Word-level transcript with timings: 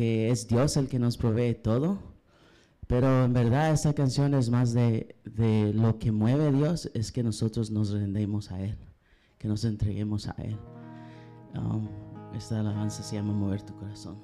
que 0.00 0.30
es 0.30 0.48
Dios 0.48 0.78
el 0.78 0.88
que 0.88 0.98
nos 0.98 1.18
provee 1.18 1.52
todo, 1.52 1.98
pero 2.86 3.26
en 3.26 3.34
verdad 3.34 3.70
esta 3.70 3.92
canción 3.92 4.32
es 4.32 4.48
más 4.48 4.72
de, 4.72 5.14
de 5.26 5.74
lo 5.74 5.98
que 5.98 6.10
mueve 6.10 6.48
a 6.48 6.50
Dios, 6.50 6.90
es 6.94 7.12
que 7.12 7.22
nosotros 7.22 7.70
nos 7.70 7.90
rendemos 7.90 8.50
a 8.50 8.62
Él, 8.62 8.78
que 9.36 9.46
nos 9.46 9.62
entreguemos 9.62 10.26
a 10.26 10.34
Él. 10.38 10.56
Um, 11.54 11.86
esta 12.34 12.60
alabanza 12.60 13.02
se 13.02 13.16
llama 13.16 13.34
Mover 13.34 13.60
tu 13.60 13.74
corazón. 13.74 14.16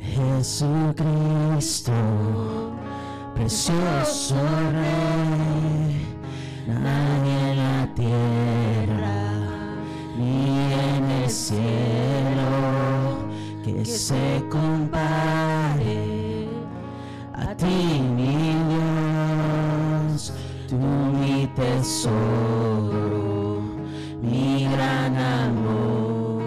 Jesucristo, 0.00 1.92
precioso 3.34 4.36
Rey, 4.70 6.06
nadie 6.68 7.50
en 7.50 7.56
la 7.56 7.92
tierra 7.96 8.75
el 11.26 11.32
cielo 11.32 13.18
que 13.64 13.84
se 13.84 14.44
compare 14.48 15.98
a 17.34 17.52
ti, 17.56 18.00
mi 18.14 18.54
Dios, 18.70 20.32
tú 20.68 20.76
mi 20.76 21.48
tesoro, 21.56 22.14
mi 24.22 24.68
gran 24.70 25.16
amor, 25.16 26.42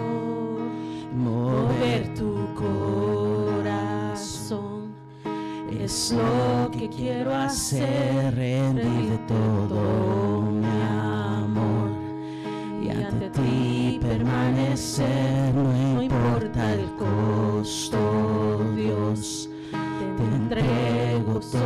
mover 1.14 2.14
tu 2.14 2.34
corazón 2.54 3.74
es 5.78 6.12
lo 6.12 6.70
que 6.70 6.88
quiero 6.88 7.34
hacer, 7.34 8.09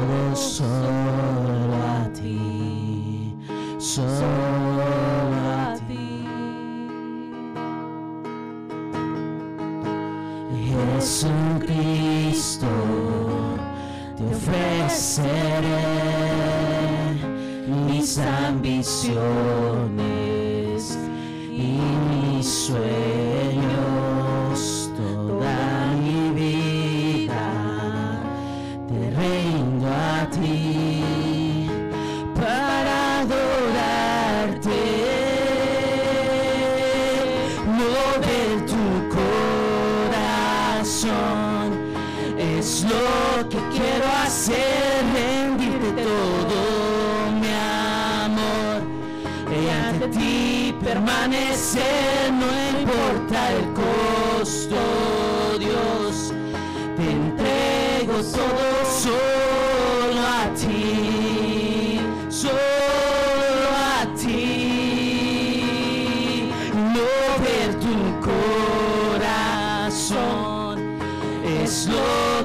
todo 0.05 0.37
solo 0.37 1.75
a 1.83 2.11
ti, 2.13 3.35
solo 3.79 4.83
a 4.83 5.75
ti. 5.89 6.27
Jesucristo, 10.99 12.67
te 14.17 14.25
ofreceré 14.35 15.81
mis 17.67 18.19
ambiciones 18.19 19.64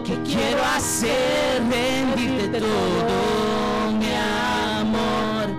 que 0.04 0.22
quiero 0.24 0.64
hacer, 0.76 1.62
rendirte 1.70 2.60
todo 2.60 3.92
mi 3.92 4.12
amor. 4.80 5.50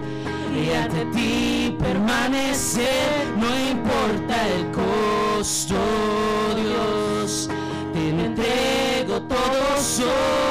Y 0.54 0.70
ante 0.72 1.04
ti 1.06 1.76
permanecer, 1.78 3.26
no 3.36 3.48
importa 3.70 4.48
el 4.48 4.70
costo, 4.70 5.76
Dios, 6.56 7.48
te 7.92 8.08
entrego 8.08 9.20
todo 9.22 9.80
solo 9.80 10.49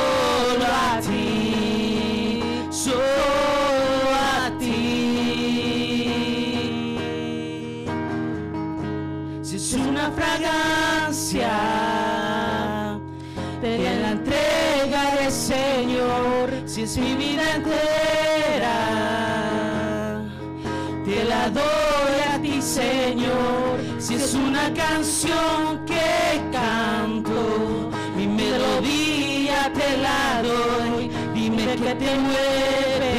una 24.59 24.73
canción 24.73 25.85
que 25.85 26.41
canto, 26.51 27.89
mi 28.15 28.27
melodía 28.27 29.71
te 29.73 29.97
la 29.97 30.41
doy, 30.43 31.09
dime 31.33 31.75
que 31.75 31.95
te 31.95 32.15
mueve, 32.15 33.15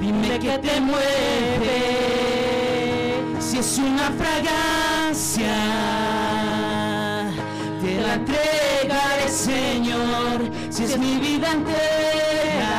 dime 0.00 0.38
que 0.38 0.58
te 0.58 0.80
mueve, 0.80 1.80
si 3.40 3.58
es 3.58 3.78
una 3.78 4.10
fragancia 4.12 5.54
te 7.80 8.00
la 8.00 8.14
entregaré, 8.14 9.28
Señor, 9.28 10.50
si 10.70 10.84
es 10.84 10.98
mi 10.98 11.16
vida 11.18 11.52
entera. 11.52 12.74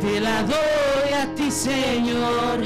Te 0.00 0.20
la 0.20 0.42
doy 0.42 1.12
a 1.20 1.34
ti, 1.34 1.50
Señor, 1.50 2.60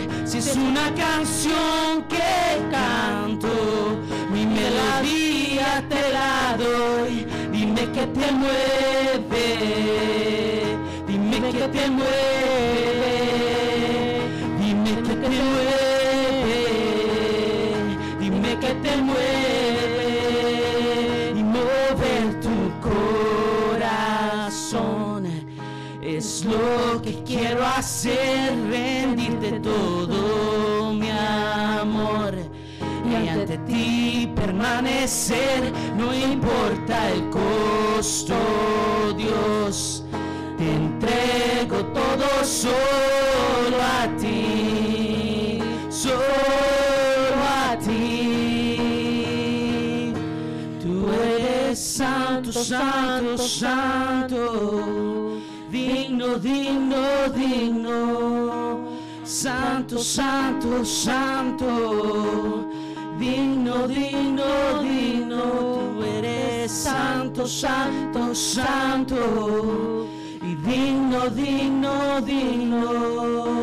es 0.52 0.58
una 0.58 0.94
canción 0.94 2.04
que 2.08 2.60
canto, 2.70 3.48
mi 4.30 4.44
melodía 4.44 5.82
te 5.88 6.12
la 6.12 6.56
doy. 6.58 7.26
Dime 7.50 7.90
que 7.92 8.06
te 8.06 8.32
mueve, 8.32 9.46
dime 11.06 11.41
que 11.52 11.68
te 11.68 11.91
mueve, 11.91 13.14
dime 14.60 14.94
que 15.02 15.14
te 15.22 15.28
mueve, 15.50 16.60
dime 18.20 18.58
que 18.60 18.74
te 18.74 18.96
mueve 19.08 20.10
y 21.34 21.42
mover 21.42 22.41
tu 22.41 22.56
corazón 22.91 24.02
es 26.02 26.44
lo 26.44 27.00
que 27.00 27.22
quiero 27.22 27.64
hacer, 27.64 28.54
rendirte 28.68 29.60
todo 29.60 30.01
permanecer, 34.82 35.72
no 35.97 36.12
importa 36.15 37.10
el 37.10 37.28
costo, 37.31 38.34
Dios, 39.16 40.04
te 40.59 40.75
entrego 40.75 41.87
todo 41.87 42.44
solo 42.44 43.81
a 43.81 44.06
ti, 44.19 45.59
solo 45.88 46.22
a 47.65 47.78
ti. 47.78 48.77
Tú 50.83 51.09
eres 51.12 51.78
santo, 51.78 52.53
santo, 52.53 53.39
santo, 53.39 55.39
digno, 55.71 56.36
digno, 56.39 57.28
digno, 57.34 58.89
santo, 59.24 59.98
santo, 59.98 60.84
santo, 60.84 62.72
digno, 63.18 63.86
digno, 63.88 64.82
digno. 64.82 65.42
Tú 65.97 66.03
eres 66.03 66.70
santo, 66.70 67.47
santo, 67.47 68.34
santo, 68.34 70.06
y 70.42 70.54
digno, 70.56 71.28
digno, 71.30 72.20
digno. 72.20 73.62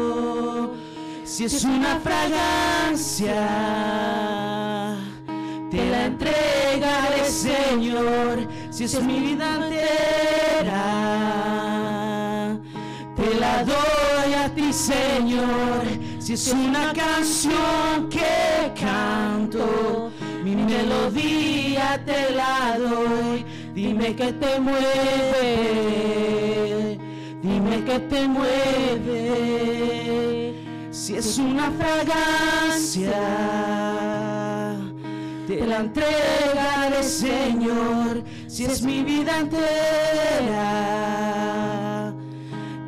Si 1.24 1.46
es 1.46 1.64
una 1.64 2.00
fragancia, 2.00 3.48
te 5.72 5.90
la 5.90 6.06
entregaré, 6.06 7.24
Señor, 7.26 8.48
si 8.70 8.84
es 8.86 9.02
mi 9.02 9.20
vida 9.20 9.56
entera. 9.56 11.10
Te 13.16 13.36
la 13.40 13.64
doy 13.64 14.34
a 14.34 14.50
ti, 14.54 14.74
Señor, 14.74 15.84
si 16.30 16.36
es 16.36 16.54
una 16.54 16.94
canción 16.94 18.08
que 18.08 18.72
canto, 18.80 20.12
mi 20.44 20.56
melodía 20.56 22.00
te 22.06 22.30
la 22.36 22.78
doy. 22.78 23.44
Dime 23.74 24.16
que 24.16 24.34
te 24.34 24.60
mueve, 24.60 25.40
dime 27.42 27.84
que 27.84 28.00
te 28.02 28.28
mueve. 28.28 29.24
Si 30.92 31.16
es 31.16 31.40
una 31.40 31.72
fragancia, 31.72 33.22
te 35.48 35.66
la 35.66 35.78
entregaré, 35.78 37.02
Señor. 37.02 38.24
Si 38.46 38.66
es 38.66 38.84
mi 38.84 39.04
vida 39.04 39.40
entera, 39.40 40.54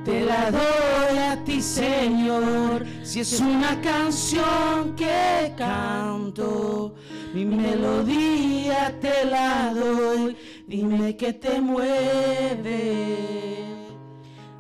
te 0.06 0.22
la 0.22 0.52
doy 0.52 1.18
a 1.18 1.44
ti, 1.44 1.60
Señor. 1.60 2.91
Si 3.12 3.20
es 3.20 3.42
una 3.42 3.82
canción 3.82 4.96
que 4.96 5.52
canto, 5.58 6.96
mi 7.34 7.44
melodía 7.44 8.98
te 9.02 9.26
la 9.26 9.74
doy. 9.74 10.38
Dime 10.66 11.18
que 11.18 11.34
te 11.34 11.60
mueve, 11.60 12.86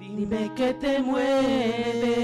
dime 0.01 0.51
que 0.53 0.74
te 0.74 1.00
mueve, 1.00 2.19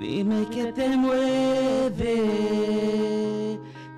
dime 0.00 0.46
que 0.46 0.72
te 0.72 0.96
mueve, 0.96 2.16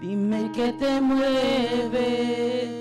dime 0.01 0.51
que 0.53 0.73
te 0.73 1.01
mueve. 1.01 2.80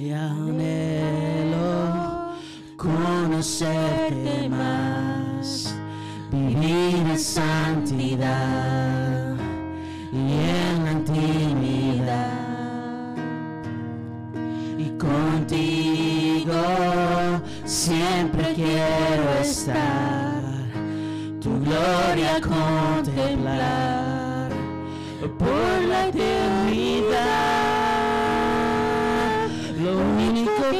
Y 0.00 0.12
anhelo 0.12 1.58
conocerte 2.78 4.48
más, 4.48 5.74
vivir 6.32 7.06
en 7.06 7.18
santidad 7.18 8.26
y 10.10 10.16
en 10.16 10.84
la 10.86 10.92
intimidad. 10.92 12.32
Y 14.78 14.88
contigo 14.96 16.62
siempre 17.66 18.54
quiero 18.54 19.34
estar, 19.42 20.40
tu 21.42 21.60
gloria 21.60 22.40
contemplar 22.40 23.68
por 25.38 25.82
la 25.86 26.06
eternidad. 26.06 27.60
Lo 29.82 29.96
único 29.96 30.79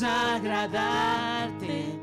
agradarte. 0.00 2.00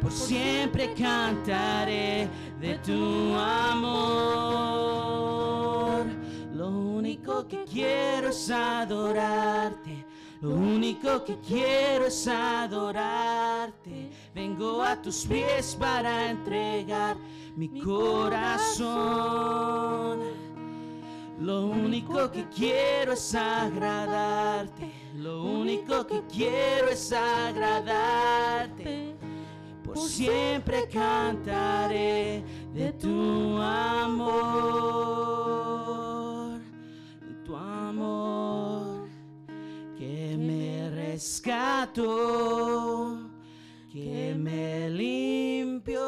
Por 0.00 0.10
siempre 0.10 0.94
cantaré 0.94 2.28
de 2.60 2.78
tu 2.78 3.36
amor. 3.36 4.82
Lo 6.52 6.68
único 6.68 7.46
que 7.46 7.62
quiero 7.64 8.30
es 8.30 8.50
adorarte. 8.50 10.04
Lo 10.40 10.50
único 10.50 11.24
que 11.24 11.38
quiero 11.38 12.06
es 12.06 12.26
adorarte. 12.26 14.10
Vengo 14.34 14.82
a 14.82 15.00
tus 15.00 15.24
pies 15.24 15.76
para 15.78 16.30
entregar 16.30 17.16
mi 17.54 17.68
corazón. 17.80 18.82
Lo 21.40 21.66
único 21.66 22.30
que 22.30 22.48
quiero 22.48 23.12
es 23.12 23.34
agradarte. 23.34 24.90
Lo 25.16 25.42
único 25.42 26.06
que 26.06 26.22
quiero 26.32 26.88
es 26.88 27.12
agradarte. 27.12 29.16
Por 29.84 29.98
siempre 29.98 30.88
cantaré 30.88 32.42
de 32.72 32.92
tu 32.92 33.58
amor, 33.58 34.30
tu 37.44 37.56
amor 37.56 39.08
que 39.98 40.36
me 40.38 40.88
rescató, 40.90 42.08
que 43.90 44.36
me 44.38 44.88
limpió. 44.88 46.00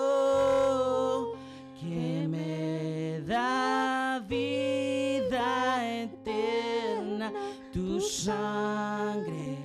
Sangre 8.25 9.59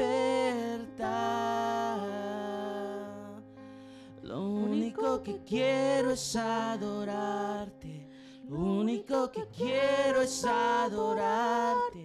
Lo 4.23 4.49
único 4.49 5.21
que 5.21 5.43
quiero 5.43 6.09
es 6.11 6.35
adorarte. 6.35 8.09
Lo 8.49 8.57
único 8.57 9.31
que 9.31 9.45
quiero 9.55 10.21
es 10.21 10.43
adorarte. 10.43 12.04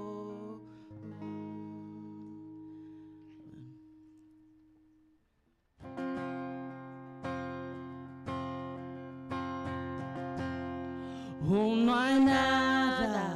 Oh, 11.49 11.75
no 11.75 11.95
hay 11.95 12.19
nada, 12.19 13.33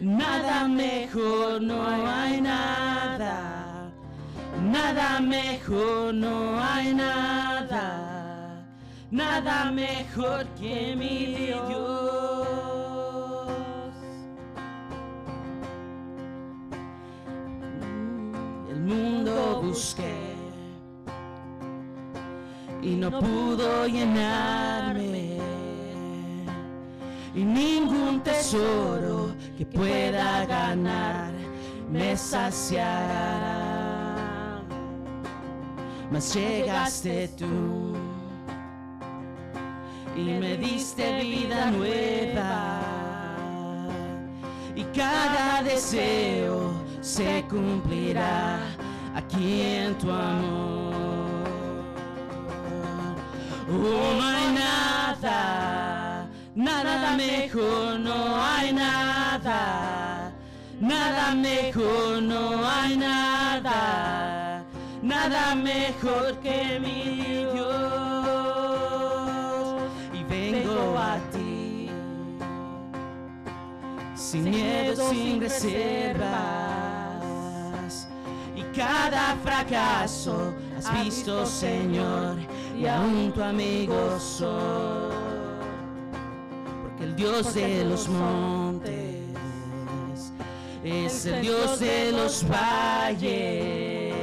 nada 0.00 0.66
mejor, 0.66 1.62
no 1.62 1.86
hay 1.86 2.40
nada, 2.40 3.90
nada 4.60 5.20
mejor, 5.20 6.12
no 6.12 6.60
hay 6.60 6.92
nada, 6.92 8.66
nada 9.10 9.70
mejor 9.70 10.46
que 10.58 10.96
mi 10.96 11.36
Dios. 11.36 11.86
El 18.68 18.80
mundo 18.80 19.62
busqué 19.62 20.34
y 22.82 22.96
no 22.96 23.10
pudo 23.10 23.86
llenarme 23.86 25.55
y 27.36 27.44
ningún 27.44 28.22
tesoro 28.22 29.34
que 29.58 29.66
pueda 29.66 30.46
ganar 30.46 31.32
me 31.92 32.16
saciará. 32.16 33.76
Mas 36.10 36.34
llegaste 36.34 37.28
tú 37.36 37.94
y 40.16 40.22
me 40.22 40.56
diste 40.56 41.20
vida 41.20 41.70
nueva 41.70 42.80
y 44.74 44.82
cada 44.84 45.62
deseo 45.62 46.72
se 47.02 47.44
cumplirá 47.50 48.60
aquí 49.14 49.60
en 49.60 49.94
tu 49.98 50.10
amor. 50.10 50.86
Oh, 53.68 54.14
no 54.16 54.24
hay 54.24 54.54
nada, 54.54 55.75
nada 56.56 57.16
mejor, 57.16 58.00
no 58.00 58.42
hay 58.42 58.72
nada, 58.72 60.32
nada 60.80 61.34
mejor, 61.34 62.22
no 62.22 62.66
hay 62.66 62.96
nada, 62.96 64.64
nada 65.02 65.54
mejor 65.54 66.38
que 66.40 66.80
mi 66.80 67.44
Dios. 67.52 67.76
Y 70.14 70.24
vengo 70.24 70.98
a 70.98 71.18
ti, 71.30 71.90
sin 74.14 74.44
miedo, 74.44 75.10
sin 75.10 75.40
reservas. 75.42 76.26
Y 78.56 78.62
cada 78.74 79.36
fracaso 79.44 80.54
has 80.78 81.04
visto, 81.04 81.44
Señor, 81.44 82.38
y 82.78 82.86
aún 82.86 83.30
tu 83.32 83.42
amigo 83.42 84.18
soy. 84.18 85.25
Dios 87.16 87.54
de 87.54 87.84
los 87.84 88.08
montes 88.08 89.06
es 90.84 91.26
el 91.26 91.40
Dios 91.42 91.80
de 91.80 92.12
los 92.12 92.44
valles. 92.48 94.14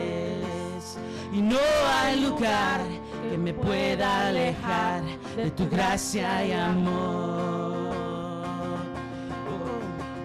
Y 1.33 1.41
no 1.41 1.57
hay 1.97 2.19
lugar 2.21 2.81
que 3.29 3.37
me 3.37 3.53
pueda 3.53 4.27
alejar 4.27 5.01
de 5.35 5.51
tu 5.51 5.67
gracia 5.69 6.45
y 6.45 6.51
amor. 6.51 7.73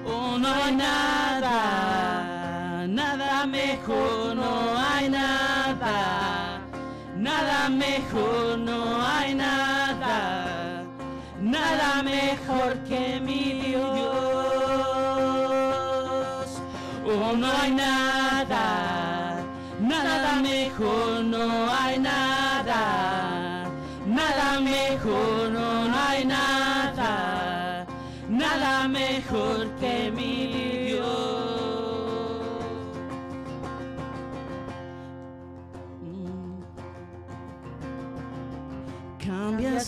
Oh, 0.06 0.38
no 0.38 0.48
hay 0.48 0.74
nada, 0.76 1.56
nada 2.86 3.46
mejor, 3.46 4.36
no 4.36 4.78
hay 4.78 5.08
nada, 5.08 6.60
nada 7.16 7.68
mejor, 7.70 8.58
no 8.58 9.02
hay 9.04 9.34
nada, 9.34 9.67
nada 11.48 12.02
mejor 12.02 12.76
que 12.88 13.20
mi 13.20 13.54
Dios. 13.62 14.18
Oh, 17.06 17.32
no 17.36 17.46
hay 17.60 17.70
nada, 17.70 18.07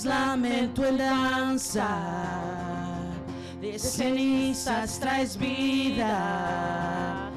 Lamento 0.05 0.85
en 0.85 0.97
danza, 0.97 1.89
de 3.61 3.79
cenizas 3.79 4.99
traes 4.99 5.37
vida. 5.37 7.31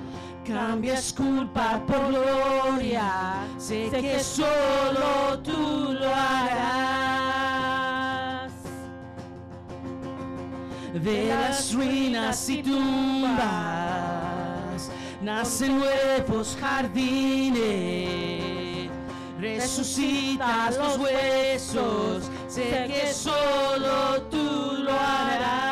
Cambias 0.45 1.11
culpa 1.13 1.81
por 1.85 2.07
gloria, 2.07 3.45
sé 3.57 3.89
que 3.91 4.19
solo 4.19 5.39
tú 5.43 5.93
lo 5.99 6.07
harás. 6.07 6.53
De 10.93 11.25
las 11.27 11.73
ruinas 11.73 12.49
y 12.49 12.63
tumbas 12.63 13.43
nacen 15.21 15.79
nuevos 15.79 16.57
jardines. 16.59 18.52
Resucitas 19.43 20.77
los 20.77 20.97
huesos, 20.99 22.23
sé 22.47 22.85
que 22.87 23.13
solo 23.13 24.21
tú 24.31 24.77
lo 24.83 24.91
harás. 24.93 25.62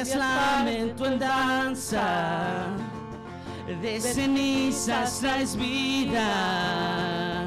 Cambias 0.00 0.16
lamento 0.16 1.04
en 1.04 1.18
danza, 1.18 2.68
De 3.82 4.00
cenizas 4.00 5.20
traes 5.20 5.54
vida, 5.54 7.44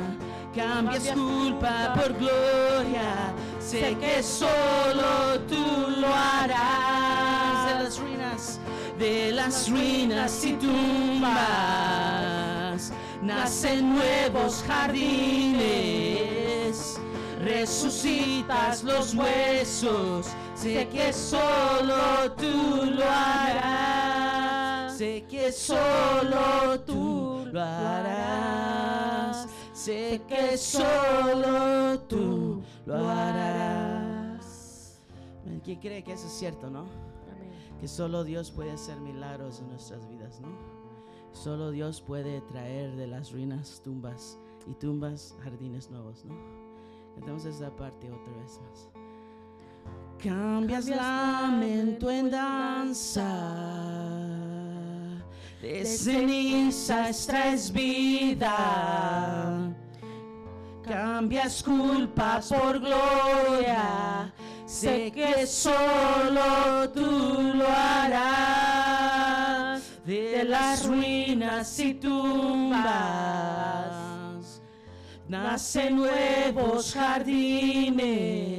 cambias 0.55 1.07
culpa 1.15 1.95
por 1.95 2.13
gloria. 2.13 3.33
Sé 3.59 3.97
que 3.99 4.21
solo 4.21 5.39
tú 5.49 5.65
lo 5.99 6.07
harás. 6.13 7.65
De 7.65 7.73
las 7.83 7.97
ruinas, 7.97 8.59
de 8.99 9.31
las 9.31 9.67
ruinas 9.71 10.45
y 10.45 10.53
tumbas, 10.53 11.33
nacen 13.23 13.95
nuevos 13.95 14.63
jardines. 14.67 16.03
Resucitas 17.43 18.83
los 18.83 19.15
huesos, 19.15 20.27
sé 20.63 20.87
que 20.87 21.11
solo 21.11 22.31
tú 22.37 22.85
lo 22.95 23.03
harás. 23.03 24.97
Sé 24.97 25.25
que 25.29 25.51
solo 25.51 26.79
tú 26.85 27.45
lo 27.51 27.61
harás. 27.61 29.49
Sé 29.73 30.21
que 30.25 30.57
solo 30.57 31.99
tú 32.07 32.63
lo 32.85 33.09
harás. 33.09 35.01
¿Quién 35.65 35.81
cree 35.81 36.01
que 36.03 36.13
eso 36.13 36.27
es 36.27 36.33
cierto, 36.33 36.69
no? 36.69 36.85
Que 37.81 37.87
solo 37.89 38.23
Dios 38.23 38.51
puede 38.51 38.71
hacer 38.71 39.01
milagros 39.01 39.59
en 39.59 39.67
nuestras 39.69 40.07
vidas, 40.07 40.39
¿no? 40.39 40.47
Solo 41.33 41.71
Dios 41.71 41.99
puede 42.01 42.39
traer 42.41 42.95
de 42.95 43.07
las 43.07 43.33
ruinas 43.33 43.81
tumbas 43.83 44.37
y 44.65 44.73
tumbas 44.75 45.35
jardines 45.43 45.89
nuevos, 45.89 46.23
¿no? 46.23 46.35
Cantamos 47.15 47.43
esa 47.45 47.75
parte 47.75 48.09
otra 48.09 48.33
vez 48.37 48.61
más. 48.61 49.02
Cambias 50.23 50.87
lamento 50.87 52.09
en 52.09 52.31
danza, 52.31 53.27
de 55.61 55.85
ceniza 55.85 57.09
extraes 57.09 57.69
vida. 57.69 58.55
Cambias 60.81 61.61
culpa 61.61 62.39
por 62.47 62.79
gloria, 62.79 64.31
sé 64.65 65.11
que 65.11 65.45
solo 65.45 66.89
tú 66.93 67.51
lo 67.55 67.67
harás. 67.67 68.63
De 70.05 70.45
las 70.45 70.85
ruinas 70.85 71.77
y 71.79 71.95
tumbas 71.95 72.81
nacen 75.27 75.97
nuevos 75.97 76.93
jardines 76.93 78.53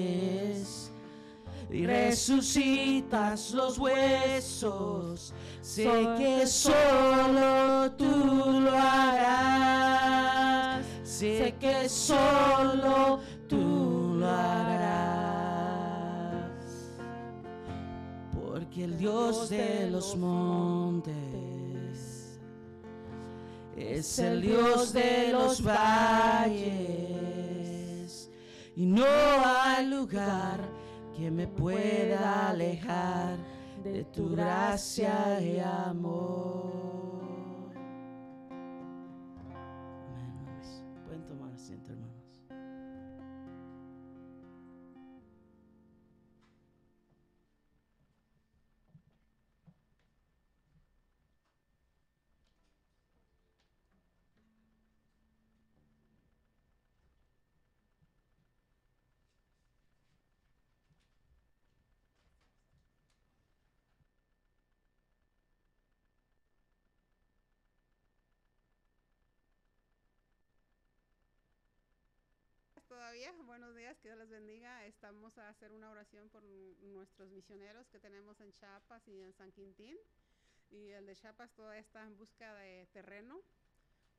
y 1.74 1.86
resucitas 1.86 3.50
los 3.52 3.78
huesos. 3.78 5.34
Sé 5.60 5.90
que 6.16 6.46
solo 6.46 7.90
tú 7.98 8.60
lo 8.60 8.70
harás. 8.70 10.04
Sé 11.02 11.56
que 11.58 11.88
solo 11.88 13.18
tú 13.48 14.14
lo 14.20 14.28
harás. 14.28 14.84
Porque 18.32 18.84
el 18.84 18.96
Dios 18.96 19.48
de 19.50 19.90
los 19.90 20.16
montes 20.16 21.12
es 23.76 24.20
el 24.20 24.42
Dios 24.42 24.92
de 24.92 25.30
los 25.32 25.60
valles 25.60 26.70
y 28.76 28.86
no 28.86 29.04
hay 29.04 29.86
lugar 29.86 30.73
que 31.16 31.30
me 31.30 31.46
pueda 31.46 32.50
alejar 32.50 33.36
de 33.82 34.04
tu 34.04 34.30
gracia 34.30 35.40
y 35.40 35.60
amor. 35.60 36.83
Buenos 73.46 73.74
días, 73.74 73.98
que 73.98 74.08
Dios 74.08 74.18
les 74.18 74.30
bendiga. 74.30 74.84
Estamos 74.86 75.36
a 75.38 75.48
hacer 75.48 75.72
una 75.72 75.90
oración 75.90 76.28
por 76.28 76.42
nuestros 76.44 77.30
misioneros 77.30 77.88
que 77.88 77.98
tenemos 77.98 78.40
en 78.40 78.52
Chiapas 78.52 79.06
y 79.08 79.20
en 79.20 79.32
San 79.32 79.50
Quintín. 79.52 79.96
Y 80.70 80.90
el 80.90 81.06
de 81.06 81.16
Chiapas 81.16 81.52
todavía 81.52 81.80
está 81.80 82.04
en 82.04 82.16
busca 82.16 82.54
de 82.54 82.86
terreno 82.92 83.40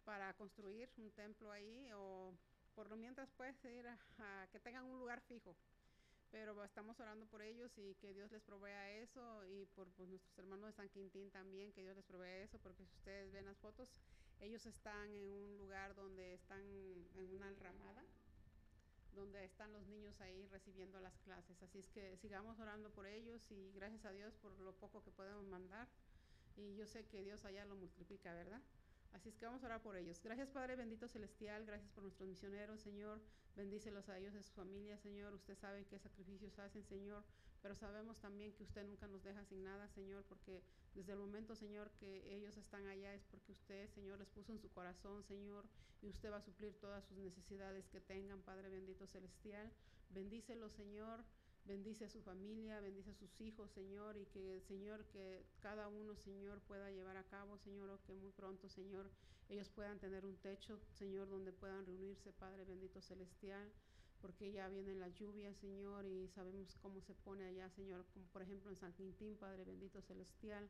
para 0.04 0.34
construir 0.34 0.90
un 0.98 1.12
templo 1.12 1.52
ahí 1.52 1.90
o 1.94 2.34
por 2.76 2.90
lo 2.90 2.98
mientras 2.98 3.32
puede 3.32 3.54
ir 3.74 3.88
a, 3.88 4.48
que 4.52 4.60
tengan 4.60 4.86
un 4.86 5.00
lugar 5.00 5.22
fijo. 5.22 5.56
Pero 6.32 6.64
estamos 6.64 7.00
orando 7.00 7.26
por 7.28 7.42
ellos 7.42 7.72
y 7.78 7.96
que 7.96 8.14
Dios 8.14 8.32
les 8.32 8.44
provea 8.44 8.92
eso 8.92 9.46
y 9.46 9.66
por 9.68 9.88
pues, 9.92 10.10
nuestros 10.10 10.38
hermanos 10.40 10.68
de 10.68 10.74
San 10.74 10.90
Quintín 10.90 11.32
también, 11.32 11.72
que 11.72 11.82
Dios 11.82 11.96
les 11.96 12.06
provea 12.06 12.44
eso, 12.44 12.60
porque 12.60 12.86
si 12.86 12.96
ustedes 12.96 13.32
ven 13.32 13.46
las 13.46 13.58
fotos, 13.60 13.94
ellos 14.42 14.66
están 14.66 15.10
en 15.16 15.32
un 15.32 15.58
lugar 15.58 15.96
donde 15.96 16.34
están 16.34 16.62
en 17.16 17.34
una 17.34 17.48
enramada 17.48 18.04
donde 19.16 19.44
están 19.46 19.72
los 19.74 19.88
niños 19.88 20.20
ahí 20.22 20.46
recibiendo 20.48 21.00
las 21.00 21.18
clases. 21.20 21.62
Así 21.64 21.80
es 21.80 21.88
que 21.90 22.18
sigamos 22.18 22.60
orando 22.60 22.90
por 22.92 23.08
ellos 23.08 23.42
y 23.52 23.72
gracias 23.74 24.06
a 24.06 24.12
Dios 24.12 24.36
por 24.36 24.58
lo 24.60 24.74
poco 24.74 25.04
que 25.04 25.12
podemos 25.12 25.46
mandar. 25.46 25.88
Y 26.58 26.76
yo 26.76 26.86
sé 26.86 27.06
que 27.06 27.24
Dios 27.24 27.44
allá 27.46 27.66
lo 27.66 27.76
multiplica, 27.76 28.34
¿verdad? 28.34 28.62
Así 29.14 29.30
es 29.30 29.36
que 29.38 29.46
vamos 29.46 29.64
a 29.64 29.68
orar 29.68 29.82
por 29.82 29.96
ellos. 29.96 30.22
Gracias 30.22 30.50
Padre 30.50 30.76
bendito 30.76 31.08
celestial, 31.08 31.66
gracias 31.66 31.90
por 31.92 32.04
nuestros 32.04 32.28
misioneros, 32.28 32.82
Señor. 32.82 33.22
Bendícelos 33.56 34.10
a 34.10 34.18
ellos 34.18 34.36
a 34.36 34.42
sus 34.42 34.52
familias, 34.52 35.00
Señor. 35.00 35.34
Usted 35.34 35.56
sabe 35.56 35.86
qué 35.86 35.98
sacrificios 35.98 36.60
hacen, 36.60 36.84
Señor. 36.84 37.24
Pero 37.66 37.74
sabemos 37.74 38.20
también 38.20 38.54
que 38.54 38.62
usted 38.62 38.86
nunca 38.86 39.08
nos 39.08 39.24
deja 39.24 39.44
sin 39.44 39.64
nada, 39.64 39.88
Señor, 39.88 40.24
porque 40.26 40.62
desde 40.94 41.14
el 41.14 41.18
momento, 41.18 41.56
Señor, 41.56 41.90
que 42.00 42.32
ellos 42.36 42.56
están 42.58 42.86
allá 42.86 43.16
es 43.16 43.24
porque 43.24 43.54
usted, 43.54 43.90
Señor, 43.90 44.20
les 44.20 44.30
puso 44.30 44.52
en 44.52 44.60
su 44.60 44.70
corazón, 44.70 45.24
Señor, 45.24 45.66
y 46.04 46.10
usted 46.10 46.32
va 46.32 46.38
a 46.38 46.42
suplir 46.44 46.76
todas 46.80 47.04
sus 47.06 47.18
necesidades 47.18 47.88
que 47.88 48.00
tengan, 48.00 48.44
Padre 48.44 48.70
bendito 48.70 49.08
celestial. 49.08 49.72
Bendícelo, 50.12 50.70
Señor. 50.70 51.24
Bendice 51.66 52.06
a 52.06 52.10
su 52.10 52.22
familia, 52.22 52.80
bendice 52.82 53.10
a 53.10 53.16
sus 53.16 53.42
hijos, 53.42 53.72
Señor, 53.72 54.16
y 54.16 54.28
que, 54.28 54.62
Señor, 54.68 55.04
que 55.06 55.44
cada 55.60 55.88
uno, 55.88 56.16
Señor, 56.18 56.62
pueda 56.68 56.92
llevar 56.92 57.18
a 57.18 57.24
cabo, 57.24 57.58
Señor, 57.58 57.90
o 57.90 58.00
que 58.04 58.14
muy 58.14 58.30
pronto, 58.30 58.70
Señor, 58.70 59.10
ellos 59.50 59.72
puedan 59.72 59.98
tener 59.98 60.24
un 60.24 60.38
techo, 60.38 60.80
Señor, 60.92 61.28
donde 61.30 61.52
puedan 61.52 61.84
reunirse, 61.84 62.32
Padre 62.32 62.64
bendito 62.64 63.02
celestial, 63.02 63.68
porque 64.26 64.52
ya 64.52 64.68
vienen 64.70 65.00
las 65.00 65.14
lluvias, 65.14 65.56
Señor, 65.58 66.04
y 66.08 66.28
sabemos 66.30 66.76
cómo 66.82 67.00
se 67.00 67.14
pone 67.14 67.46
allá, 67.46 67.70
Señor, 67.70 68.04
como 68.12 68.26
por 68.34 68.42
ejemplo 68.42 68.72
en 68.72 68.76
San 68.76 68.92
Quintín, 68.94 69.38
Padre 69.38 69.64
bendito 69.64 70.02
celestial. 70.02 70.68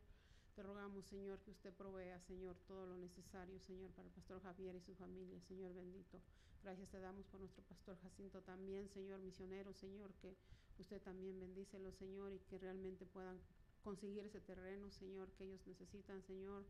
Te 0.55 0.61
rogamos, 0.61 1.05
Señor, 1.05 1.39
que 1.39 1.51
usted 1.51 1.73
provea, 1.73 2.19
Señor, 2.19 2.57
todo 2.67 2.85
lo 2.85 2.97
necesario, 2.97 3.57
Señor, 3.61 3.91
para 3.91 4.09
el 4.09 4.13
pastor 4.13 4.41
Javier 4.43 4.75
y 4.75 4.81
su 4.81 4.93
familia, 4.95 5.39
Señor 5.39 5.73
bendito. 5.73 6.19
Gracias 6.63 6.89
te 6.89 6.99
damos 6.99 7.25
por 7.27 7.39
nuestro 7.39 7.63
pastor 7.63 7.97
Jacinto 8.01 8.41
también, 8.41 8.89
Señor 8.89 9.21
misionero, 9.21 9.71
Señor, 9.71 10.11
que 10.15 10.35
usted 10.77 11.01
también 11.01 11.39
bendícelo, 11.39 11.93
Señor, 11.93 12.33
y 12.33 12.39
que 12.39 12.57
realmente 12.57 13.05
puedan 13.05 13.39
conseguir 13.85 14.25
ese 14.25 14.41
terreno, 14.41 14.91
Señor, 14.91 15.31
que 15.31 15.45
ellos 15.45 15.65
necesitan, 15.65 16.21
Señor, 16.23 16.65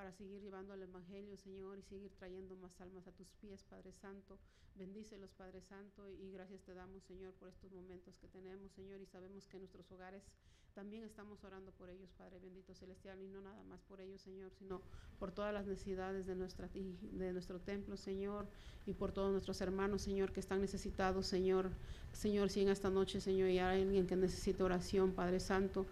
para 0.00 0.12
seguir 0.12 0.40
llevando 0.40 0.72
el 0.72 0.80
Evangelio, 0.80 1.36
Señor, 1.36 1.78
y 1.78 1.82
seguir 1.82 2.10
trayendo 2.14 2.56
más 2.56 2.80
almas 2.80 3.06
a 3.06 3.12
tus 3.12 3.34
pies, 3.34 3.62
Padre 3.64 3.92
Santo. 3.92 4.38
Bendícelos, 4.74 5.30
Padre 5.34 5.60
Santo, 5.60 6.08
y 6.08 6.32
gracias 6.32 6.62
te 6.62 6.72
damos, 6.72 7.02
Señor, 7.02 7.34
por 7.34 7.50
estos 7.50 7.70
momentos 7.70 8.16
que 8.16 8.26
tenemos, 8.26 8.72
Señor, 8.72 9.02
y 9.02 9.04
sabemos 9.04 9.46
que 9.46 9.58
nuestros 9.58 9.92
hogares 9.92 10.22
también 10.72 11.04
estamos 11.04 11.44
orando 11.44 11.70
por 11.72 11.90
ellos, 11.90 12.10
Padre 12.16 12.38
bendito 12.38 12.74
celestial, 12.74 13.20
y 13.20 13.28
no 13.28 13.42
nada 13.42 13.62
más 13.64 13.82
por 13.82 14.00
ellos, 14.00 14.22
Señor, 14.22 14.50
sino 14.52 14.80
por 15.18 15.32
todas 15.32 15.52
las 15.52 15.66
necesidades 15.66 16.24
de, 16.24 16.34
nuestra, 16.34 16.70
de 16.72 17.32
nuestro 17.34 17.60
templo, 17.60 17.98
Señor, 17.98 18.46
y 18.86 18.94
por 18.94 19.12
todos 19.12 19.32
nuestros 19.32 19.60
hermanos, 19.60 20.00
Señor, 20.00 20.32
que 20.32 20.40
están 20.40 20.62
necesitados, 20.62 21.26
Señor. 21.26 21.72
Señor, 22.12 22.48
si 22.48 22.62
en 22.62 22.70
esta 22.70 22.88
noche, 22.88 23.20
Señor, 23.20 23.50
y 23.50 23.58
hay 23.58 23.82
alguien 23.82 24.06
que 24.06 24.16
necesita 24.16 24.64
oración, 24.64 25.12
Padre 25.12 25.40
Santo, 25.40 25.84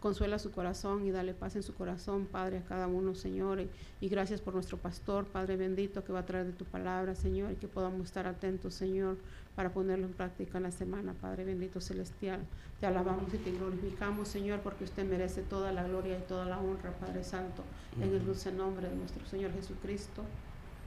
Consuela 0.00 0.38
su 0.38 0.52
corazón 0.52 1.04
y 1.06 1.10
dale 1.10 1.34
paz 1.34 1.56
en 1.56 1.64
su 1.64 1.74
corazón, 1.74 2.26
Padre, 2.26 2.58
a 2.58 2.64
cada 2.64 2.86
uno, 2.86 3.16
Señor. 3.16 3.66
Y, 4.00 4.08
gracias 4.08 4.40
por 4.40 4.54
nuestro 4.54 4.78
pastor, 4.78 5.26
Padre 5.26 5.56
bendito, 5.56 6.04
que 6.04 6.12
va 6.12 6.20
a 6.20 6.26
traer 6.26 6.46
de 6.46 6.52
tu 6.52 6.64
palabra, 6.64 7.16
Señor, 7.16 7.50
y 7.50 7.56
que 7.56 7.66
podamos 7.66 8.06
estar 8.06 8.26
atentos, 8.26 8.74
Señor, 8.74 9.16
para 9.56 9.72
ponerlo 9.72 10.06
en 10.06 10.12
práctica 10.12 10.58
en 10.58 10.64
la 10.64 10.70
semana, 10.70 11.14
Padre 11.14 11.44
bendito 11.44 11.80
celestial. 11.80 12.46
Te 12.78 12.86
alabamos 12.86 13.34
y 13.34 13.38
te 13.38 13.50
glorificamos, 13.50 14.28
Señor, 14.28 14.60
porque 14.60 14.84
usted 14.84 15.04
merece 15.04 15.42
toda 15.42 15.72
la 15.72 15.82
gloria 15.82 16.16
y 16.16 16.22
toda 16.22 16.44
la 16.44 16.60
honra, 16.60 16.92
Padre 16.92 17.24
Santo, 17.24 17.64
en 18.00 18.14
el 18.14 18.24
dulce 18.24 18.52
nombre 18.52 18.88
de 18.88 18.94
nuestro 18.94 19.26
Señor 19.26 19.52
Jesucristo. 19.52 20.22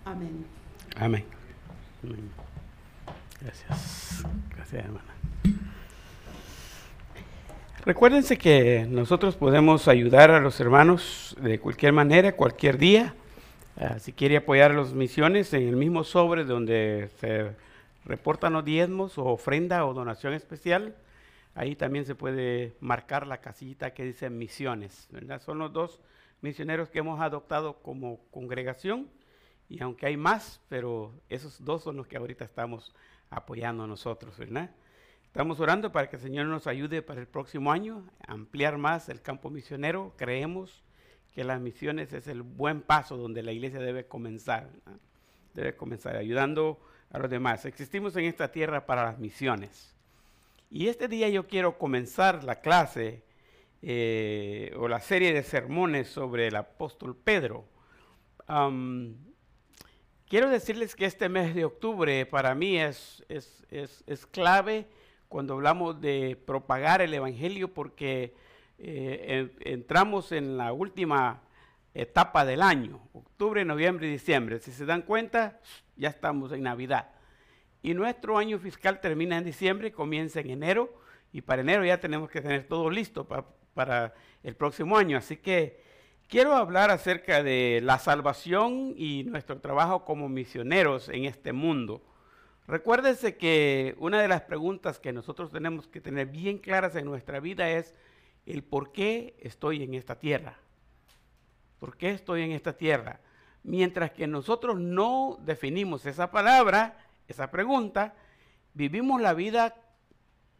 Amén. 0.06 0.45
Amén. 0.95 1.26
Gracias. 3.41 4.24
Gracias, 4.56 4.86
hermana. 4.86 5.21
Recuérdense 7.84 8.38
que 8.38 8.86
nosotros 8.88 9.36
podemos 9.36 9.88
ayudar 9.88 10.30
a 10.30 10.39
los 10.39 10.60
hermanos 10.60 11.36
de 11.41 11.60
cualquier 11.60 11.94
manera, 11.94 12.36
cualquier 12.36 12.78
día. 12.78 13.15
Ah, 13.76 13.98
si 13.98 14.13
quiere 14.13 14.38
apoyar 14.38 14.70
a 14.70 14.76
las 14.76 14.94
misiones 14.94 15.52
en 15.56 15.67
el 15.67 15.76
mismo 15.76 16.04
sobre 16.04 16.46
donde 16.46 17.10
se 17.20 17.56
reportan 18.06 18.54
los 18.54 18.63
diezmos 18.63 19.17
o 19.17 19.26
ofrenda 19.26 19.84
o 19.88 19.96
donación 19.96 20.34
especial, 20.34 20.96
ahí 21.56 21.76
también 21.76 22.06
se 22.06 22.13
puede 22.13 22.76
marcar 22.82 23.26
la 23.26 23.41
casita 23.41 23.96
que 23.96 24.06
dice 24.06 24.30
misiones. 24.30 25.08
¿verdad? 25.10 25.41
Son 25.41 25.58
los 25.58 25.74
dos 25.74 26.00
misioneros 26.41 26.91
que 26.91 27.00
hemos 27.00 27.20
adoptado 27.20 27.82
como 27.82 28.20
congregación 28.30 29.10
y 29.70 29.82
aunque 29.82 30.06
hay 30.06 30.17
más, 30.17 30.62
pero 30.70 31.13
esos 31.30 31.65
dos 31.65 31.82
son 31.82 31.98
los 31.98 32.06
que 32.06 32.17
ahorita 32.17 32.46
estamos 32.46 32.94
apoyando 33.32 33.88
nosotros, 33.88 34.38
¿verdad? 34.38 34.70
Estamos 35.32 35.62
orando 35.62 35.94
para 35.94 36.10
que 36.10 36.17
el 36.17 36.22
Señor 36.22 36.48
nos 36.48 36.67
ayude 36.67 37.02
para 37.02 37.22
el 37.22 37.26
próximo 37.26 37.72
año 37.72 38.04
a 38.28 38.34
ampliar 38.34 38.78
más 38.78 39.08
el 39.08 39.22
campo 39.22 39.50
misionero. 39.50 40.13
Creemos 40.17 40.84
que 41.34 41.46
las 41.46 41.62
misiones 41.62 42.12
es 42.12 42.28
el 42.28 42.41
buen 42.41 42.82
paso 42.82 43.15
donde 43.15 43.41
la 43.41 43.54
iglesia 43.54 43.80
debe 43.80 44.06
comenzar. 44.06 44.67
Debe 45.54 45.74
comenzar 45.78 46.17
ayudando 46.17 46.82
a 47.12 47.20
los 47.20 47.30
demás. 47.30 47.63
Existimos 47.63 48.13
en 48.17 48.26
esta 48.26 48.52
tierra 48.52 48.86
para 48.86 49.06
las 49.06 49.20
misiones. 49.20 49.96
Y 50.70 50.89
este 50.89 51.08
día 51.08 51.30
yo 51.30 51.48
quiero 51.48 51.78
comenzar 51.78 52.44
la 52.44 52.60
clase 52.60 53.24
eh, 53.82 54.76
o 54.78 54.89
la 54.89 55.00
serie 55.00 55.32
de 55.32 55.44
sermones 55.44 56.10
sobre 56.10 56.48
el 56.48 56.58
apóstol 56.58 57.15
Pedro. 57.15 57.63
quiero 60.28 60.50
decirles 60.50 60.94
que 60.94 61.06
este 61.06 61.30
mes 61.30 61.56
de 61.56 61.63
octubre 61.63 62.26
para 62.26 62.54
mí 62.54 62.78
es, 62.78 63.24
es, 63.30 63.65
es, 63.70 64.04
es 64.08 64.26
clave 64.26 64.89
cuando 65.32 65.54
hablamos 65.54 66.02
de 66.02 66.38
propagar 66.46 67.02
el 67.02 67.13
Evangelio 67.13 67.74
porque 67.74 68.36
eh, 68.78 69.50
entramos 69.62 70.34
en 70.34 70.58
la 70.58 70.74
última 70.74 71.41
etapa 71.94 72.44
del 72.44 72.62
año, 72.62 73.00
octubre, 73.13 73.63
noviembre 73.63 74.08
y 74.08 74.12
diciembre. 74.12 74.60
Si 74.60 74.74
se 74.74 74.86
dan 74.86 75.04
cuenta, 75.04 75.62
ya 75.96 76.10
estamos 76.10 76.52
en 76.52 76.63
Navidad. 76.63 77.12
Y 77.82 77.94
nuestro 77.94 78.38
año 78.38 78.60
fiscal 78.60 79.00
termina 79.00 79.38
en 79.38 79.46
diciembre, 79.46 79.94
comienza 79.94 80.41
en 80.41 80.50
enero, 80.50 80.94
y 81.32 81.39
para 81.39 81.62
enero 81.62 81.86
ya 81.86 82.02
tenemos 82.02 82.30
que 82.30 82.41
tener 82.41 82.67
todo 82.67 82.89
listo 82.89 83.26
para 83.74 84.13
el 84.44 84.56
próximo 84.58 84.98
año. 84.98 85.17
Así 85.17 85.38
que 85.38 85.82
quiero 86.28 86.58
hablar 86.58 86.91
acerca 86.91 87.41
de 87.41 87.80
la 87.82 88.00
salvación 88.00 88.96
y 88.98 89.24
nuestro 89.24 89.62
trabajo 89.62 90.04
como 90.04 90.28
misioneros 90.28 91.08
en 91.08 91.24
este 91.24 91.54
mundo. 91.54 92.04
Recuérdese 92.72 93.36
que 93.36 93.96
una 94.00 94.22
de 94.22 94.30
las 94.30 94.44
preguntas 94.44 94.98
que 94.98 95.12
nosotros 95.12 95.52
tenemos 95.52 95.90
que 95.90 96.00
tener 96.00 96.28
bien 96.28 96.58
claras 96.58 96.96
en 96.96 97.04
nuestra 97.04 97.42
vida 97.42 97.70
es 97.70 97.94
el 98.46 98.64
por 98.64 98.94
qué 98.94 99.36
estoy 99.42 99.84
en 99.84 99.94
esta 99.94 100.18
tierra. 100.18 100.58
¿Por 101.80 101.98
qué 101.98 102.12
estoy 102.12 102.44
en 102.44 102.54
esta 102.54 102.72
tierra? 102.72 103.20
Mientras 103.64 104.12
que 104.12 104.26
nosotros 104.26 104.80
no 104.80 105.38
definimos 105.42 106.06
esa 106.06 106.32
palabra, 106.32 106.98
esa 107.28 107.52
pregunta, 107.52 108.16
vivimos 108.74 109.20
la 109.20 109.34
vida 109.34 109.76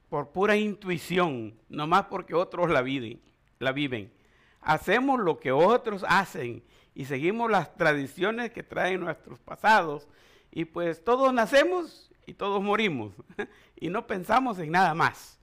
por 0.10 0.32
pura 0.32 0.58
intuición, 0.58 1.58
no 1.70 1.88
más 1.88 2.08
porque 2.08 2.34
otros 2.36 2.70
la 2.70 2.82
viven, 2.82 3.22
la 3.58 3.72
viven. 3.72 4.12
Hacemos 4.60 5.18
lo 5.18 5.40
que 5.40 5.54
otros 5.54 6.04
hacen 6.10 6.62
y 6.94 7.06
seguimos 7.06 7.50
las 7.50 7.74
tradiciones 7.78 8.52
que 8.52 8.64
traen 8.64 9.00
nuestros 9.00 9.40
pasados 9.40 10.10
y 10.52 10.66
pues 10.66 11.04
todos 11.04 11.34
nacemos 11.34 12.12
y 12.26 12.34
todos 12.34 12.62
morimos 12.62 13.14
y 13.76 13.90
no 13.90 14.06
pensamos 14.08 14.60
en 14.60 14.72
nada 14.72 14.94
más. 14.94 15.40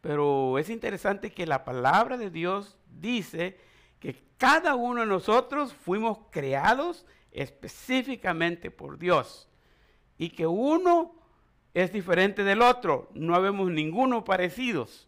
Pero 0.00 0.58
es 0.58 0.70
interesante 0.70 1.30
que 1.30 1.46
la 1.46 1.64
palabra 1.64 2.16
de 2.16 2.30
Dios 2.30 2.78
dice 2.86 3.58
que 3.98 4.16
cada 4.38 4.74
uno 4.74 5.02
de 5.02 5.06
nosotros 5.06 5.74
fuimos 5.74 6.18
creados 6.30 7.04
específicamente 7.32 8.70
por 8.70 8.98
Dios 8.98 9.48
y 10.16 10.30
que 10.30 10.46
uno 10.46 11.14
es 11.74 11.92
diferente 11.92 12.44
del 12.44 12.62
otro. 12.62 13.10
No 13.14 13.40
vemos 13.40 13.70
ninguno 13.70 14.24
parecidos. 14.24 15.06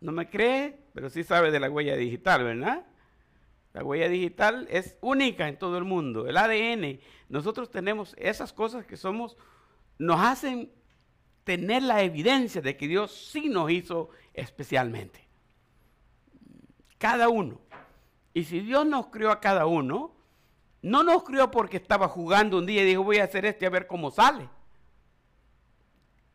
No 0.00 0.12
me 0.12 0.28
cree, 0.28 0.76
pero 0.92 1.08
sí 1.08 1.24
sabe 1.24 1.50
de 1.50 1.60
la 1.60 1.70
huella 1.70 1.96
digital, 1.96 2.44
¿verdad? 2.44 2.84
La 3.74 3.82
huella 3.82 4.08
digital 4.08 4.68
es 4.70 4.96
única 5.00 5.48
en 5.48 5.58
todo 5.58 5.76
el 5.76 5.84
mundo. 5.84 6.28
El 6.28 6.36
ADN, 6.36 7.00
nosotros 7.28 7.72
tenemos 7.72 8.14
esas 8.18 8.52
cosas 8.52 8.86
que 8.86 8.96
somos, 8.96 9.36
nos 9.98 10.20
hacen 10.20 10.70
tener 11.42 11.82
la 11.82 12.02
evidencia 12.02 12.62
de 12.62 12.76
que 12.76 12.86
Dios 12.86 13.10
sí 13.32 13.48
nos 13.48 13.72
hizo 13.72 14.10
especialmente. 14.32 15.28
Cada 16.98 17.28
uno. 17.28 17.60
Y 18.32 18.44
si 18.44 18.60
Dios 18.60 18.86
nos 18.86 19.08
crió 19.08 19.32
a 19.32 19.40
cada 19.40 19.66
uno, 19.66 20.14
no 20.80 21.02
nos 21.02 21.24
crió 21.24 21.50
porque 21.50 21.76
estaba 21.76 22.06
jugando 22.06 22.58
un 22.58 22.66
día 22.66 22.82
y 22.82 22.86
dijo 22.86 23.02
voy 23.02 23.18
a 23.18 23.24
hacer 23.24 23.44
este 23.44 23.66
a 23.66 23.70
ver 23.70 23.88
cómo 23.88 24.12
sale. 24.12 24.48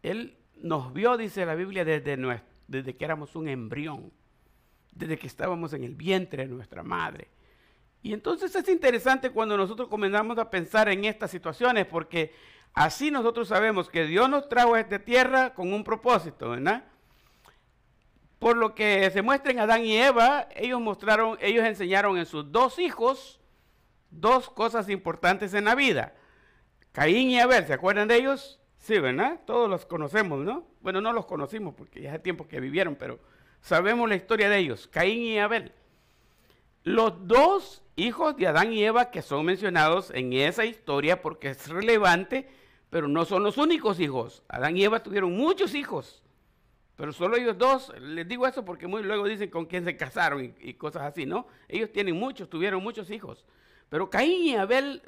Él 0.04 0.38
nos 0.56 0.92
vio, 0.92 1.16
dice 1.16 1.46
la 1.46 1.56
Biblia, 1.56 1.86
desde, 1.86 2.18
desde 2.68 2.98
que 2.98 3.06
éramos 3.06 3.38
un 3.38 3.48
embrión 3.48 4.12
desde 4.92 5.18
que 5.18 5.28
estábamos 5.28 5.74
en 5.74 5.84
el 5.84 5.96
vientre 5.96 6.48
de 6.48 6.54
nuestra 6.54 6.84
madre. 6.84 7.28
Y 8.02 8.14
entonces 8.14 8.56
es 8.56 8.68
interesante 8.70 9.30
cuando 9.30 9.58
nosotros 9.58 9.90
comenzamos 9.90 10.38
a 10.38 10.50
pensar 10.50 10.90
en 10.90 11.06
estas 11.06 11.32
situaciones, 11.32 11.86
porque 11.86 12.34
así 12.74 13.12
nosotros 13.12 13.48
sabemos 13.48 13.90
que 13.90 14.06
Dios 14.06 14.30
nos 14.30 14.48
trajo 14.48 14.76
a 14.76 14.80
esta 14.80 15.00
tierra 15.00 15.54
con 15.54 15.74
un 15.74 15.84
propósito, 15.84 16.52
¿verdad? 16.52 16.86
Por 18.40 18.56
lo 18.56 18.74
que 18.74 19.10
se 19.12 19.22
muestra 19.22 19.52
en 19.52 19.60
Adán 19.60 19.84
y 19.84 19.98
Eva, 19.98 20.48
ellos 20.56 20.80
mostraron, 20.80 21.38
ellos 21.42 21.66
enseñaron 21.66 22.18
en 22.18 22.26
sus 22.26 22.50
dos 22.52 22.80
hijos 22.80 23.40
dos 24.12 24.50
cosas 24.50 24.90
importantes 24.90 25.54
en 25.54 25.66
la 25.66 25.76
vida. 25.76 26.14
Caín 26.92 27.30
y 27.30 27.40
Abel, 27.40 27.66
¿se 27.68 27.74
acuerdan 27.74 28.08
de 28.08 28.16
ellos? 28.16 28.60
Sí, 28.78 28.98
¿verdad? 29.00 29.42
Todos 29.46 29.70
los 29.70 29.86
conocemos, 29.86 30.40
¿no? 30.40 30.66
Bueno, 30.82 31.02
no 31.02 31.14
los 31.14 31.26
conocimos 31.26 31.76
porque 31.76 32.02
ya 32.02 32.12
hace 32.12 32.20
tiempo 32.20 32.48
que 32.48 32.60
vivieron, 32.60 32.96
pero 32.96 33.20
Sabemos 33.62 34.10
la 34.10 34.16
historia 34.16 34.50
de 34.50 34.58
ellos, 34.58 34.88
Caín 34.88 35.22
y 35.22 35.40
Abel. 35.40 35.72
Los 36.84 37.28
dos 37.28 37.84
hijos 37.96 38.36
de 38.38 38.48
Adán 38.48 38.74
y 38.74 38.84
Eva 38.84 39.12
que 39.12 39.22
son 39.22 39.46
mencionados 39.46 40.12
en 40.12 40.34
esa 40.34 40.66
historia 40.66 41.22
porque 41.22 41.50
es 41.50 41.68
relevante, 41.68 42.50
pero 42.90 43.08
no 43.08 43.26
son 43.26 43.44
los 43.44 43.58
únicos 43.58 44.00
hijos. 44.00 44.44
Adán 44.48 44.78
y 44.78 44.84
Eva 44.84 45.04
tuvieron 45.04 45.36
muchos 45.36 45.76
hijos, 45.76 46.24
pero 46.96 47.12
solo 47.12 47.38
ellos 47.38 47.58
dos. 47.58 47.94
Les 48.00 48.28
digo 48.28 48.48
eso 48.48 48.64
porque 48.64 48.88
muy 48.88 49.04
luego 49.04 49.28
dicen 49.28 49.50
con 49.50 49.66
quién 49.66 49.84
se 49.84 49.98
casaron 49.98 50.46
y, 50.46 50.70
y 50.70 50.74
cosas 50.76 51.04
así, 51.04 51.26
¿no? 51.26 51.48
Ellos 51.68 51.92
tienen 51.92 52.16
muchos, 52.16 52.50
tuvieron 52.50 52.82
muchos 52.82 53.10
hijos. 53.12 53.46
Pero 53.90 54.10
Caín 54.10 54.44
y 54.44 54.56
Abel 54.56 55.02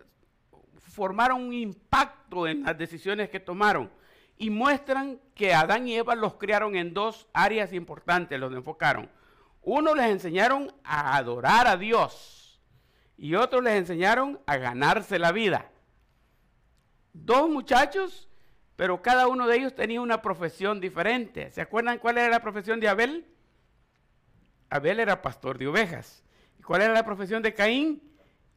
formaron 0.77 1.43
un 1.43 1.53
impacto 1.53 2.47
en 2.47 2.63
las 2.63 2.77
decisiones 2.77 3.29
que 3.29 3.39
tomaron 3.39 3.89
y 4.41 4.49
muestran 4.49 5.19
que 5.36 5.54
Adán 5.54 5.88
y 5.88 5.95
Eva 5.95 6.15
los 6.15 6.34
criaron 6.34 6.75
en 6.75 6.95
dos 6.95 7.27
áreas 7.32 7.73
importantes, 7.73 8.39
los 8.39 8.51
enfocaron. 8.51 9.08
Uno 9.62 9.93
les 9.93 10.08
enseñaron 10.08 10.73
a 10.84 11.15
adorar 11.15 11.67
a 11.67 11.77
Dios 11.77 12.60
y 13.17 13.36
otro 13.36 13.62
les 13.62 13.75
enseñaron 13.75 14.39
a 14.47 14.58
ganarse 14.58 15.19
la 15.19 15.32
vida. 15.32 15.69
Dos 17.13 17.51
muchachos, 17.51 18.30
pero 18.75 19.04
cada 19.04 19.27
uno 19.27 19.45
de 19.45 19.58
ellos 19.58 19.75
tenía 19.75 20.01
una 20.01 20.23
profesión 20.23 20.82
diferente. 20.82 21.51
¿Se 21.51 21.62
acuerdan 21.62 21.99
cuál 21.99 22.17
era 22.17 22.30
la 22.30 22.41
profesión 22.41 22.80
de 22.80 22.89
Abel? 22.89 23.27
Abel 24.71 25.01
era 25.01 25.21
pastor 25.21 25.60
de 25.60 25.67
ovejas. 25.67 26.23
¿Y 26.58 26.63
cuál 26.63 26.82
era 26.82 26.93
la 26.93 27.06
profesión 27.06 27.43
de 27.43 27.54
Caín? 27.54 28.01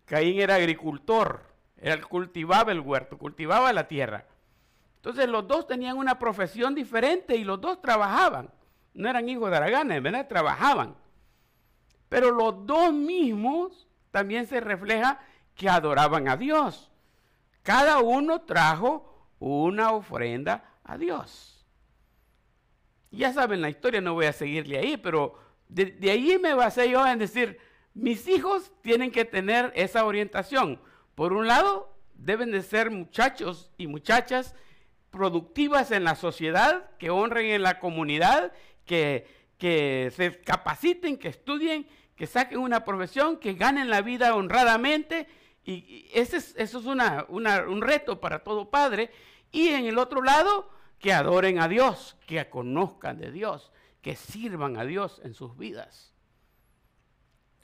Caín 0.06 0.40
era 0.40 0.54
agricultor. 0.54 1.42
Él 1.76 2.06
cultivaba 2.06 2.72
el 2.72 2.80
huerto, 2.80 3.18
cultivaba 3.18 3.70
la 3.74 3.86
tierra. 3.86 4.24
Entonces 5.04 5.28
los 5.28 5.46
dos 5.46 5.66
tenían 5.66 5.98
una 5.98 6.18
profesión 6.18 6.74
diferente 6.74 7.36
y 7.36 7.44
los 7.44 7.60
dos 7.60 7.78
trabajaban. 7.82 8.50
No 8.94 9.06
eran 9.06 9.28
hijos 9.28 9.50
de 9.50 9.56
Aragana, 9.58 10.00
¿verdad? 10.00 10.26
Trabajaban. 10.26 10.96
Pero 12.08 12.30
los 12.30 12.64
dos 12.64 12.90
mismos 12.90 13.86
también 14.10 14.46
se 14.46 14.60
refleja 14.60 15.20
que 15.54 15.68
adoraban 15.68 16.26
a 16.26 16.38
Dios. 16.38 16.90
Cada 17.62 17.98
uno 17.98 18.40
trajo 18.40 19.28
una 19.40 19.92
ofrenda 19.92 20.64
a 20.82 20.96
Dios. 20.96 21.66
Ya 23.10 23.30
saben 23.30 23.60
la 23.60 23.68
historia, 23.68 24.00
no 24.00 24.14
voy 24.14 24.24
a 24.24 24.32
seguirle 24.32 24.78
ahí, 24.78 24.96
pero 24.96 25.38
De, 25.68 25.84
de 25.84 26.10
ahí 26.10 26.38
me 26.38 26.54
basé 26.54 26.88
yo 26.88 27.06
en 27.06 27.18
decir, 27.18 27.58
mis 27.92 28.26
hijos 28.26 28.72
tienen 28.80 29.10
que 29.10 29.26
tener 29.26 29.70
esa 29.74 30.06
orientación. 30.06 30.80
Por 31.14 31.34
un 31.34 31.46
lado, 31.46 31.94
deben 32.14 32.50
de 32.52 32.62
ser 32.62 32.90
muchachos 32.90 33.70
y 33.76 33.86
muchachas 33.86 34.54
productivas 35.14 35.92
en 35.92 36.02
la 36.02 36.16
sociedad, 36.16 36.90
que 36.98 37.08
honren 37.08 37.46
en 37.46 37.62
la 37.62 37.78
comunidad, 37.78 38.52
que, 38.84 39.28
que 39.58 40.12
se 40.14 40.40
capaciten, 40.40 41.16
que 41.16 41.28
estudien, 41.28 41.86
que 42.16 42.26
saquen 42.26 42.58
una 42.58 42.84
profesión, 42.84 43.38
que 43.38 43.54
ganen 43.54 43.90
la 43.90 44.02
vida 44.02 44.34
honradamente. 44.34 45.28
Y, 45.64 46.10
ese 46.12 46.38
es, 46.38 46.56
eso 46.56 46.80
es 46.80 46.86
una, 46.86 47.26
un 47.28 47.80
reto 47.80 48.20
para 48.20 48.40
todo 48.40 48.70
padre. 48.70 49.12
Y 49.52 49.68
en 49.68 49.86
el 49.86 49.98
otro 49.98 50.20
lado, 50.20 50.68
que 50.98 51.12
adoren 51.12 51.60
a 51.60 51.68
Dios, 51.68 52.16
que 52.26 52.50
conozcan 52.50 53.18
de 53.18 53.30
Dios, 53.30 53.70
que 54.02 54.16
sirvan 54.16 54.76
a 54.76 54.84
Dios 54.84 55.20
en 55.22 55.34
sus 55.34 55.56
vidas. 55.56 56.12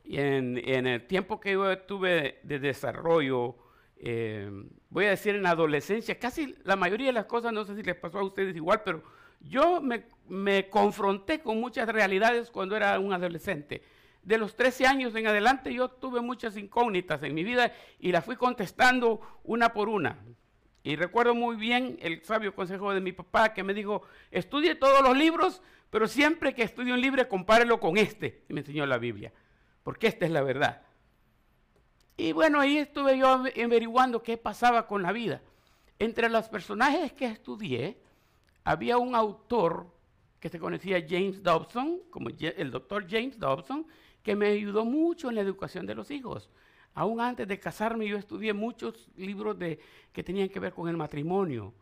Y 0.05 0.19
en, 0.19 0.57
en 0.57 0.87
el 0.87 1.05
tiempo 1.09 1.41
que 1.41 1.53
yo 1.53 1.79
tuve 1.81 2.39
de 2.45 2.61
desarrollo, 2.61 3.57
eh, 4.03 4.51
voy 4.89 5.05
a 5.05 5.11
decir 5.11 5.35
en 5.35 5.47
adolescencia, 5.47 6.19
casi 6.19 6.55
la 6.65 6.75
mayoría 6.75 7.09
de 7.09 7.13
las 7.13 7.27
cosas, 7.27 7.53
no 7.53 7.65
sé 7.65 7.77
si 7.77 7.83
les 7.83 7.97
pasó 7.97 8.19
a 8.19 8.25
ustedes 8.25 8.57
igual, 8.57 8.81
pero 8.83 9.03
yo 9.41 9.83
me, 9.83 10.05
me 10.27 10.71
confronté 10.71 11.41
con 11.41 11.61
muchas 11.61 11.87
realidades 11.89 12.51
cuando 12.51 12.77
era 12.77 12.99
un 12.99 13.13
adolescente. 13.13 13.83
De 14.23 14.39
los 14.39 14.57
13 14.57 14.87
años 14.87 15.15
en 15.15 15.27
adelante 15.27 15.73
yo 15.73 15.89
tuve 15.89 16.21
muchas 16.21 16.57
incógnitas 16.57 17.23
en 17.23 17.35
mi 17.35 17.45
vida 17.45 17.73
y 17.99 18.13
las 18.13 18.25
fui 18.25 18.37
contestando 18.37 19.21
una 19.45 19.73
por 19.75 19.89
una. 19.89 20.19
Y 20.83 20.97
recuerdo 20.97 21.35
muy 21.35 21.57
bien 21.57 21.99
el 22.01 22.23
sabio 22.25 22.55
consejo 22.55 22.95
de 22.95 23.03
mi 23.03 23.13
papá 23.13 23.53
que 23.53 23.63
me 23.63 23.75
dijo, 23.75 24.03
estudie 24.31 24.75
todos 24.75 25.03
los 25.03 25.15
libros, 25.15 25.63
pero 25.91 26.09
siempre 26.09 26.55
que 26.55 26.63
estudie 26.63 26.95
un 26.95 27.03
libro, 27.03 27.29
compárelo 27.29 27.81
con 27.81 27.99
este, 27.99 28.45
y 28.49 28.55
me 28.55 28.61
enseñó 28.61 28.87
la 28.87 28.97
Biblia, 28.97 29.33
porque 29.83 30.07
esta 30.07 30.25
es 30.25 30.31
la 30.31 30.43
verdad. 30.43 30.83
Y 32.21 32.33
bueno, 32.33 32.61
ahí 32.61 32.77
estuve 32.77 33.17
yo 33.17 33.29
averiguando 33.29 34.23
qué 34.23 34.37
pasaba 34.37 34.87
con 34.87 35.03
la 35.03 35.11
vida. 35.11 35.41
Entre 35.99 36.29
los 36.29 36.51
personajes 36.51 37.15
que 37.15 37.25
estudié, 37.25 37.97
había 38.63 38.99
un 38.99 39.15
autor 39.15 39.87
que 40.39 40.51
se 40.51 40.59
conocía 40.59 41.03
James 41.09 41.43
Dobson, 41.43 42.03
como 42.11 42.29
el 42.29 42.71
doctor 42.71 43.07
James 43.09 43.39
Dobson, 43.39 43.87
que 44.23 44.37
me 44.37 44.49
ayudó 44.49 44.85
mucho 44.85 45.31
en 45.31 45.37
la 45.37 45.41
educación 45.41 45.87
de 45.87 45.95
los 45.95 46.11
hijos. 46.11 46.51
Aún 46.93 47.23
antes 47.23 47.49
de 47.49 47.59
casarme 47.59 48.07
yo 48.07 48.19
estudié 48.19 48.53
muchos 48.53 49.09
libros 49.17 49.59
de, 49.59 49.81
que 50.13 50.23
tenían 50.23 50.51
que 50.51 50.61
ver 50.61 50.75
con 50.75 50.91
el 50.91 50.99
matrimonio. 50.99 51.73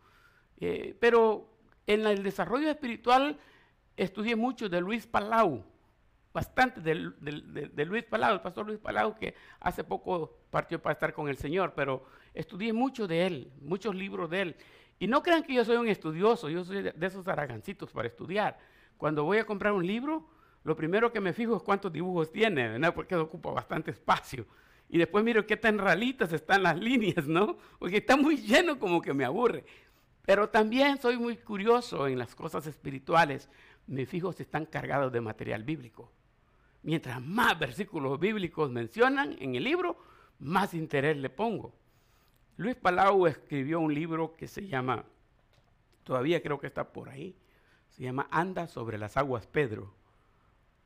Eh, 0.60 0.94
pero 1.00 1.48
en 1.84 2.06
el 2.06 2.22
desarrollo 2.22 2.70
espiritual 2.70 3.36
estudié 3.96 4.36
mucho 4.36 4.68
de 4.68 4.80
Luis 4.80 5.04
Palau, 5.04 5.64
bastante 6.32 6.80
de, 6.80 7.84
Luis 7.84 8.04
Palau, 8.04 8.34
el 8.34 8.40
pastor 8.40 8.66
Luis 8.66 8.78
Palau, 8.78 9.16
que 9.16 9.34
hace 9.60 9.84
poco 9.84 10.38
partió 10.50 10.80
para 10.80 10.92
estar 10.92 11.12
con 11.12 11.28
el 11.28 11.36
Señor, 11.36 11.72
pero 11.74 12.04
estudié 12.34 12.72
mucho 12.72 13.06
de 13.06 13.26
él, 13.26 13.52
muchos 13.60 13.94
libros 13.94 14.30
de 14.30 14.42
él. 14.42 14.56
Y 14.98 15.06
no 15.06 15.22
crean 15.22 15.42
que 15.42 15.54
yo 15.54 15.64
soy 15.64 15.76
un 15.76 15.88
estudioso, 15.88 16.48
yo 16.48 16.64
soy 16.64 16.82
de, 16.82 16.94
esos 17.00 17.26
aragancitos 17.28 17.90
para 17.92 18.08
estudiar. 18.08 18.58
Cuando 18.96 19.24
voy 19.24 19.38
a 19.38 19.46
comprar 19.46 19.72
un 19.72 19.86
libro, 19.86 20.28
lo 20.64 20.76
primero 20.76 21.12
que 21.12 21.20
me 21.20 21.32
fijo 21.32 21.56
es 21.56 21.62
cuántos 21.62 21.92
dibujos 21.92 22.32
tiene, 22.32 22.78
porque 22.92 23.14
ocupa 23.16 23.50
bastante 23.50 23.92
espacio. 23.92 24.46
Y 24.88 24.98
después 24.98 25.22
miro 25.22 25.46
qué 25.46 25.56
tan 25.56 25.78
ralitas 25.78 26.32
están 26.32 26.62
las 26.62 26.78
líneas, 26.80 27.26
¿no? 27.26 27.58
Porque 27.78 27.98
está 27.98 28.16
muy 28.16 28.36
lleno 28.36 28.78
como 28.78 29.00
que 29.00 29.14
me 29.14 29.24
aburre. 29.24 29.64
Pero 30.24 30.48
también 30.48 30.98
soy 31.00 31.16
muy 31.16 31.36
curioso 31.36 32.06
en 32.06 32.18
las 32.18 32.34
cosas 32.34 32.66
espirituales. 32.66 33.48
Me 33.86 34.04
fijo 34.04 34.32
si 34.32 34.42
están 34.42 34.66
cargados 34.66 35.12
de 35.12 35.20
material 35.20 35.64
bíblico. 35.64 36.12
Mientras 36.82 37.20
más 37.20 37.58
versículos 37.58 38.18
bíblicos 38.18 38.70
mencionan 38.70 39.36
en 39.40 39.54
el 39.54 39.64
libro, 39.64 39.98
más 40.38 40.74
interés 40.74 41.16
le 41.16 41.30
pongo. 41.30 41.74
Luis 42.56 42.76
Palau 42.76 43.26
escribió 43.26 43.80
un 43.80 43.94
libro 43.94 44.34
que 44.36 44.48
se 44.48 44.66
llama, 44.66 45.04
todavía 46.04 46.42
creo 46.42 46.58
que 46.58 46.66
está 46.66 46.92
por 46.92 47.08
ahí, 47.08 47.36
se 47.88 48.02
llama 48.02 48.28
Anda 48.30 48.66
sobre 48.66 48.98
las 48.98 49.16
aguas 49.16 49.46
Pedro. 49.46 49.94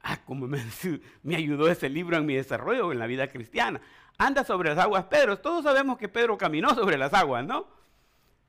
Ah, 0.03 0.19
como 0.25 0.47
me, 0.47 0.63
me, 1.23 1.37
ayudó 1.37 1.69
ese 1.69 1.89
libro 1.89 2.17
en 2.17 2.27
mi 2.27 2.35
desarrollo 2.35 2.93
en 2.93 2.99
la 2.99 3.07
vida 3.07 3.29
cristiana. 3.29 3.81
Anda 4.19 4.45
sobre 4.45 4.71
las 4.71 4.79
aguas 4.79 5.05
Pedro. 5.05 5.39
Todos 5.39 5.65
sabemos 5.65 5.97
que 5.97 6.09
Pedro 6.09 6.37
caminó 6.37 6.75
sobre 6.75 6.99
las 6.99 7.15
aguas, 7.15 7.47
¿no? 7.47 7.69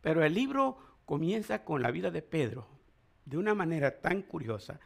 Pero 0.01 0.23
el 0.23 0.34
libro 0.34 0.77
comienza 1.06 1.63
con 1.63 1.82
la 1.82 1.91
vida 1.91 2.12
de 2.12 2.21
Pedro 2.21 2.67
de 3.25 3.38
una 3.38 3.53
manera 3.53 4.01
tan 4.01 4.21
curiosa 4.21 4.79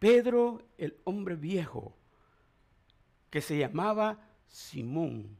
Pedro, 0.00 0.62
el 0.78 0.96
hombre 1.04 1.36
viejo, 1.36 1.94
que 3.28 3.42
se 3.42 3.58
llamaba 3.58 4.18
Simón, 4.48 5.36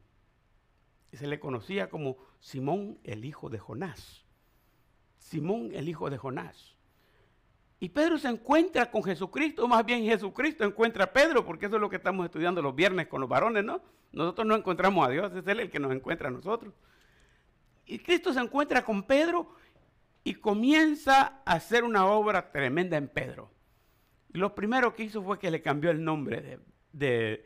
y 1.11 1.17
se 1.17 1.27
le 1.27 1.39
conocía 1.39 1.89
como 1.89 2.15
Simón 2.39 2.99
el 3.03 3.25
hijo 3.25 3.49
de 3.49 3.57
Jonás. 3.57 4.23
Simón 5.17 5.71
el 5.73 5.89
hijo 5.89 6.09
de 6.11 6.17
Jonás. 6.17 6.77
Y 7.79 7.89
Pedro 7.89 8.19
se 8.19 8.27
encuentra 8.27 8.91
con 8.91 9.03
Jesucristo, 9.03 9.67
más 9.67 9.83
bien 9.83 10.03
Jesucristo 10.05 10.63
encuentra 10.63 11.05
a 11.05 11.11
Pedro, 11.11 11.43
porque 11.43 11.65
eso 11.65 11.77
es 11.77 11.81
lo 11.81 11.89
que 11.89 11.95
estamos 11.95 12.23
estudiando 12.23 12.61
los 12.61 12.75
viernes 12.75 13.07
con 13.07 13.19
los 13.19 13.29
varones, 13.29 13.65
¿no? 13.65 13.81
Nosotros 14.11 14.45
no 14.45 14.55
encontramos 14.55 15.07
a 15.07 15.09
Dios, 15.09 15.33
es 15.33 15.47
Él 15.47 15.61
el 15.61 15.71
que 15.71 15.79
nos 15.79 15.91
encuentra 15.91 16.27
a 16.27 16.31
nosotros. 16.31 16.75
Y 17.87 17.97
Cristo 17.97 18.31
se 18.31 18.39
encuentra 18.39 18.85
con 18.85 19.01
Pedro 19.01 19.55
y 20.23 20.35
comienza 20.35 21.41
a 21.43 21.53
hacer 21.53 21.83
una 21.83 22.05
obra 22.05 22.51
tremenda 22.51 22.95
en 22.95 23.07
Pedro. 23.07 23.49
Lo 24.33 24.55
primero 24.55 24.93
que 24.93 25.03
hizo 25.03 25.21
fue 25.21 25.39
que 25.39 25.51
le 25.51 25.61
cambió 25.61 25.91
el 25.91 26.03
nombre 26.03 26.59
de, 26.93 27.45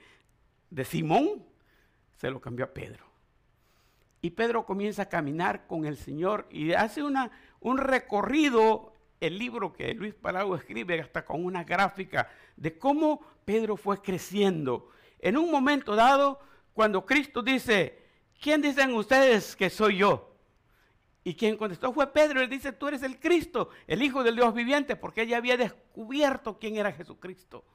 Simón, 0.84 1.44
se 2.18 2.30
lo 2.30 2.40
cambió 2.40 2.66
a 2.66 2.74
Pedro. 2.74 3.06
Y 4.22 4.32
Pedro 4.32 4.66
comienza 4.66 5.04
a 5.04 5.10
caminar 5.10 5.68
con 5.68 5.86
el 5.86 5.98
Señor 5.98 6.48
y 6.50 6.74
hace 6.74 7.04
una, 7.04 7.32
un 7.60 7.78
recorrido, 7.78 8.94
el 9.20 9.38
libro 9.38 9.74
que 9.74 9.94
Luis 9.94 10.14
Palau 10.14 10.56
escribe 10.56 11.00
hasta 11.00 11.26
con 11.26 11.44
una 11.44 11.64
gráfica 11.64 12.30
de 12.56 12.78
cómo 12.78 13.22
Pedro 13.46 13.78
fue 13.78 14.02
creciendo. 14.02 14.90
En 15.20 15.38
un 15.38 15.50
momento 15.50 15.96
dado, 15.96 16.40
cuando 16.74 17.06
Cristo 17.06 17.42
dice, 17.42 18.04
¿quién 18.40 18.62
dicen 18.62 18.94
ustedes 18.94 19.56
que 19.56 19.70
soy 19.70 19.98
yo? 19.98 20.35
Y 21.28 21.34
quien 21.34 21.58
contestó 21.58 21.92
fue 21.92 22.14
Pedro. 22.14 22.40
Él 22.40 22.50
dice, 22.50 22.72
tú 22.72 22.88
eres 22.88 23.02
el 23.02 23.20
Cristo, 23.20 23.70
el 23.88 24.04
Hijo 24.04 24.24
del 24.24 24.36
Dios 24.36 24.54
viviente, 24.54 24.96
porque 24.96 25.24
ella 25.24 25.38
había 25.38 25.58
descubierto 25.58 26.60
quién 26.60 26.78
era 26.78 26.92
Jesucristo. 26.92 27.66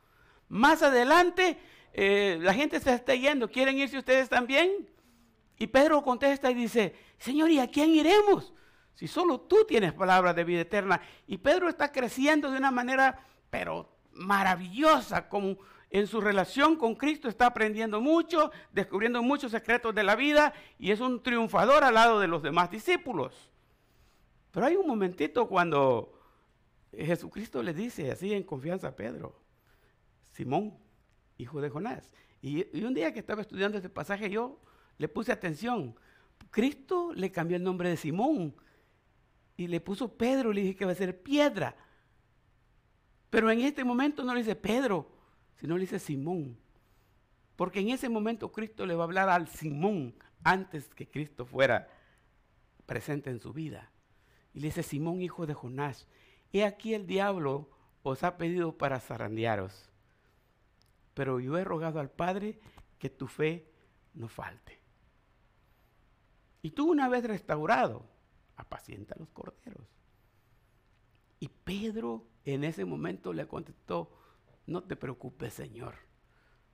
Más 0.48 0.84
adelante, 0.84 1.58
eh, 1.92 2.38
la 2.40 2.54
gente 2.54 2.78
se 2.78 2.94
está 2.94 3.12
yendo. 3.12 3.50
¿Quieren 3.50 3.76
irse 3.76 3.98
ustedes 3.98 4.28
también? 4.28 4.88
Y 5.58 5.66
Pedro 5.66 6.00
contesta 6.04 6.48
y 6.48 6.54
dice, 6.54 6.94
Señor, 7.18 7.50
¿y 7.50 7.58
a 7.58 7.68
quién 7.68 7.90
iremos? 7.90 8.54
Si 8.94 9.08
solo 9.08 9.40
tú 9.40 9.64
tienes 9.66 9.94
palabras 9.94 10.36
de 10.36 10.44
vida 10.44 10.60
eterna. 10.60 11.02
Y 11.26 11.38
Pedro 11.38 11.68
está 11.68 11.90
creciendo 11.90 12.52
de 12.52 12.56
una 12.58 12.70
manera, 12.70 13.26
pero 13.50 13.96
maravillosa, 14.12 15.28
como 15.28 15.58
en 15.90 16.06
su 16.06 16.20
relación 16.20 16.76
con 16.76 16.94
Cristo 16.94 17.28
está 17.28 17.46
aprendiendo 17.46 18.00
mucho, 18.00 18.52
descubriendo 18.72 19.22
muchos 19.22 19.50
secretos 19.50 19.92
de 19.94 20.04
la 20.04 20.14
vida 20.14 20.54
y 20.78 20.92
es 20.92 21.00
un 21.00 21.20
triunfador 21.22 21.82
al 21.82 21.94
lado 21.94 22.20
de 22.20 22.28
los 22.28 22.42
demás 22.42 22.70
discípulos. 22.70 23.50
Pero 24.52 24.66
hay 24.66 24.76
un 24.76 24.86
momentito 24.86 25.48
cuando 25.48 26.12
Jesucristo 26.92 27.62
le 27.62 27.74
dice 27.74 28.10
así 28.10 28.32
en 28.32 28.44
confianza 28.44 28.88
a 28.88 28.96
Pedro, 28.96 29.40
Simón, 30.30 30.78
hijo 31.38 31.60
de 31.60 31.70
Jonás. 31.70 32.12
Y, 32.40 32.84
un 32.84 32.94
día 32.94 33.12
que 33.12 33.18
estaba 33.18 33.42
estudiando 33.42 33.76
este 33.76 33.90
pasaje 33.90 34.30
yo 34.30 34.60
le 34.96 35.08
puse 35.08 35.32
atención. 35.32 35.96
Cristo 36.50 37.12
le 37.14 37.32
cambió 37.32 37.56
el 37.56 37.64
nombre 37.64 37.88
de 37.88 37.96
Simón 37.96 38.54
y 39.56 39.66
le 39.66 39.80
puso 39.80 40.16
Pedro, 40.16 40.52
le 40.52 40.62
dije 40.62 40.76
que 40.76 40.84
va 40.84 40.92
a 40.92 40.96
ser 40.96 41.20
piedra. 41.20 41.76
Pero 43.28 43.50
en 43.50 43.60
este 43.60 43.84
momento 43.84 44.22
no 44.24 44.34
le 44.34 44.40
dice 44.40 44.56
Pedro, 44.56 45.19
sino 45.56 45.76
le 45.76 45.82
dice 45.82 45.98
Simón. 45.98 46.56
Porque 47.56 47.80
en 47.80 47.90
ese 47.90 48.08
momento 48.08 48.52
Cristo 48.52 48.86
le 48.86 48.94
va 48.94 49.04
a 49.04 49.06
hablar 49.06 49.28
al 49.28 49.48
Simón 49.48 50.14
antes 50.42 50.88
que 50.94 51.08
Cristo 51.08 51.44
fuera 51.44 51.88
presente 52.86 53.30
en 53.30 53.40
su 53.40 53.52
vida. 53.52 53.90
Y 54.54 54.60
le 54.60 54.68
dice, 54.68 54.82
Simón, 54.82 55.22
hijo 55.22 55.46
de 55.46 55.54
Jonás, 55.54 56.08
he 56.52 56.64
aquí 56.64 56.94
el 56.94 57.06
diablo 57.06 57.68
os 58.02 58.22
ha 58.24 58.36
pedido 58.36 58.76
para 58.76 59.00
zarandearos. 59.00 59.90
Pero 61.14 61.40
yo 61.40 61.58
he 61.58 61.64
rogado 61.64 62.00
al 62.00 62.10
Padre 62.10 62.58
que 62.98 63.10
tu 63.10 63.26
fe 63.26 63.70
no 64.14 64.28
falte. 64.28 64.80
Y 66.62 66.70
tú 66.70 66.90
una 66.90 67.08
vez 67.08 67.24
restaurado, 67.24 68.04
apacienta 68.56 69.14
los 69.18 69.28
corderos. 69.30 69.86
Y 71.38 71.48
Pedro 71.48 72.26
en 72.44 72.64
ese 72.64 72.84
momento 72.84 73.32
le 73.32 73.46
contestó, 73.46 74.10
no 74.70 74.84
te 74.84 74.96
preocupes, 74.96 75.52
Señor. 75.52 75.94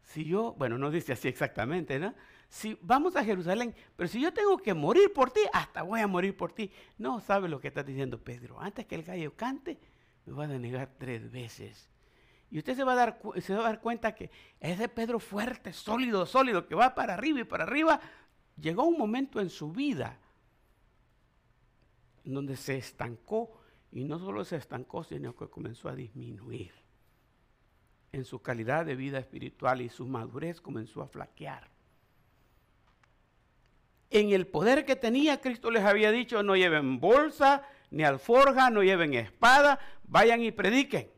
Si 0.03 0.25
yo, 0.25 0.55
bueno, 0.59 0.79
no 0.79 0.91
dice 0.91 1.15
así 1.15 1.29
exactamente, 1.29 1.99
¿no? 1.99 2.15
Si 2.49 2.79
vamos 2.83 3.17
a 3.17 3.25
Jerusalén, 3.25 3.75
pero 3.97 4.07
si 4.07 4.21
yo 4.21 4.33
tengo 4.33 4.59
que 4.59 4.73
morir 4.75 5.13
por 5.13 5.31
ti, 5.31 5.41
hasta 5.53 5.83
voy 5.83 6.01
a 6.01 6.07
morir 6.07 6.37
por 6.37 6.53
ti. 6.53 6.71
No 6.99 7.21
sabe 7.21 7.49
lo 7.49 7.59
que 7.59 7.69
está 7.69 7.83
diciendo 7.83 8.23
Pedro. 8.23 8.61
Antes 8.61 8.87
que 8.87 8.95
el 8.95 9.03
gallo 9.03 9.35
cante, 9.35 9.81
me 10.27 10.35
va 10.35 10.45
a 10.45 10.47
negar 10.47 10.91
tres 10.97 11.31
veces. 11.33 11.91
Y 12.51 12.59
usted 12.59 12.77
se 12.77 12.85
va, 12.85 12.93
a 12.93 12.97
dar, 12.97 13.21
se 13.41 13.55
va 13.55 13.61
a 13.61 13.65
dar 13.65 13.81
cuenta 13.81 14.15
que 14.15 14.31
ese 14.61 14.89
Pedro 14.89 15.19
fuerte, 15.19 15.73
sólido, 15.73 16.25
sólido, 16.27 16.69
que 16.69 16.77
va 16.77 16.95
para 16.95 17.15
arriba 17.15 17.41
y 17.41 17.45
para 17.45 17.65
arriba, 17.65 18.01
llegó 18.61 18.85
un 18.85 18.97
momento 18.97 19.41
en 19.41 19.51
su 19.51 19.73
vida 19.73 20.21
en 22.25 22.35
donde 22.35 22.57
se 22.57 22.77
estancó 22.77 23.59
y 23.91 24.05
no 24.05 24.19
solo 24.19 24.45
se 24.45 24.57
estancó, 24.57 25.03
sino 25.03 25.35
que 25.35 25.49
comenzó 25.49 25.89
a 25.89 25.97
disminuir 25.97 26.86
en 28.13 28.25
su 28.25 28.41
calidad 28.41 28.87
de 28.87 28.97
vida 28.97 29.19
espiritual 29.19 29.81
y 29.81 29.89
su 29.89 30.07
madurez 30.07 30.61
comenzó 30.61 31.03
a 31.03 31.09
flaquear. 31.09 31.69
En 34.11 34.31
el 34.31 34.47
poder 34.47 34.85
que 34.85 34.97
tenía, 34.97 35.41
Cristo 35.41 35.71
les 35.71 35.85
había 35.85 36.11
dicho, 36.11 36.43
no 36.43 36.57
lleven 36.57 37.01
bolsa, 37.01 37.63
ni 37.91 38.05
alforja, 38.05 38.71
no 38.71 38.83
lleven 38.83 39.15
espada, 39.15 39.79
vayan 40.05 40.43
y 40.43 40.53
prediquen. 40.53 41.11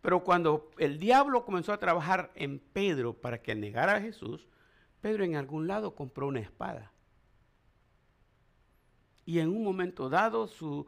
Pero 0.00 0.22
cuando 0.22 0.70
el 0.78 0.98
diablo 0.98 1.44
comenzó 1.44 1.72
a 1.72 1.78
trabajar 1.78 2.30
en 2.34 2.58
Pedro 2.58 3.14
para 3.14 3.40
que 3.40 3.54
negara 3.54 3.96
a 3.96 4.00
Jesús, 4.00 4.46
Pedro 5.00 5.24
en 5.24 5.36
algún 5.36 5.66
lado 5.66 5.94
compró 5.94 6.26
una 6.26 6.40
espada. 6.40 6.92
Y 9.26 9.38
en 9.38 9.48
un 9.48 9.62
momento 9.64 10.08
dado 10.08 10.46
su 10.46 10.86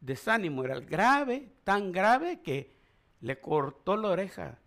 desánimo 0.00 0.64
era 0.64 0.80
grave, 0.80 1.52
tan 1.64 1.92
grave 1.92 2.40
que 2.42 2.75
le 3.20 3.40
cortó 3.40 3.96
la 3.96 4.08
oreja 4.08 4.58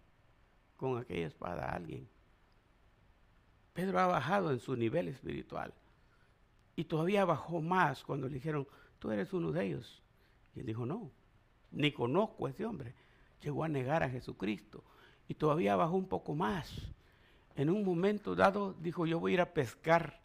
con 0.78 0.98
aquella 0.98 1.28
espada 1.28 1.66
a 1.66 1.76
alguien. 1.76 2.08
Pedro 3.74 4.00
ha 4.00 4.08
bajado 4.08 4.52
en 4.52 4.60
su 4.60 4.76
nivel 4.76 5.08
espiritual. 5.08 5.74
Y 6.76 6.86
todavía 6.86 7.26
bajó 7.26 7.62
más 7.62 8.04
cuando 8.04 8.28
le 8.28 8.36
dijeron, 8.36 8.68
tú 9.00 9.12
eres 9.12 9.34
uno 9.34 9.52
de 9.52 9.66
ellos. 9.66 10.02
Y 10.56 10.62
él 10.62 10.66
dijo, 10.66 10.86
no, 10.86 11.12
ni 11.72 11.92
conozco 11.92 12.48
a 12.48 12.50
ese 12.50 12.66
hombre. 12.66 12.94
Llegó 13.42 13.64
a 13.64 13.68
negar 13.68 14.04
a 14.04 14.10
Jesucristo. 14.10 14.84
Y 15.28 15.36
todavía 15.36 15.76
bajó 15.76 15.96
un 15.96 16.08
poco 16.08 16.34
más. 16.34 16.74
En 17.56 17.70
un 17.70 17.84
momento 17.84 18.36
dado 18.36 18.74
dijo, 18.74 19.06
yo 19.06 19.20
voy 19.20 19.32
a 19.32 19.36
ir 19.36 19.42
a 19.42 19.54
pescar. 19.54 20.22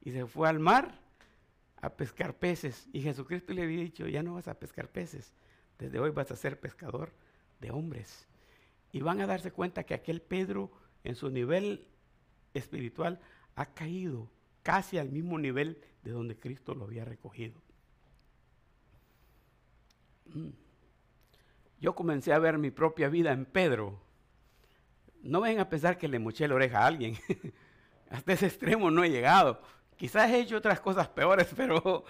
Y 0.00 0.10
se 0.10 0.26
fue 0.26 0.48
al 0.48 0.58
mar 0.58 0.98
a 1.80 1.90
pescar 1.90 2.34
peces. 2.34 2.88
Y 2.92 3.00
Jesucristo 3.00 3.52
le 3.52 3.62
había 3.62 3.80
dicho, 3.80 4.06
ya 4.06 4.22
no 4.22 4.34
vas 4.34 4.48
a 4.48 4.54
pescar 4.54 4.88
peces. 4.88 5.32
Desde 5.78 5.98
hoy 5.98 6.10
vas 6.10 6.30
a 6.30 6.36
ser 6.36 6.60
pescador 6.60 7.12
de 7.62 7.70
hombres. 7.70 8.28
Y 8.92 9.00
van 9.00 9.22
a 9.22 9.26
darse 9.26 9.52
cuenta 9.52 9.84
que 9.84 9.94
aquel 9.94 10.20
Pedro 10.20 10.70
en 11.04 11.14
su 11.14 11.30
nivel 11.30 11.86
espiritual 12.52 13.20
ha 13.54 13.72
caído 13.72 14.28
casi 14.62 14.98
al 14.98 15.08
mismo 15.08 15.38
nivel 15.38 15.80
de 16.02 16.10
donde 16.10 16.38
Cristo 16.38 16.74
lo 16.74 16.84
había 16.84 17.06
recogido. 17.06 17.54
Mm. 20.26 20.50
Yo 21.80 21.94
comencé 21.94 22.32
a 22.32 22.38
ver 22.38 22.58
mi 22.58 22.70
propia 22.70 23.08
vida 23.08 23.32
en 23.32 23.44
Pedro. 23.44 24.00
No 25.22 25.40
vengan 25.40 25.66
a 25.66 25.68
pensar 25.68 25.98
que 25.98 26.08
le 26.08 26.18
moché 26.18 26.46
la 26.46 26.54
oreja 26.54 26.80
a 26.80 26.86
alguien. 26.86 27.16
Hasta 28.10 28.34
ese 28.34 28.46
extremo 28.46 28.90
no 28.90 29.02
he 29.02 29.10
llegado. 29.10 29.60
Quizás 29.96 30.30
he 30.30 30.40
hecho 30.40 30.56
otras 30.56 30.80
cosas 30.80 31.08
peores, 31.08 31.48
pero, 31.56 32.04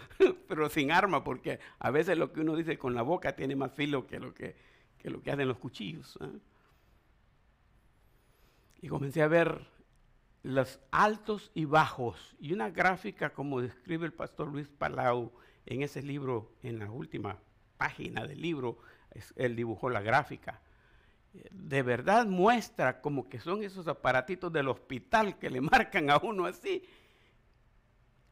pero 0.49 0.69
sin 0.69 0.91
arma, 0.93 1.23
porque 1.23 1.59
a 1.79 1.91
veces 1.91 2.19
lo 2.19 2.33
que 2.33 2.41
uno 2.41 2.57
dice 2.57 2.77
con 2.79 2.95
la 2.95 3.03
boca 3.03 3.35
tiene 3.35 3.57
más 3.57 3.73
filo 3.73 4.07
que 4.07 4.19
lo 4.19 4.35
que, 4.35 4.57
lo 5.11 5.23
que 5.23 5.31
hacen 5.31 5.49
los 5.49 5.59
cuchillos. 5.59 6.19
¿eh? 6.21 6.39
Y 8.81 8.89
comencé 8.89 9.23
a 9.23 9.29
ver 9.29 9.67
los 10.43 10.81
altos 10.91 11.51
y 11.55 11.65
bajos. 11.65 12.37
Y 12.41 12.53
una 12.53 12.71
gráfica 12.71 13.31
como 13.31 13.61
describe 13.61 14.07
el 14.07 14.13
pastor 14.13 14.49
Luis 14.49 14.69
Palau 14.69 15.33
en 15.67 15.83
ese 15.83 16.03
libro, 16.03 16.53
en 16.63 16.79
la 16.79 16.91
última 16.91 17.39
página 17.77 18.27
del 18.27 18.41
libro, 18.41 18.79
él 19.37 19.57
dibujó 19.57 19.91
la 19.91 20.01
gráfica. 20.01 20.61
De 21.51 21.83
verdad 21.83 22.27
muestra 22.27 23.01
como 23.01 23.29
que 23.29 23.41
son 23.41 23.63
esos 23.63 23.89
aparatitos 23.89 24.53
del 24.53 24.69
hospital 24.69 25.39
que 25.39 25.51
le 25.51 25.61
marcan 25.73 26.11
a 26.11 26.19
uno 26.19 26.47
así. 26.47 26.83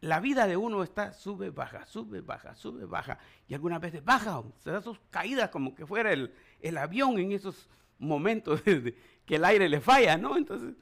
La 0.01 0.19
vida 0.19 0.47
de 0.47 0.57
uno 0.57 0.83
está 0.83 1.13
sube, 1.13 1.51
baja, 1.51 1.85
sube, 1.85 2.23
baja, 2.23 2.55
sube, 2.55 2.87
baja. 2.87 3.19
Y 3.47 3.55
algunas 3.55 3.81
veces 3.81 4.03
baja, 4.03 4.43
se 4.59 4.71
da 4.71 4.81
sus 4.81 4.99
caídas 5.11 5.51
como 5.51 5.75
que 5.75 5.87
fuera 5.87 6.13
el, 6.13 6.35
el 6.63 6.79
avión 6.79 7.19
en 7.19 7.33
esos 7.33 7.69
momentos 7.99 8.63
que 9.27 9.37
el 9.37 9.45
aire 9.45 9.69
le 9.69 9.81
falla, 9.81 10.17
¿no? 10.17 10.37
Entonces, 10.37 10.75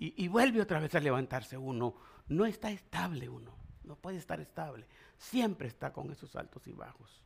y, 0.00 0.28
vuelve 0.28 0.60
otra 0.60 0.78
vez 0.78 0.94
a 0.94 1.00
levantarse 1.00 1.56
uno. 1.56 1.96
No 2.28 2.46
está 2.46 2.70
estable 2.70 3.28
uno, 3.28 3.56
no 3.82 3.96
puede 3.96 4.18
estar 4.18 4.40
estable. 4.40 4.86
Siempre 5.16 5.66
está 5.66 5.92
con 5.92 6.12
esos 6.12 6.36
altos 6.36 6.66
y 6.68 6.72
bajos. 6.72 7.22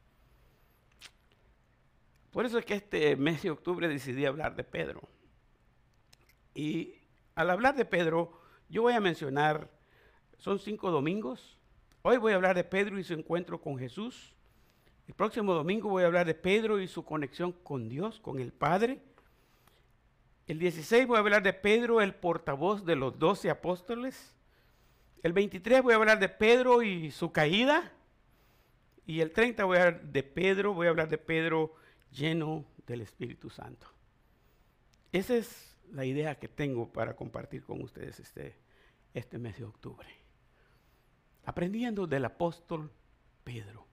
Por 2.30 2.46
eso 2.46 2.58
es 2.58 2.64
que 2.64 2.74
este 2.74 3.14
mes 3.16 3.42
de 3.42 3.50
octubre 3.50 3.88
decidí 3.88 4.24
hablar 4.24 4.56
de 4.56 4.64
Pedro. 4.64 5.02
Y 6.54 6.94
al 7.34 7.50
hablar 7.50 7.74
de 7.74 7.84
Pedro, 7.84 8.40
yo 8.70 8.82
voy 8.82 8.94
a 8.94 9.00
mencionar, 9.00 9.70
son 10.38 10.58
cinco 10.58 10.90
domingos. 10.90 11.58
Hoy 12.00 12.16
voy 12.16 12.32
a 12.32 12.36
hablar 12.36 12.56
de 12.56 12.64
Pedro 12.64 12.98
y 12.98 13.04
su 13.04 13.12
encuentro 13.12 13.60
con 13.60 13.76
Jesús. 13.78 14.34
El 15.08 15.14
próximo 15.14 15.54
domingo 15.54 15.88
voy 15.88 16.04
a 16.04 16.06
hablar 16.06 16.26
de 16.26 16.34
Pedro 16.34 16.80
y 16.80 16.88
su 16.88 17.04
conexión 17.04 17.52
con 17.52 17.88
Dios, 17.88 18.20
con 18.20 18.38
el 18.38 18.52
Padre. 18.52 19.02
El 20.46 20.58
16 20.58 21.06
voy 21.06 21.16
a 21.16 21.20
hablar 21.20 21.42
de 21.42 21.52
Pedro, 21.52 22.00
el 22.00 22.14
portavoz 22.14 22.84
de 22.84 22.96
los 22.96 23.18
doce 23.18 23.50
apóstoles. 23.50 24.34
El 25.22 25.32
23 25.32 25.82
voy 25.82 25.92
a 25.92 25.96
hablar 25.96 26.18
de 26.18 26.28
Pedro 26.28 26.82
y 26.82 27.10
su 27.10 27.32
caída. 27.32 27.92
Y 29.06 29.20
el 29.20 29.32
30 29.32 29.64
voy 29.64 29.78
a 29.78 29.82
hablar 29.82 30.02
de 30.02 30.22
Pedro, 30.22 30.74
voy 30.74 30.86
a 30.86 30.90
hablar 30.90 31.08
de 31.08 31.18
Pedro 31.18 31.74
lleno 32.10 32.64
del 32.86 33.00
Espíritu 33.00 33.50
Santo. 33.50 33.86
Esa 35.10 35.36
es 35.36 35.76
la 35.90 36.04
idea 36.04 36.38
que 36.38 36.48
tengo 36.48 36.92
para 36.92 37.14
compartir 37.14 37.64
con 37.64 37.82
ustedes 37.82 38.18
este, 38.20 38.56
este 39.14 39.38
mes 39.38 39.58
de 39.58 39.64
octubre. 39.64 40.08
Aprendiendo 41.44 42.06
del 42.06 42.24
apóstol 42.24 42.90
Pedro. 43.44 43.91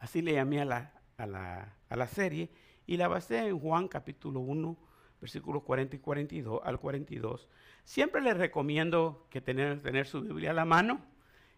Así 0.00 0.20
le 0.20 0.32
llamé 0.32 0.60
a 0.60 0.64
la, 0.64 0.92
a 1.16 1.26
la, 1.26 1.76
a 1.88 1.96
la 1.96 2.06
serie 2.08 2.50
y 2.86 2.96
la 2.96 3.06
basé 3.06 3.46
en 3.46 3.58
Juan 3.58 3.86
capítulo 3.86 4.40
1 4.40 4.90
versículos 5.20 5.62
40 5.62 5.96
y 5.96 5.98
42 5.98 6.60
al 6.64 6.80
42. 6.80 7.48
Siempre 7.84 8.20
les 8.20 8.36
recomiendo 8.36 9.26
que 9.30 9.40
tener, 9.40 9.80
tener 9.82 10.06
su 10.06 10.22
Biblia 10.22 10.50
a 10.50 10.54
la 10.54 10.64
mano. 10.64 11.00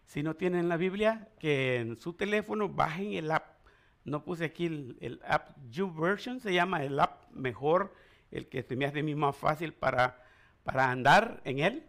Si 0.05 0.21
no 0.21 0.35
tienen 0.35 0.67
la 0.67 0.77
Biblia, 0.77 1.29
que 1.39 1.77
en 1.77 1.97
su 1.97 2.13
teléfono 2.13 2.69
bajen 2.69 3.13
el 3.13 3.31
app. 3.31 3.65
No 4.03 4.25
puse 4.25 4.45
aquí 4.45 4.65
el, 4.65 5.21
app 5.25 5.57
YouVersion, 5.69 6.41
se 6.41 6.53
llama 6.53 6.83
el 6.83 6.99
app 6.99 7.31
mejor, 7.31 7.93
el 8.31 8.49
que 8.49 8.61
se 8.63 8.75
me 8.75 8.85
hace 8.85 9.01
más 9.15 9.35
fácil 9.37 9.73
para, 9.73 10.21
para 10.63 10.91
andar 10.91 11.41
en 11.45 11.59
él. 11.59 11.85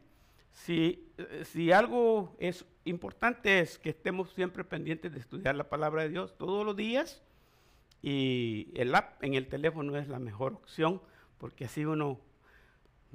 Si, 0.54 1.12
si 1.42 1.72
algo 1.72 2.34
es 2.38 2.64
importante 2.84 3.60
es 3.60 3.78
que 3.78 3.90
estemos 3.90 4.30
siempre 4.30 4.64
pendientes 4.64 5.12
de 5.12 5.18
estudiar 5.18 5.56
la 5.56 5.68
palabra 5.68 6.02
de 6.02 6.10
Dios 6.10 6.38
todos 6.38 6.64
los 6.64 6.76
días 6.76 7.22
y 8.02 8.70
el 8.74 8.94
app 8.94 9.22
en 9.22 9.34
el 9.34 9.48
teléfono 9.48 9.96
es 9.96 10.08
la 10.08 10.18
mejor 10.18 10.54
opción 10.54 11.02
porque 11.38 11.64
así 11.64 11.84
uno, 11.84 12.20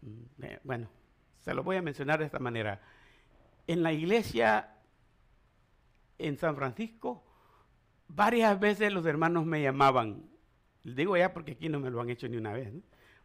mm, 0.02 0.44
eh, 0.44 0.60
bueno, 0.64 0.90
se 1.40 1.54
lo 1.54 1.64
voy 1.64 1.78
a 1.78 1.82
mencionar 1.82 2.20
de 2.20 2.26
esta 2.26 2.40
manera. 2.40 2.82
En 3.68 3.84
la 3.84 3.94
iglesia 3.94 4.76
en 6.18 6.38
San 6.38 6.56
Francisco, 6.56 7.24
varias 8.08 8.60
veces 8.60 8.92
los 8.92 9.06
hermanos 9.06 9.46
me 9.46 9.62
llamaban, 9.62 10.30
digo 10.84 11.16
ya 11.16 11.34
porque 11.34 11.54
aquí 11.54 11.70
no 11.70 11.80
me 11.80 11.90
lo 11.90 12.02
han 12.02 12.10
hecho 12.10 12.28
ni 12.28 12.36
una 12.36 12.52
vez, 12.52 12.74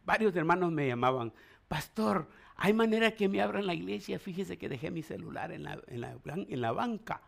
varios 0.05 0.35
hermanos 0.35 0.71
me 0.71 0.87
llamaban, 0.87 1.33
pastor, 1.67 2.29
hay 2.55 2.73
manera 2.73 3.11
que 3.11 3.27
me 3.27 3.41
abran 3.41 3.65
la 3.65 3.73
iglesia, 3.73 4.17
fíjese 4.19 4.57
que 4.57 4.69
dejé 4.69 4.91
mi 4.91 5.03
celular 5.03 5.51
en 5.51 5.63
la, 5.63 5.79
en 5.87 6.01
la, 6.01 6.17
en 6.25 6.61
la 6.61 6.71
banca. 6.71 7.21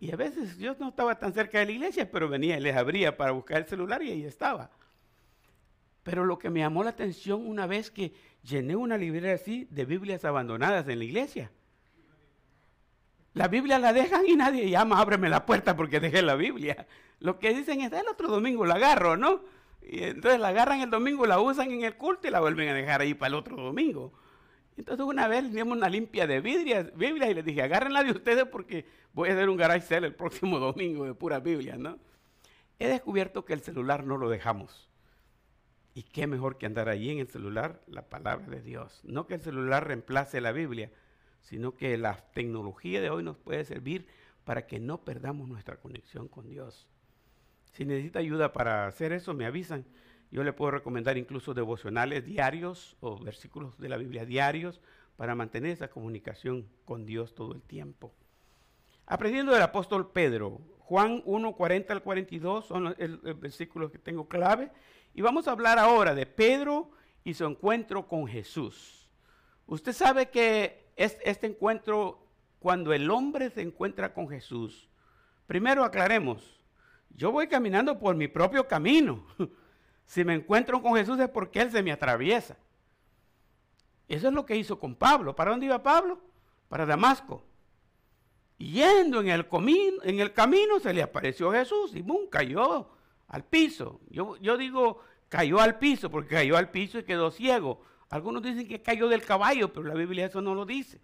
Y 0.00 0.12
a 0.12 0.16
veces 0.16 0.58
yo 0.58 0.76
no 0.78 0.88
estaba 0.88 1.18
tan 1.18 1.32
cerca 1.32 1.58
de 1.58 1.66
la 1.66 1.72
iglesia, 1.72 2.10
pero 2.10 2.28
venía 2.28 2.56
y 2.56 2.60
les 2.60 2.76
abría 2.76 3.16
para 3.16 3.32
buscar 3.32 3.58
el 3.58 3.66
celular 3.66 4.02
y 4.02 4.10
ahí 4.10 4.24
estaba. 4.24 4.70
Pero 6.02 6.24
lo 6.24 6.38
que 6.38 6.50
me 6.50 6.60
llamó 6.60 6.84
la 6.84 6.90
atención 6.90 7.46
una 7.46 7.66
vez 7.66 7.90
que 7.90 8.14
llené 8.42 8.76
una 8.76 8.96
librería 8.96 9.34
así 9.34 9.66
de 9.70 9.84
Biblias 9.84 10.24
abandonadas 10.24 10.88
en 10.88 10.98
la 10.98 11.04
iglesia. 11.04 11.50
La 13.34 13.46
Biblia 13.48 13.78
la 13.78 13.92
dejan 13.92 14.26
y 14.26 14.34
nadie 14.34 14.70
llama, 14.70 15.00
ábreme 15.00 15.28
la 15.28 15.44
puerta 15.46 15.76
porque 15.76 16.00
dejé 16.00 16.22
la 16.22 16.34
Biblia. 16.34 16.86
Lo 17.20 17.38
que 17.38 17.52
dicen 17.52 17.80
es, 17.82 17.92
el 17.92 18.08
otro 18.08 18.28
domingo 18.28 18.64
la 18.64 18.74
agarro, 18.74 19.16
¿no? 19.16 19.42
Y 19.82 20.02
entonces 20.02 20.40
la 20.40 20.48
agarran 20.48 20.80
el 20.80 20.90
domingo, 20.90 21.26
la 21.26 21.40
usan 21.40 21.70
en 21.70 21.82
el 21.82 21.96
culto 21.96 22.26
y 22.26 22.30
la 22.30 22.40
vuelven 22.40 22.68
a 22.68 22.74
dejar 22.74 23.00
ahí 23.00 23.14
para 23.14 23.28
el 23.28 23.34
otro 23.34 23.56
domingo. 23.56 24.12
Entonces 24.78 25.04
una 25.04 25.26
vez 25.26 25.52
dimos 25.52 25.76
una 25.76 25.88
limpia 25.88 26.28
de 26.28 26.40
Biblias, 26.40 26.96
Biblia 26.96 27.28
y 27.28 27.34
les 27.34 27.44
dije, 27.44 27.62
agárrenla 27.62 28.04
de 28.04 28.12
ustedes 28.12 28.46
porque 28.46 28.86
voy 29.12 29.28
a 29.28 29.32
hacer 29.32 29.48
un 29.48 29.56
garage 29.56 29.84
sale 29.84 30.06
el 30.06 30.14
próximo 30.14 30.58
domingo 30.60 31.04
de 31.04 31.14
pura 31.14 31.40
Biblia, 31.40 31.76
¿no? 31.76 31.98
He 32.78 32.86
descubierto 32.86 33.44
que 33.44 33.54
el 33.54 33.60
celular 33.60 34.04
no 34.04 34.16
lo 34.16 34.30
dejamos. 34.30 34.88
Y 35.94 36.04
qué 36.04 36.28
mejor 36.28 36.58
que 36.58 36.66
andar 36.66 36.88
allí 36.88 37.10
en 37.10 37.18
el 37.18 37.26
celular 37.26 37.82
la 37.88 38.02
palabra 38.02 38.46
de 38.46 38.62
Dios. 38.62 39.00
No 39.02 39.26
que 39.26 39.34
el 39.34 39.40
celular 39.40 39.84
reemplace 39.84 40.40
la 40.40 40.52
Biblia, 40.52 40.92
sino 41.42 41.74
que 41.74 41.98
la 41.98 42.14
tecnología 42.32 43.00
de 43.00 43.10
hoy 43.10 43.24
nos 43.24 43.36
puede 43.36 43.64
servir 43.64 44.06
para 44.44 44.68
que 44.68 44.78
no 44.78 45.04
perdamos 45.04 45.48
nuestra 45.48 45.76
conexión 45.78 46.28
con 46.28 46.48
Dios. 46.48 46.86
Si 47.72 47.84
necesita 47.84 48.20
ayuda 48.20 48.52
para 48.52 48.86
hacer 48.86 49.12
eso, 49.12 49.34
me 49.34 49.44
avisan. 49.44 49.84
Yo 50.30 50.44
le 50.44 50.52
puedo 50.52 50.72
recomendar 50.72 51.16
incluso 51.16 51.54
devocionales 51.54 52.24
diarios 52.24 52.96
o 53.00 53.18
versículos 53.18 53.78
de 53.78 53.88
la 53.88 53.96
Biblia 53.96 54.26
diarios 54.26 54.80
para 55.16 55.34
mantener 55.34 55.70
esa 55.70 55.88
comunicación 55.88 56.68
con 56.84 57.06
Dios 57.06 57.34
todo 57.34 57.54
el 57.54 57.62
tiempo. 57.62 58.12
Aprendiendo 59.06 59.52
del 59.52 59.62
apóstol 59.62 60.12
Pedro, 60.12 60.60
Juan 60.80 61.22
1, 61.24 61.52
40 61.54 61.92
al 61.92 62.02
42 62.02 62.66
son 62.66 62.84
los 62.84 63.40
versículos 63.40 63.90
que 63.90 63.98
tengo 63.98 64.28
clave. 64.28 64.70
Y 65.14 65.22
vamos 65.22 65.48
a 65.48 65.52
hablar 65.52 65.78
ahora 65.78 66.14
de 66.14 66.26
Pedro 66.26 66.90
y 67.24 67.34
su 67.34 67.44
encuentro 67.46 68.06
con 68.06 68.26
Jesús. 68.26 69.08
Usted 69.66 69.92
sabe 69.92 70.30
que 70.30 70.92
es 70.96 71.18
este 71.24 71.46
encuentro, 71.46 72.26
cuando 72.58 72.92
el 72.92 73.10
hombre 73.10 73.50
se 73.50 73.62
encuentra 73.62 74.12
con 74.12 74.28
Jesús, 74.28 74.88
primero 75.46 75.84
aclaremos, 75.84 76.60
yo 77.10 77.32
voy 77.32 77.48
caminando 77.48 77.98
por 77.98 78.14
mi 78.14 78.28
propio 78.28 78.68
camino. 78.68 79.26
Si 80.08 80.24
me 80.24 80.34
encuentro 80.34 80.80
con 80.80 80.96
Jesús 80.96 81.20
es 81.20 81.28
porque 81.28 81.60
Él 81.60 81.70
se 81.70 81.82
me 81.82 81.92
atraviesa. 81.92 82.56
Eso 84.08 84.28
es 84.28 84.34
lo 84.34 84.46
que 84.46 84.56
hizo 84.56 84.78
con 84.80 84.94
Pablo. 84.94 85.36
¿Para 85.36 85.50
dónde 85.50 85.66
iba 85.66 85.82
Pablo? 85.82 86.18
Para 86.70 86.86
Damasco. 86.86 87.44
yendo 88.56 89.20
en 89.20 89.28
el, 89.28 89.46
en 90.02 90.20
el 90.20 90.32
camino 90.32 90.80
se 90.80 90.94
le 90.94 91.02
apareció 91.02 91.52
Jesús 91.52 91.94
y 91.94 92.00
¡bum! 92.00 92.26
cayó 92.30 92.88
al 93.28 93.44
piso. 93.44 94.00
Yo, 94.08 94.38
yo 94.38 94.56
digo 94.56 95.02
cayó 95.28 95.60
al 95.60 95.78
piso 95.78 96.10
porque 96.10 96.36
cayó 96.36 96.56
al 96.56 96.70
piso 96.70 96.98
y 96.98 97.04
quedó 97.04 97.30
ciego. 97.30 97.82
Algunos 98.08 98.42
dicen 98.42 98.66
que 98.66 98.80
cayó 98.80 99.08
del 99.08 99.22
caballo, 99.22 99.74
pero 99.74 99.84
la 99.86 99.94
Biblia 99.94 100.24
eso 100.24 100.40
no 100.40 100.54
lo 100.54 100.64
dice. 100.64 101.02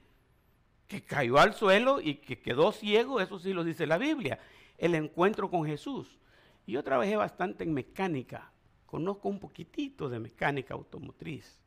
Que 0.88 1.04
cayó 1.04 1.38
al 1.38 1.52
suelo 1.52 2.00
y 2.00 2.14
que 2.14 2.40
quedó 2.40 2.72
ciego, 2.72 3.20
eso 3.20 3.38
sí 3.38 3.52
lo 3.52 3.64
dice 3.64 3.86
la 3.86 3.98
Biblia. 3.98 4.38
El 4.78 4.94
encuentro 4.94 5.50
con 5.50 5.66
Jesús. 5.66 6.16
Y 6.64 6.72
yo 6.72 6.82
trabajé 6.82 7.16
bastante 7.16 7.64
en 7.64 7.74
mecánica 7.74 8.53
conozco 8.94 9.28
un 9.28 9.40
poquitito 9.40 10.08
de 10.08 10.20
mecánica 10.20 10.72
automotriz. 10.72 11.58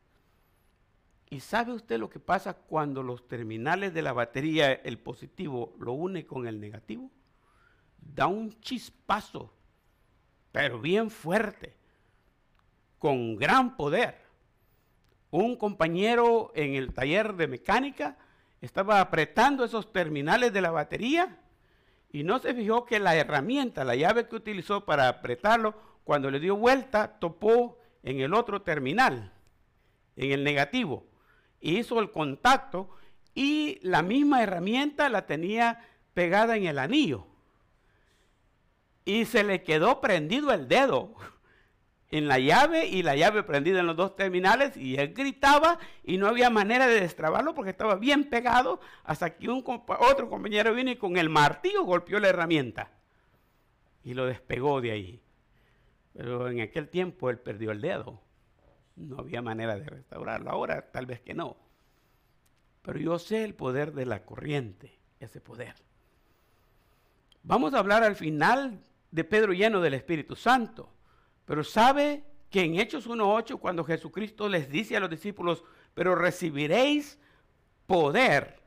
¿Y 1.29 1.41
sabe 1.41 1.73
usted 1.73 1.99
lo 1.99 2.09
que 2.09 2.21
pasa 2.21 2.53
cuando 2.53 3.03
los 3.03 3.27
terminales 3.27 3.93
de 3.93 4.01
la 4.01 4.13
batería, 4.13 4.71
el 4.71 4.97
positivo, 4.97 5.75
lo 5.77 5.91
une 5.91 6.25
con 6.25 6.47
el 6.47 6.61
negativo? 6.61 7.11
Da 7.99 8.27
un 8.27 8.57
chispazo, 8.61 9.51
pero 10.53 10.79
bien 10.79 11.09
fuerte, 11.09 11.75
con 12.97 13.35
gran 13.35 13.75
poder. 13.75 14.15
Un 15.29 15.57
compañero 15.57 16.53
en 16.55 16.75
el 16.75 16.93
taller 16.93 17.35
de 17.35 17.47
mecánica 17.47 18.17
estaba 18.61 19.01
apretando 19.01 19.65
esos 19.65 19.91
terminales 19.91 20.53
de 20.53 20.61
la 20.61 20.71
batería 20.71 21.37
y 22.09 22.23
no 22.23 22.39
se 22.39 22.53
fijó 22.53 22.85
que 22.85 22.99
la 22.99 23.17
herramienta, 23.17 23.83
la 23.83 23.97
llave 23.97 24.29
que 24.29 24.37
utilizó 24.37 24.85
para 24.85 25.09
apretarlo, 25.09 25.96
cuando 26.07 26.31
le 26.31 26.39
dio 26.39 26.55
vuelta, 26.55 27.19
topó 27.19 27.79
en 28.01 28.21
el 28.21 28.33
otro 28.33 28.61
terminal, 28.61 29.33
en 30.15 30.31
el 30.31 30.45
negativo, 30.45 31.05
hizo 31.59 31.99
el 31.99 32.11
contacto 32.11 32.89
y 33.35 33.77
la 33.81 34.03
misma 34.03 34.41
herramienta 34.41 35.09
la 35.09 35.25
tenía 35.25 35.85
pegada 36.13 36.55
en 36.55 36.65
el 36.65 36.79
anillo. 36.79 37.27
Y 39.03 39.25
se 39.25 39.43
le 39.43 39.63
quedó 39.63 39.99
prendido 39.99 40.53
el 40.53 40.69
dedo 40.69 41.13
en 42.09 42.29
la 42.29 42.39
llave 42.39 42.85
y 42.85 43.03
la 43.03 43.17
llave 43.17 43.43
prendida 43.43 43.81
en 43.81 43.87
los 43.87 43.97
dos 43.97 44.15
terminales 44.15 44.77
y 44.77 44.95
él 44.95 45.13
gritaba 45.13 45.77
y 46.05 46.15
no 46.17 46.27
había 46.27 46.49
manera 46.49 46.87
de 46.87 47.01
destrabarlo 47.01 47.53
porque 47.53 47.71
estaba 47.71 47.95
bien 47.95 48.29
pegado 48.29 48.79
hasta 49.03 49.35
que 49.35 49.49
un 49.49 49.61
otro 49.65 50.29
compañero 50.29 50.73
vino 50.73 50.89
y 50.89 50.95
con 50.95 51.17
el 51.17 51.27
martillo 51.27 51.83
golpeó 51.83 52.17
la 52.21 52.29
herramienta 52.29 52.91
y 54.05 54.13
lo 54.13 54.25
despegó 54.25 54.79
de 54.79 54.91
ahí. 54.91 55.26
Pero 56.17 56.49
en 56.49 56.61
aquel 56.61 56.89
tiempo 56.89 57.29
él 57.29 57.37
perdió 57.37 57.69
el 57.69 57.79
dedo. 57.79 58.19
No 58.95 59.19
había 59.19 59.43
manera 59.43 59.75
de 59.77 59.85
restaurarlo. 59.85 60.49
Ahora 60.49 60.91
tal 60.91 61.05
vez 61.05 61.21
que 61.21 61.35
no. 61.35 61.57
Pero 62.81 62.97
yo 62.97 63.19
sé 63.19 63.43
el 63.43 63.53
poder 63.53 63.93
de 63.93 64.07
la 64.07 64.25
corriente, 64.25 64.97
ese 65.19 65.39
poder. 65.39 65.75
Vamos 67.43 67.75
a 67.75 67.79
hablar 67.79 68.03
al 68.03 68.15
final 68.15 68.83
de 69.11 69.23
Pedro 69.25 69.53
lleno 69.53 69.79
del 69.79 69.93
Espíritu 69.93 70.35
Santo. 70.35 70.89
Pero 71.45 71.63
sabe 71.63 72.23
que 72.49 72.63
en 72.63 72.79
Hechos 72.79 73.07
1.8, 73.07 73.59
cuando 73.59 73.83
Jesucristo 73.83 74.49
les 74.49 74.71
dice 74.71 74.97
a 74.97 74.99
los 74.99 75.11
discípulos, 75.11 75.63
pero 75.93 76.15
recibiréis 76.15 77.19
poder 77.85 78.59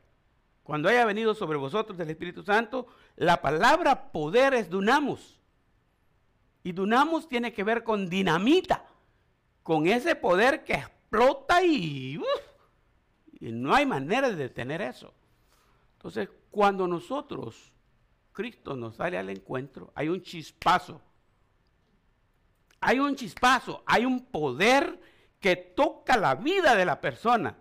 cuando 0.63 0.87
haya 0.87 1.03
venido 1.03 1.35
sobre 1.35 1.57
vosotros 1.57 1.99
el 1.99 2.09
Espíritu 2.09 2.43
Santo, 2.43 2.87
la 3.17 3.41
palabra 3.41 4.13
poder 4.13 4.53
es 4.53 4.69
dunamos. 4.69 5.40
Y 6.63 6.71
Dunamos 6.73 7.27
tiene 7.27 7.53
que 7.53 7.63
ver 7.63 7.83
con 7.83 8.09
dinamita, 8.09 8.85
con 9.63 9.87
ese 9.87 10.15
poder 10.15 10.63
que 10.63 10.73
explota 10.73 11.63
y, 11.63 12.19
y 13.39 13.51
no 13.51 13.73
hay 13.73 13.85
manera 13.85 14.29
de 14.29 14.35
detener 14.35 14.81
eso. 14.81 15.13
Entonces, 15.93 16.29
cuando 16.49 16.87
nosotros, 16.87 17.71
Cristo 18.31 18.75
nos 18.75 18.95
sale 18.95 19.17
al 19.17 19.29
encuentro, 19.29 19.91
hay 19.95 20.09
un 20.09 20.21
chispazo. 20.21 21.01
Hay 22.79 22.99
un 22.99 23.15
chispazo, 23.15 23.83
hay 23.85 24.05
un 24.05 24.25
poder 24.25 24.99
que 25.39 25.55
toca 25.55 26.17
la 26.17 26.35
vida 26.35 26.75
de 26.75 26.85
la 26.85 26.99
persona. 26.99 27.55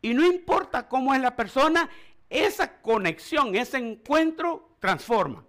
Y 0.00 0.14
no 0.14 0.24
importa 0.24 0.88
cómo 0.88 1.14
es 1.14 1.20
la 1.20 1.34
persona, 1.34 1.88
esa 2.28 2.80
conexión, 2.80 3.54
ese 3.54 3.78
encuentro 3.78 4.76
transforma. 4.80 5.44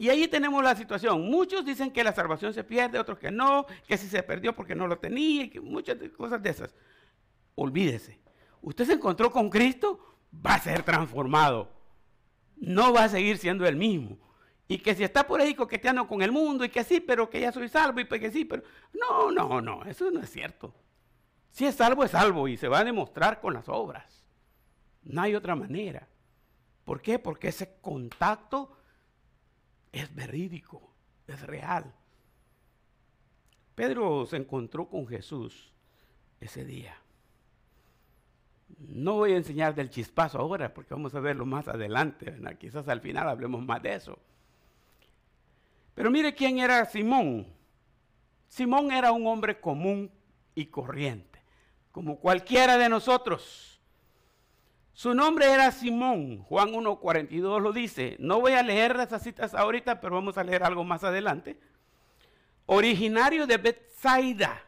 Y 0.00 0.08
ahí 0.08 0.26
tenemos 0.28 0.64
la 0.64 0.74
situación. 0.74 1.20
Muchos 1.28 1.62
dicen 1.62 1.90
que 1.90 2.02
la 2.02 2.14
salvación 2.14 2.54
se 2.54 2.64
pierde, 2.64 2.98
otros 2.98 3.18
que 3.18 3.30
no, 3.30 3.66
que 3.86 3.98
si 3.98 4.08
se 4.08 4.22
perdió 4.22 4.56
porque 4.56 4.74
no 4.74 4.86
lo 4.86 4.98
tenía, 4.98 5.50
que 5.50 5.60
muchas 5.60 5.98
cosas 6.16 6.42
de 6.42 6.48
esas. 6.48 6.74
Olvídese. 7.54 8.18
Usted 8.62 8.86
se 8.86 8.94
encontró 8.94 9.30
con 9.30 9.50
Cristo, 9.50 10.16
va 10.34 10.54
a 10.54 10.58
ser 10.58 10.84
transformado. 10.84 11.70
No 12.56 12.94
va 12.94 13.04
a 13.04 13.08
seguir 13.10 13.36
siendo 13.36 13.66
el 13.66 13.76
mismo. 13.76 14.16
Y 14.68 14.78
que 14.78 14.94
si 14.94 15.04
está 15.04 15.26
por 15.26 15.42
ahí 15.42 15.54
coqueteando 15.54 16.08
con 16.08 16.22
el 16.22 16.32
mundo 16.32 16.64
y 16.64 16.70
que 16.70 16.82
sí, 16.82 17.00
pero 17.00 17.28
que 17.28 17.42
ya 17.42 17.52
soy 17.52 17.68
salvo 17.68 18.00
y 18.00 18.06
pues 18.06 18.22
que 18.22 18.30
sí, 18.30 18.46
pero 18.46 18.62
no, 18.94 19.30
no, 19.30 19.60
no, 19.60 19.84
eso 19.84 20.10
no 20.10 20.20
es 20.20 20.30
cierto. 20.30 20.74
Si 21.50 21.66
es 21.66 21.74
salvo, 21.74 22.04
es 22.04 22.12
salvo 22.12 22.48
y 22.48 22.56
se 22.56 22.68
va 22.68 22.78
a 22.78 22.84
demostrar 22.84 23.38
con 23.38 23.52
las 23.52 23.68
obras. 23.68 24.24
No 25.02 25.20
hay 25.20 25.34
otra 25.34 25.54
manera. 25.54 26.08
¿Por 26.86 27.02
qué? 27.02 27.18
Porque 27.18 27.48
ese 27.48 27.76
contacto 27.82 28.79
es 29.92 30.14
verídico, 30.14 30.92
es 31.26 31.40
real. 31.42 31.92
Pedro 33.74 34.26
se 34.26 34.36
encontró 34.36 34.88
con 34.88 35.06
Jesús 35.06 35.72
ese 36.40 36.64
día. 36.64 36.96
No 38.78 39.14
voy 39.14 39.32
a 39.32 39.36
enseñar 39.36 39.74
del 39.74 39.90
chispazo 39.90 40.38
ahora 40.38 40.72
porque 40.72 40.94
vamos 40.94 41.14
a 41.14 41.20
verlo 41.20 41.44
más 41.44 41.66
adelante. 41.68 42.34
Quizás 42.58 42.88
al 42.88 43.00
final 43.00 43.28
hablemos 43.28 43.64
más 43.64 43.82
de 43.82 43.94
eso. 43.94 44.18
Pero 45.94 46.10
mire 46.10 46.34
quién 46.34 46.58
era 46.58 46.84
Simón. 46.84 47.46
Simón 48.48 48.90
era 48.90 49.12
un 49.12 49.26
hombre 49.26 49.60
común 49.60 50.10
y 50.54 50.66
corriente, 50.66 51.40
como 51.92 52.18
cualquiera 52.18 52.76
de 52.78 52.88
nosotros. 52.88 53.69
Su 55.00 55.14
nombre 55.14 55.50
era 55.50 55.70
Simón, 55.70 56.42
Juan 56.42 56.74
1.42 56.74 57.62
lo 57.62 57.72
dice. 57.72 58.16
No 58.18 58.38
voy 58.38 58.52
a 58.52 58.62
leer 58.62 58.94
esas 59.00 59.22
citas 59.22 59.54
ahorita, 59.54 59.98
pero 59.98 60.16
vamos 60.16 60.36
a 60.36 60.44
leer 60.44 60.62
algo 60.62 60.84
más 60.84 61.04
adelante. 61.04 61.58
Originario 62.66 63.46
de 63.46 63.56
Bethsaida. 63.56 64.62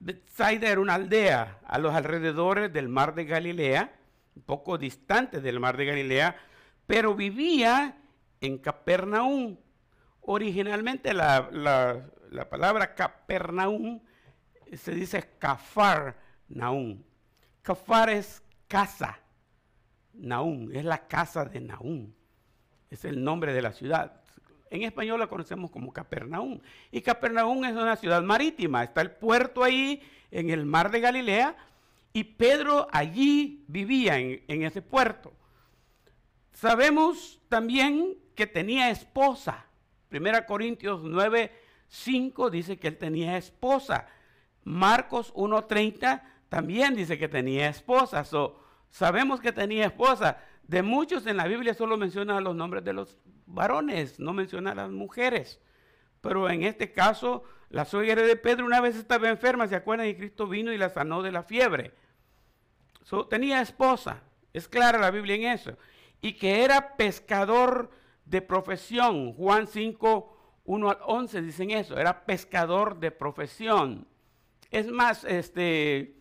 Bethsaida 0.00 0.68
era 0.68 0.80
una 0.80 0.94
aldea 0.94 1.60
a 1.64 1.78
los 1.78 1.94
alrededores 1.94 2.72
del 2.72 2.88
mar 2.88 3.14
de 3.14 3.26
Galilea, 3.26 3.94
un 4.34 4.42
poco 4.42 4.76
distante 4.76 5.40
del 5.40 5.60
mar 5.60 5.76
de 5.76 5.84
Galilea, 5.84 6.36
pero 6.84 7.14
vivía 7.14 7.96
en 8.40 8.58
Capernaum. 8.58 9.56
Originalmente 10.22 11.14
la, 11.14 11.48
la 11.52 12.50
palabra 12.50 12.92
Capernaum 12.92 14.00
se 14.74 14.96
dice 14.96 15.30
Cafar 15.38 16.16
Naum 16.48 17.05
Cafar 17.66 18.10
es 18.10 18.44
casa. 18.68 19.18
Naún, 20.12 20.70
es 20.72 20.84
la 20.84 21.08
casa 21.08 21.44
de 21.46 21.60
Naún. 21.60 22.14
Es 22.88 23.04
el 23.04 23.24
nombre 23.24 23.52
de 23.52 23.60
la 23.60 23.72
ciudad. 23.72 24.20
En 24.70 24.84
español 24.84 25.18
la 25.18 25.26
conocemos 25.26 25.72
como 25.72 25.92
Capernaum. 25.92 26.60
Y 26.92 27.00
Capernaum 27.00 27.64
es 27.64 27.72
una 27.72 27.96
ciudad 27.96 28.22
marítima. 28.22 28.84
Está 28.84 29.00
el 29.00 29.10
puerto 29.10 29.64
ahí 29.64 30.00
en 30.30 30.50
el 30.50 30.64
mar 30.64 30.92
de 30.92 31.00
Galilea. 31.00 31.56
Y 32.12 32.22
Pedro 32.22 32.86
allí 32.92 33.64
vivía 33.66 34.16
en, 34.16 34.44
en 34.46 34.62
ese 34.62 34.80
puerto. 34.80 35.32
Sabemos 36.52 37.40
también 37.48 38.16
que 38.36 38.46
tenía 38.46 38.90
esposa. 38.90 39.66
Primera 40.08 40.46
Corintios 40.46 41.00
9, 41.02 41.50
5 41.88 42.48
dice 42.48 42.76
que 42.76 42.86
él 42.86 42.96
tenía 42.96 43.36
esposa. 43.36 44.06
Marcos 44.62 45.34
1.30 45.34 46.35
también 46.48 46.94
dice 46.94 47.18
que 47.18 47.28
tenía 47.28 47.68
esposa. 47.68 48.24
sabemos 48.90 49.40
que 49.40 49.52
tenía 49.52 49.86
esposa. 49.86 50.38
De 50.62 50.82
muchos 50.82 51.26
en 51.26 51.36
la 51.36 51.46
Biblia 51.46 51.74
solo 51.74 51.96
menciona 51.96 52.40
los 52.40 52.56
nombres 52.56 52.84
de 52.84 52.92
los 52.92 53.18
varones, 53.46 54.18
no 54.18 54.32
menciona 54.32 54.72
a 54.72 54.74
las 54.74 54.90
mujeres. 54.90 55.60
pero 56.20 56.50
en 56.50 56.64
este 56.64 56.90
caso 56.90 57.44
la 57.70 57.84
suegra 57.84 58.22
de 58.22 58.36
Pedro 58.36 58.64
una 58.64 58.80
vez 58.80 58.96
estaba 58.96 59.28
enferma, 59.28 59.68
¿se 59.68 59.76
acuerdan? 59.76 60.08
Y 60.08 60.14
Cristo 60.14 60.46
vino 60.46 60.72
y 60.72 60.78
la 60.78 60.88
sanó 60.88 61.22
de 61.22 61.32
la 61.32 61.42
fiebre. 61.42 61.92
tenía 63.28 63.60
esposa, 63.60 64.22
es 64.52 64.68
clara 64.68 64.98
la 64.98 65.10
Biblia 65.10 65.36
en 65.36 65.44
eso, 65.44 65.76
y 66.20 66.34
que 66.34 66.64
era 66.64 66.96
pescador 66.96 67.90
de 68.24 68.42
profesión. 68.42 69.32
Juan 69.34 69.66
5, 69.66 70.62
1 70.64 70.90
al 70.90 70.98
11 71.06 71.42
dicen 71.42 71.70
eso, 71.70 71.98
era 71.98 72.24
pescador 72.24 72.98
de 72.98 73.10
profesión. 73.10 74.06
Es 74.70 74.88
más, 74.90 75.24
este, 75.24 76.16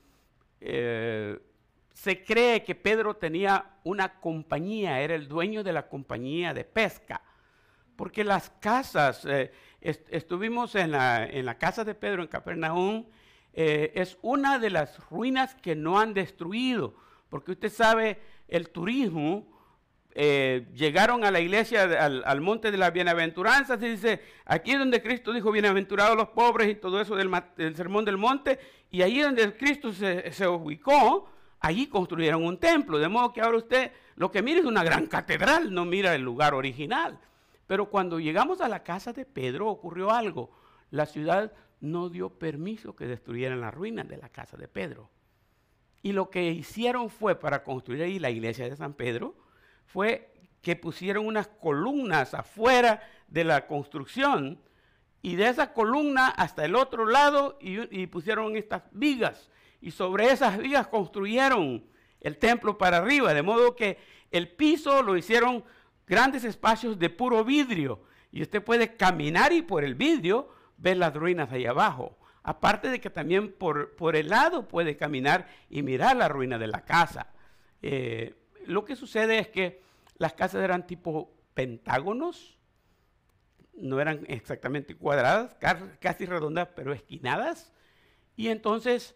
eh, 0.68 1.40
se 1.94 2.24
cree 2.24 2.64
que 2.64 2.76
Pedro 2.76 3.16
tenía 3.16 3.78
una 3.84 4.20
compañía, 4.20 5.00
era 5.00 5.16
el 5.16 5.28
dueño 5.28 5.64
de 5.64 5.72
la 5.72 5.88
compañía 5.88 6.54
de 6.54 6.66
pesca, 6.66 7.22
porque 7.96 8.24
las 8.24 8.50
casas, 8.60 9.26
eh, 9.26 9.52
estuvimos 9.80 10.76
en 10.76 10.92
la, 10.92 11.58
casa 11.60 11.86
de 11.86 11.96
Pedro 11.96 12.22
en 12.22 12.28
Capernaum, 12.28 13.06
eh, 13.54 13.94
es 13.96 14.18
una 14.22 14.60
de 14.60 14.72
las 14.72 15.00
ruinas 15.10 15.56
que 15.56 15.76
no 15.76 16.00
han 16.00 16.14
destruido, 16.14 16.96
porque 17.30 17.52
usted 17.52 17.72
sabe, 17.72 18.20
el 18.48 18.70
turismo 18.70 19.55
eh, 20.18 20.66
llegaron 20.74 21.26
a 21.26 21.32
la 21.32 21.42
iglesia, 21.42 21.84
al, 21.84 22.40
monte 22.40 22.72
de 22.72 22.78
las 22.78 22.94
bienaventuranzas, 22.94 23.84
y 23.84 23.90
dice, 23.90 24.22
aquí 24.46 24.72
es 24.72 24.80
donde 24.80 25.04
Cristo 25.04 25.34
dijo, 25.34 25.52
bienaventurados 25.52 26.16
los 26.16 26.30
pobres 26.30 26.70
y 26.70 26.76
todo 26.76 27.02
eso 27.02 27.18
del, 27.18 27.30
sermón 27.76 28.06
del 28.06 28.16
monte, 28.16 28.58
y 28.90 29.02
ahí 29.02 29.20
donde 29.20 29.58
Cristo 29.58 29.92
se, 29.92 30.48
ubicó, 30.48 31.30
allí 31.60 31.88
construyeron 31.88 32.46
un 32.46 32.58
templo, 32.58 32.98
de 32.98 33.10
modo 33.10 33.34
que 33.34 33.42
ahora 33.42 33.58
usted 33.58 33.92
lo 34.16 34.32
que 34.32 34.42
mira 34.42 34.62
es 34.62 34.66
una 34.66 34.86
gran 34.86 35.08
catedral, 35.08 35.74
no 35.74 35.84
mira 35.84 36.16
el 36.16 36.22
lugar 36.22 36.54
original. 36.54 37.20
Pero 37.68 37.90
cuando 37.90 38.18
llegamos 38.18 38.62
a 38.62 38.70
la 38.70 38.84
casa 38.84 39.12
de 39.12 39.26
Pedro 39.26 39.68
ocurrió 39.68 40.12
algo, 40.12 40.50
la 40.92 41.08
ciudad 41.08 41.52
no 41.82 42.08
dio 42.08 42.30
permiso 42.30 42.96
que 42.96 43.06
destruyeran 43.06 43.60
las 43.60 43.74
ruinas 43.74 44.08
de 44.08 44.16
la 44.16 44.30
casa 44.30 44.56
de 44.56 44.70
Pedro. 44.70 45.10
Y 46.02 46.14
lo 46.14 46.30
que 46.30 46.52
hicieron 46.52 47.10
fue 47.10 47.38
para 47.38 47.64
construir 47.64 48.04
ahí 48.04 48.18
la 48.18 48.30
iglesia 48.30 48.70
de 48.70 48.78
San 48.78 48.94
Pedro, 48.94 49.36
fue 49.86 50.34
que 50.62 50.76
pusieron 50.76 51.28
unas 51.28 51.48
columnas 51.48 52.34
afuera 52.34 53.02
de 53.28 53.44
la 53.44 53.68
construcción 53.68 54.60
y 55.22 55.36
de 55.36 55.48
esa 55.48 55.74
columna 55.74 56.28
hasta 56.28 56.66
el 56.66 56.76
otro 56.76 57.06
lado 57.06 57.58
y, 57.60 58.08
pusieron 58.08 58.56
estas 58.56 58.84
vigas 58.92 59.50
y 59.82 59.92
sobre 59.92 60.32
esas 60.32 60.58
vigas 60.58 60.88
construyeron 60.88 61.86
el 62.22 62.38
templo 62.38 62.78
para 62.78 62.98
arriba, 62.98 63.34
de 63.34 63.44
modo 63.44 63.76
que 63.76 63.98
el 64.32 64.50
piso 64.50 65.04
lo 65.04 65.18
hicieron 65.18 65.64
grandes 66.08 66.44
espacios 66.44 66.98
de 66.98 67.10
puro 67.10 67.44
vidrio 67.44 68.02
y 68.32 68.42
usted 68.42 68.64
puede 68.64 68.96
caminar 68.96 69.54
y 69.54 69.62
por 69.62 69.84
el 69.84 69.96
vidrio 69.96 70.50
ver 70.78 70.98
las 70.98 71.14
ruinas 71.14 71.52
ahí 71.52 71.66
abajo. 71.66 72.18
Aparte 72.44 72.90
de 72.90 73.00
que 73.00 73.10
también 73.10 73.52
por, 73.52 73.96
por 73.96 74.16
el 74.16 74.30
lado 74.30 74.68
puede 74.68 74.98
caminar 74.98 75.48
y 75.70 75.82
mirar 75.82 76.16
la 76.16 76.28
ruina 76.28 76.58
de 76.58 76.68
la 76.68 76.86
casa. 76.86 77.28
Eh, 77.82 78.36
lo 78.68 78.86
que 78.86 78.96
sucede 78.96 79.40
es 79.40 79.48
que 79.48 79.82
las 80.18 80.34
casas 80.34 80.64
eran 80.64 80.88
tipo 80.88 81.32
pentágonos, 81.54 82.58
no 83.74 84.00
eran 84.00 84.26
exactamente 84.28 84.96
cuadradas, 84.96 85.56
casi 86.00 86.26
redondas, 86.26 86.70
pero 86.76 86.94
esquinadas. 86.94 87.74
Y 88.36 88.50
entonces 88.50 89.16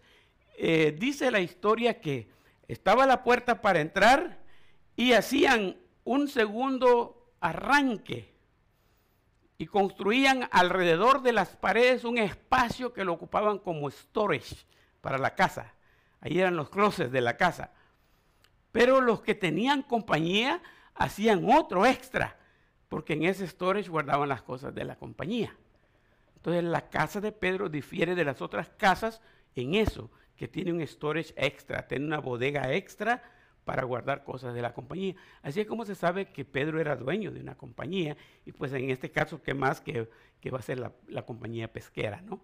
eh, 0.57 0.95
dice 0.97 1.31
la 1.31 1.39
historia 1.39 2.01
que 2.01 2.29
estaba 2.67 3.05
la 3.05 3.23
puerta 3.23 3.61
para 3.61 3.79
entrar 3.79 4.39
y 4.95 5.13
hacían 5.13 5.77
un 6.03 6.27
segundo 6.27 7.33
arranque 7.39 8.33
y 9.57 9.67
construían 9.67 10.47
alrededor 10.51 11.21
de 11.21 11.33
las 11.33 11.55
paredes 11.55 12.03
un 12.03 12.17
espacio 12.17 12.93
que 12.93 13.03
lo 13.03 13.13
ocupaban 13.13 13.59
como 13.59 13.89
storage 13.89 14.55
para 15.01 15.17
la 15.17 15.35
casa. 15.35 15.73
Ahí 16.21 16.39
eran 16.39 16.55
los 16.55 16.69
closets 16.69 17.11
de 17.11 17.21
la 17.21 17.37
casa. 17.37 17.71
Pero 18.71 19.01
los 19.01 19.21
que 19.21 19.35
tenían 19.35 19.81
compañía 19.81 20.61
hacían 20.95 21.49
otro 21.49 21.85
extra, 21.85 22.37
porque 22.87 23.13
en 23.13 23.23
ese 23.23 23.47
storage 23.47 23.89
guardaban 23.89 24.29
las 24.29 24.41
cosas 24.41 24.73
de 24.75 24.85
la 24.85 24.95
compañía. 24.95 25.55
Entonces 26.35 26.63
la 26.63 26.89
casa 26.89 27.19
de 27.21 27.31
Pedro 27.31 27.69
difiere 27.69 28.15
de 28.15 28.25
las 28.25 28.41
otras 28.41 28.69
casas 28.69 29.21
en 29.55 29.75
eso, 29.75 30.09
que 30.35 30.47
tiene 30.47 30.71
un 30.71 30.85
storage 30.85 31.33
extra, 31.35 31.87
tiene 31.87 32.05
una 32.05 32.19
bodega 32.19 32.73
extra 32.73 33.21
para 33.65 33.83
guardar 33.83 34.23
cosas 34.23 34.53
de 34.53 34.61
la 34.61 34.73
compañía. 34.73 35.15
Así 35.41 35.59
es 35.59 35.67
como 35.67 35.85
se 35.85 35.95
sabe 35.95 36.31
que 36.31 36.45
Pedro 36.45 36.79
era 36.79 36.95
dueño 36.95 37.31
de 37.31 37.41
una 37.41 37.55
compañía, 37.55 38.15
y 38.45 38.51
pues 38.51 38.71
en 38.73 38.89
este 38.89 39.11
caso, 39.11 39.41
¿qué 39.41 39.53
más 39.53 39.81
que, 39.81 40.09
que 40.39 40.49
va 40.49 40.59
a 40.59 40.63
ser 40.63 40.79
la, 40.79 40.93
la 41.07 41.25
compañía 41.25 41.71
pesquera, 41.71 42.21
no? 42.21 42.41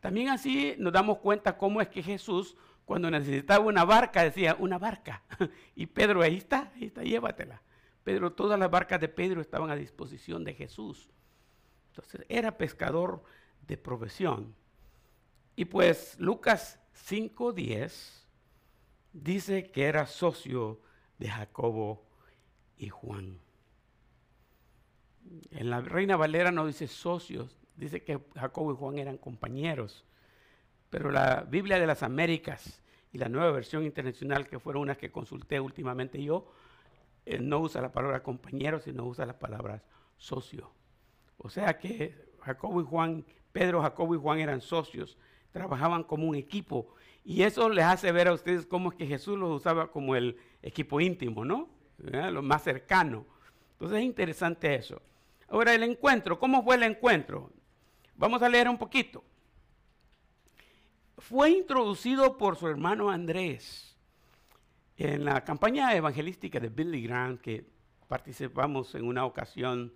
También 0.00 0.28
así 0.28 0.74
nos 0.78 0.92
damos 0.92 1.18
cuenta 1.18 1.58
cómo 1.58 1.80
es 1.80 1.88
que 1.88 2.02
Jesús 2.02 2.56
cuando 2.88 3.10
necesitaba 3.10 3.66
una 3.66 3.84
barca, 3.84 4.24
decía, 4.24 4.56
una 4.58 4.78
barca. 4.78 5.22
Y 5.76 5.84
Pedro, 5.84 6.22
ahí 6.22 6.38
está, 6.38 6.72
ahí 6.74 6.86
está, 6.86 7.02
llévatela. 7.02 7.60
Pedro, 8.02 8.32
todas 8.32 8.58
las 8.58 8.70
barcas 8.70 8.98
de 8.98 9.08
Pedro 9.08 9.42
estaban 9.42 9.70
a 9.70 9.76
disposición 9.76 10.42
de 10.42 10.54
Jesús. 10.54 11.10
Entonces, 11.90 12.24
era 12.30 12.56
pescador 12.56 13.22
de 13.66 13.76
profesión. 13.76 14.54
Y 15.54 15.66
pues 15.66 16.18
Lucas 16.18 16.80
5.10 17.10 18.24
dice 19.12 19.70
que 19.70 19.84
era 19.84 20.06
socio 20.06 20.80
de 21.18 21.28
Jacobo 21.28 22.06
y 22.78 22.88
Juan. 22.88 23.38
En 25.50 25.68
la 25.68 25.82
Reina 25.82 26.16
Valera 26.16 26.50
no 26.50 26.66
dice 26.66 26.88
socios, 26.88 27.54
dice 27.76 28.02
que 28.02 28.18
Jacobo 28.34 28.72
y 28.72 28.76
Juan 28.76 28.98
eran 28.98 29.18
compañeros. 29.18 30.06
Pero 30.90 31.10
la 31.10 31.46
Biblia 31.48 31.78
de 31.78 31.86
las 31.86 32.02
Américas 32.02 32.82
y 33.12 33.18
la 33.18 33.28
nueva 33.28 33.50
versión 33.50 33.84
internacional, 33.84 34.46
que 34.46 34.58
fueron 34.58 34.82
unas 34.82 34.98
que 34.98 35.10
consulté 35.10 35.60
últimamente 35.60 36.22
yo, 36.22 36.50
eh, 37.26 37.38
no 37.38 37.60
usa 37.60 37.82
la 37.82 37.92
palabra 37.92 38.22
compañero, 38.22 38.80
sino 38.80 39.04
usa 39.04 39.26
las 39.26 39.36
palabras 39.36 39.82
socio. 40.16 40.70
O 41.36 41.50
sea 41.50 41.78
que 41.78 42.14
Jacobo 42.40 42.80
y 42.80 42.84
Juan, 42.84 43.24
Pedro, 43.52 43.82
Jacobo 43.82 44.14
y 44.14 44.18
Juan 44.18 44.40
eran 44.40 44.60
socios, 44.60 45.18
trabajaban 45.52 46.04
como 46.04 46.26
un 46.26 46.36
equipo. 46.36 46.94
Y 47.24 47.42
eso 47.42 47.68
les 47.68 47.84
hace 47.84 48.10
ver 48.12 48.28
a 48.28 48.32
ustedes 48.32 48.66
cómo 48.66 48.90
es 48.90 48.96
que 48.96 49.06
Jesús 49.06 49.38
los 49.38 49.54
usaba 49.54 49.90
como 49.90 50.16
el 50.16 50.38
equipo 50.62 51.00
íntimo, 51.00 51.44
¿no? 51.44 51.68
Lo 51.98 52.42
más 52.42 52.62
cercano. 52.62 53.26
Entonces 53.72 53.98
es 53.98 54.04
interesante 54.04 54.74
eso. 54.74 55.02
Ahora 55.48 55.74
el 55.74 55.82
encuentro, 55.82 56.38
¿cómo 56.38 56.62
fue 56.62 56.76
el 56.76 56.82
encuentro? 56.84 57.50
Vamos 58.16 58.42
a 58.42 58.48
leer 58.48 58.68
un 58.68 58.78
poquito 58.78 59.22
fue 61.18 61.50
introducido 61.50 62.38
por 62.38 62.56
su 62.56 62.68
hermano 62.68 63.10
Andrés 63.10 63.96
en 64.96 65.24
la 65.24 65.44
campaña 65.44 65.94
evangelística 65.94 66.58
de 66.60 66.68
Billy 66.68 67.02
Graham, 67.02 67.38
que 67.38 67.64
participamos 68.08 68.94
en 68.94 69.04
una 69.04 69.24
ocasión, 69.24 69.92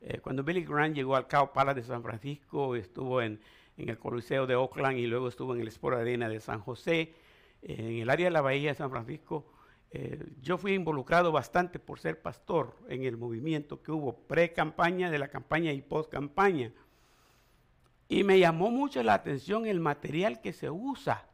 eh, 0.00 0.18
cuando 0.20 0.44
Billy 0.44 0.64
Graham 0.64 0.94
llegó 0.94 1.16
al 1.16 1.28
Cow 1.28 1.52
Palace 1.52 1.80
de 1.80 1.86
San 1.86 2.02
Francisco, 2.02 2.76
estuvo 2.76 3.20
en, 3.20 3.40
el 3.76 3.98
Coliseo 3.98 4.46
de 4.46 4.54
Oakland 4.54 4.98
y 4.98 5.06
luego 5.06 5.28
estuvo 5.28 5.54
en 5.54 5.60
el 5.60 5.68
Sport 5.68 5.98
Arena 5.98 6.28
de 6.30 6.40
San 6.40 6.60
José, 6.60 7.14
en 7.62 7.96
el 7.96 8.08
área 8.08 8.26
de 8.26 8.30
la 8.30 8.40
Bahía 8.40 8.70
de 8.70 8.74
San 8.74 8.90
Francisco. 8.90 9.52
Eh, 9.90 10.24
yo 10.40 10.56
fui 10.56 10.72
involucrado 10.72 11.30
bastante 11.32 11.78
por 11.78 11.98
ser 11.98 12.22
pastor 12.22 12.74
en 12.88 13.04
el 13.04 13.18
movimiento 13.18 13.82
que 13.82 13.92
hubo 13.92 14.16
pre-campaña, 14.26 15.10
de 15.10 15.18
la 15.18 15.28
campaña 15.28 15.72
y 15.72 15.82
post-campaña. 15.82 16.72
Y 18.08 18.24
me 18.24 18.38
llamó 18.38 18.70
mucho 18.70 19.02
la 19.02 19.14
atención 19.14 19.66
el 19.66 19.80
material 19.80 20.40
que 20.40 20.52
se 20.52 20.70
usa 20.70 21.26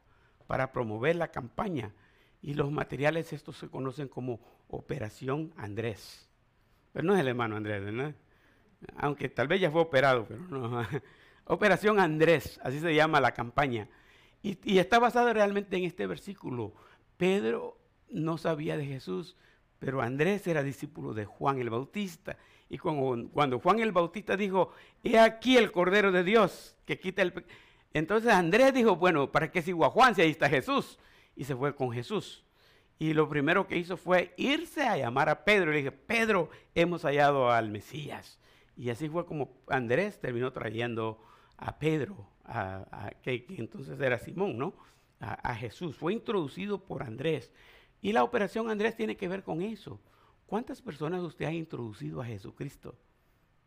para 0.46 0.72
promover 0.72 1.16
la 1.16 1.28
campaña. 1.28 1.92
Y 2.40 2.54
los 2.54 2.70
materiales 2.70 3.32
estos 3.32 3.58
se 3.58 3.68
conocen 3.68 4.08
como 4.08 4.40
Operación 4.68 5.52
Andrés. 5.56 6.28
Pero 6.92 7.04
no 7.04 7.14
es 7.14 7.20
el 7.20 7.28
hermano 7.28 7.56
Andrés, 7.56 7.84
¿verdad? 7.84 8.14
Aunque 8.96 9.28
tal 9.28 9.48
vez 9.48 9.60
ya 9.60 9.70
fue 9.70 9.82
operado, 9.82 10.26
pero 10.26 10.40
no. 10.48 10.86
Operación 11.44 12.00
Andrés, 12.00 12.58
así 12.62 12.80
se 12.80 12.94
llama 12.94 13.20
la 13.20 13.32
campaña. 13.32 13.88
Y, 14.42 14.58
y 14.64 14.78
está 14.78 14.98
basado 14.98 15.32
realmente 15.32 15.76
en 15.76 15.84
este 15.84 16.06
versículo. 16.06 16.72
Pedro 17.16 17.78
no 18.08 18.38
sabía 18.38 18.76
de 18.76 18.86
Jesús, 18.86 19.36
pero 19.78 20.00
Andrés 20.00 20.46
era 20.46 20.62
discípulo 20.62 21.14
de 21.14 21.24
Juan 21.26 21.60
el 21.60 21.70
Bautista. 21.70 22.36
Y 22.72 22.78
cuando, 22.78 23.58
Juan 23.58 23.80
el 23.80 23.92
Bautista 23.92 24.34
dijo, 24.34 24.72
he 25.04 25.18
aquí 25.18 25.58
el 25.58 25.70
Cordero 25.70 26.10
de 26.10 26.24
Dios 26.24 26.74
que 26.86 26.98
quita 26.98 27.20
el... 27.20 27.44
Entonces 27.92 28.32
Andrés 28.32 28.72
dijo, 28.72 28.96
bueno, 28.96 29.30
¿para 29.30 29.52
qué 29.52 29.60
sigo 29.60 29.84
a 29.84 29.90
Juan 29.90 30.14
si 30.14 30.22
ahí 30.22 30.30
está 30.30 30.48
Jesús? 30.48 30.98
Y 31.36 31.44
se 31.44 31.54
fue 31.54 31.74
con 31.74 31.92
Jesús. 31.92 32.46
Y 32.98 33.12
lo 33.12 33.28
primero 33.28 33.66
que 33.66 33.76
hizo 33.76 33.98
fue 33.98 34.32
irse 34.38 34.84
a 34.84 34.96
llamar 34.96 35.28
a 35.28 35.44
Pedro. 35.44 35.70
Y 35.70 35.74
le 35.74 35.78
dije, 35.80 35.92
Pedro, 35.92 36.48
hemos 36.74 37.02
hallado 37.02 37.50
al 37.50 37.70
Mesías. 37.70 38.38
Y 38.74 38.88
así 38.88 39.06
fue 39.06 39.26
como 39.26 39.52
Andrés 39.68 40.18
terminó 40.18 40.50
trayendo 40.50 41.22
a 41.58 41.78
Pedro, 41.78 42.26
a, 42.46 43.12
que, 43.22 43.44
entonces 43.50 44.00
era 44.00 44.18
Simón, 44.18 44.56
¿no? 44.56 44.72
a 45.20 45.54
Jesús. 45.56 45.94
Fue 45.94 46.14
introducido 46.14 46.82
por 46.82 47.02
Andrés. 47.02 47.52
Y 48.00 48.12
la 48.12 48.24
operación 48.24 48.70
Andrés 48.70 48.96
tiene 48.96 49.14
que 49.14 49.28
ver 49.28 49.42
con 49.42 49.60
eso. 49.60 50.00
¿Cuántas 50.52 50.82
personas 50.82 51.22
usted 51.22 51.46
ha 51.46 51.50
introducido 51.50 52.20
a 52.20 52.26
Jesucristo? 52.26 52.94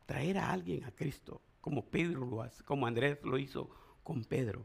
Traer 0.05 0.38
a 0.38 0.51
alguien 0.51 0.83
a 0.83 0.91
Cristo. 0.91 1.41
como 1.59 1.83
Pedro 1.83 2.27
lo 2.27 2.43
hace, 2.43 2.63
como 2.63 2.86
Andrés 2.86 3.17
lo 3.23 3.39
hizo 3.39 3.71
con 4.03 4.23
Pedro. 4.23 4.63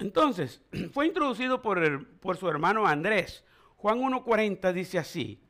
Entonces, 0.00 0.60
fue 0.92 1.06
introducido 1.06 1.62
por, 1.62 2.08
por 2.18 2.36
su 2.38 2.48
hermano 2.48 2.88
Andrés. 2.88 3.44
Juan 3.76 4.00
1.40 4.00 4.72
dice 4.72 4.98
así, 4.98 5.40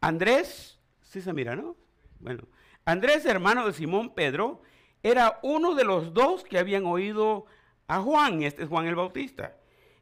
Andrés, 0.00 0.80
sí 1.02 1.20
se 1.20 1.34
mira, 1.34 1.54
¿no? 1.54 1.76
Bueno, 2.18 2.44
Andrés, 2.86 3.26
hermano 3.26 3.66
de 3.66 3.74
Simón 3.74 4.14
Pedro, 4.14 4.62
era 5.02 5.38
uno 5.42 5.74
de 5.74 5.84
los 5.84 6.14
dos 6.14 6.44
que 6.44 6.58
habían 6.58 6.86
oído 6.86 7.44
a 7.88 8.00
Juan, 8.00 8.42
este 8.42 8.62
es 8.62 8.70
Juan 8.70 8.86
el 8.86 8.94
Bautista, 8.94 9.54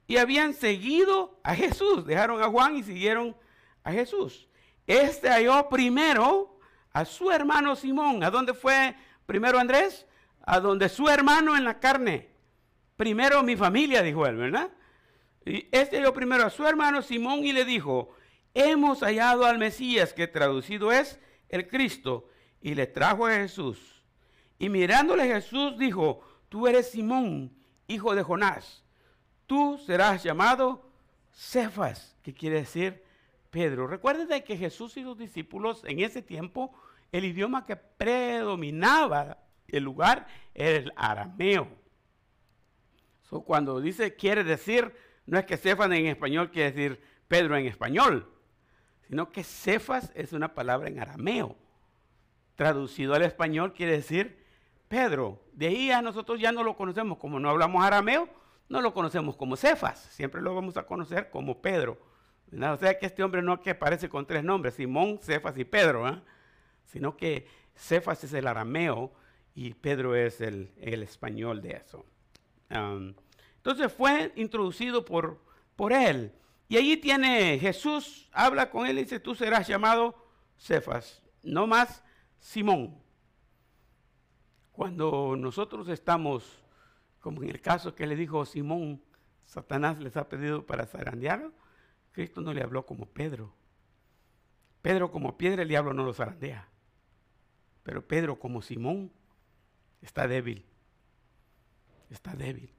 y 0.06 0.18
habían 0.18 0.54
seguido 0.54 1.40
a 1.42 1.56
Jesús, 1.56 2.06
dejaron 2.06 2.40
a 2.40 2.48
Juan 2.48 2.76
y 2.76 2.84
siguieron 2.84 3.34
a 3.82 3.90
Jesús. 3.90 4.48
Este 4.88 5.28
halló 5.28 5.68
primero 5.68 6.58
a 6.94 7.04
su 7.04 7.30
hermano 7.30 7.76
Simón. 7.76 8.24
¿A 8.24 8.30
dónde 8.30 8.54
fue 8.54 8.96
primero 9.26 9.58
Andrés? 9.58 10.06
A 10.46 10.60
donde 10.60 10.88
su 10.88 11.10
hermano 11.10 11.54
en 11.58 11.64
la 11.64 11.78
carne. 11.78 12.30
Primero 12.96 13.42
mi 13.42 13.54
familia, 13.54 14.02
dijo 14.02 14.26
él, 14.26 14.36
¿verdad? 14.36 14.70
Y 15.44 15.68
este 15.72 15.98
halló 15.98 16.14
primero 16.14 16.46
a 16.46 16.50
su 16.50 16.66
hermano 16.66 17.02
Simón 17.02 17.44
y 17.44 17.52
le 17.52 17.66
dijo, 17.66 18.14
hemos 18.54 19.00
hallado 19.00 19.44
al 19.44 19.58
Mesías, 19.58 20.14
que 20.14 20.26
traducido 20.26 20.90
es 20.90 21.20
el 21.50 21.68
Cristo, 21.68 22.30
y 22.62 22.74
le 22.74 22.86
trajo 22.86 23.26
a 23.26 23.32
Jesús. 23.32 24.02
Y 24.58 24.70
mirándole 24.70 25.26
Jesús 25.26 25.76
dijo, 25.76 26.22
tú 26.48 26.66
eres 26.66 26.90
Simón, 26.90 27.54
hijo 27.88 28.14
de 28.14 28.22
Jonás, 28.22 28.84
tú 29.46 29.78
serás 29.84 30.22
llamado 30.22 30.90
Cefas, 31.30 32.16
que 32.22 32.32
quiere 32.32 32.60
decir 32.60 33.06
Pedro. 33.50 33.86
Recuerden 33.86 34.42
que 34.42 34.56
Jesús 34.56 34.96
y 34.96 35.02
sus 35.02 35.18
discípulos 35.18 35.82
en 35.84 36.00
ese 36.00 36.22
tiempo, 36.22 36.72
el 37.12 37.24
idioma 37.24 37.66
que 37.66 37.76
predominaba 37.76 39.38
el 39.66 39.84
lugar 39.84 40.26
era 40.54 40.78
el 40.78 40.92
arameo. 40.96 41.68
cuando 43.44 43.80
dice 43.80 44.16
quiere 44.16 44.44
decir, 44.44 44.94
no 45.26 45.38
es 45.38 45.44
que 45.44 45.56
Cefas 45.56 45.90
en 45.90 46.06
español 46.06 46.50
quiere 46.50 46.72
decir 46.72 47.02
Pedro 47.28 47.56
en 47.56 47.66
español, 47.66 48.30
sino 49.06 49.30
que 49.30 49.44
Cefas 49.44 50.10
es 50.14 50.32
una 50.32 50.54
palabra 50.54 50.88
en 50.88 51.00
arameo. 51.00 51.56
Traducido 52.54 53.14
al 53.14 53.22
español 53.22 53.72
quiere 53.72 53.92
decir 53.92 54.44
Pedro. 54.88 55.40
De 55.52 55.68
ahí 55.68 55.90
a 55.90 56.02
nosotros 56.02 56.40
ya 56.40 56.50
no 56.52 56.62
lo 56.62 56.76
conocemos, 56.76 57.18
como 57.18 57.38
no 57.38 57.50
hablamos 57.50 57.84
arameo, 57.84 58.28
no 58.68 58.80
lo 58.80 58.92
conocemos 58.92 59.36
como 59.36 59.56
Cefas, 59.56 59.98
siempre 59.98 60.42
lo 60.42 60.54
vamos 60.54 60.76
a 60.76 60.86
conocer 60.86 61.30
como 61.30 61.60
Pedro. 61.60 61.98
O 62.52 62.76
sea 62.76 62.98
que 62.98 63.06
este 63.06 63.22
hombre 63.22 63.42
no 63.42 63.60
que 63.60 63.70
aparece 63.70 64.08
con 64.08 64.26
tres 64.26 64.42
nombres, 64.42 64.74
Simón, 64.74 65.18
Cefas 65.20 65.56
y 65.58 65.64
Pedro, 65.64 66.08
¿eh? 66.08 66.20
sino 66.86 67.16
que 67.16 67.46
Cefas 67.74 68.24
es 68.24 68.32
el 68.32 68.46
arameo 68.46 69.12
y 69.54 69.74
Pedro 69.74 70.14
es 70.14 70.40
el, 70.40 70.72
español 70.76 71.60
de 71.60 71.72
eso. 71.72 72.06
entonces 72.70 73.92
fue 73.92 74.32
introducido 74.36 75.04
por, 75.04 75.40
por 75.76 75.92
él. 75.92 76.32
Y 76.68 76.76
allí 76.76 76.96
tiene 76.96 77.58
Jesús, 77.58 78.28
habla 78.32 78.70
con 78.70 78.86
él 78.86 78.98
y 78.98 79.02
dice, 79.02 79.20
tú 79.20 79.34
serás 79.34 79.66
llamado 79.66 80.14
Cefas, 80.58 81.22
no 81.42 81.66
más 81.66 82.02
Simón. 82.38 82.98
Cuando 84.72 85.34
nosotros 85.36 85.88
estamos, 85.88 86.62
como 87.20 87.42
en 87.42 87.50
el 87.50 87.60
caso 87.60 87.94
que 87.94 88.06
le 88.06 88.16
dijo 88.16 88.44
Simón, 88.46 89.02
Satanás 89.44 89.98
les 89.98 90.16
ha 90.16 90.28
pedido 90.28 90.64
para 90.64 90.86
zarandearlo, 90.86 91.52
Cristo 92.18 92.40
no 92.40 92.52
le 92.52 92.64
habló 92.64 92.84
como 92.84 93.06
Pedro. 93.06 93.54
Pedro 94.82 95.12
como 95.12 95.38
piedra, 95.38 95.62
el 95.62 95.68
diablo 95.68 95.94
no 95.94 96.02
lo 96.02 96.12
zarandea. 96.12 96.68
Pero 97.84 98.04
Pedro 98.08 98.40
como 98.40 98.60
Simón 98.60 99.12
está 100.02 100.26
débil. 100.26 100.66
Está 102.10 102.34
débil. 102.34 102.74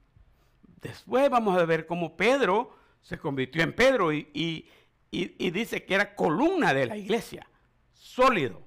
Después 0.81 1.29
vamos 1.29 1.57
a 1.57 1.63
ver 1.63 1.85
cómo 1.85 2.17
Pedro 2.17 2.75
se 3.01 3.17
convirtió 3.17 3.63
en 3.63 3.73
Pedro 3.73 4.11
y, 4.11 4.67
dice 5.09 5.85
que 5.85 5.95
era 5.95 6.15
columna 6.15 6.73
de 6.73 6.87
la 6.87 6.97
iglesia, 6.97 7.49
sólido, 7.93 8.61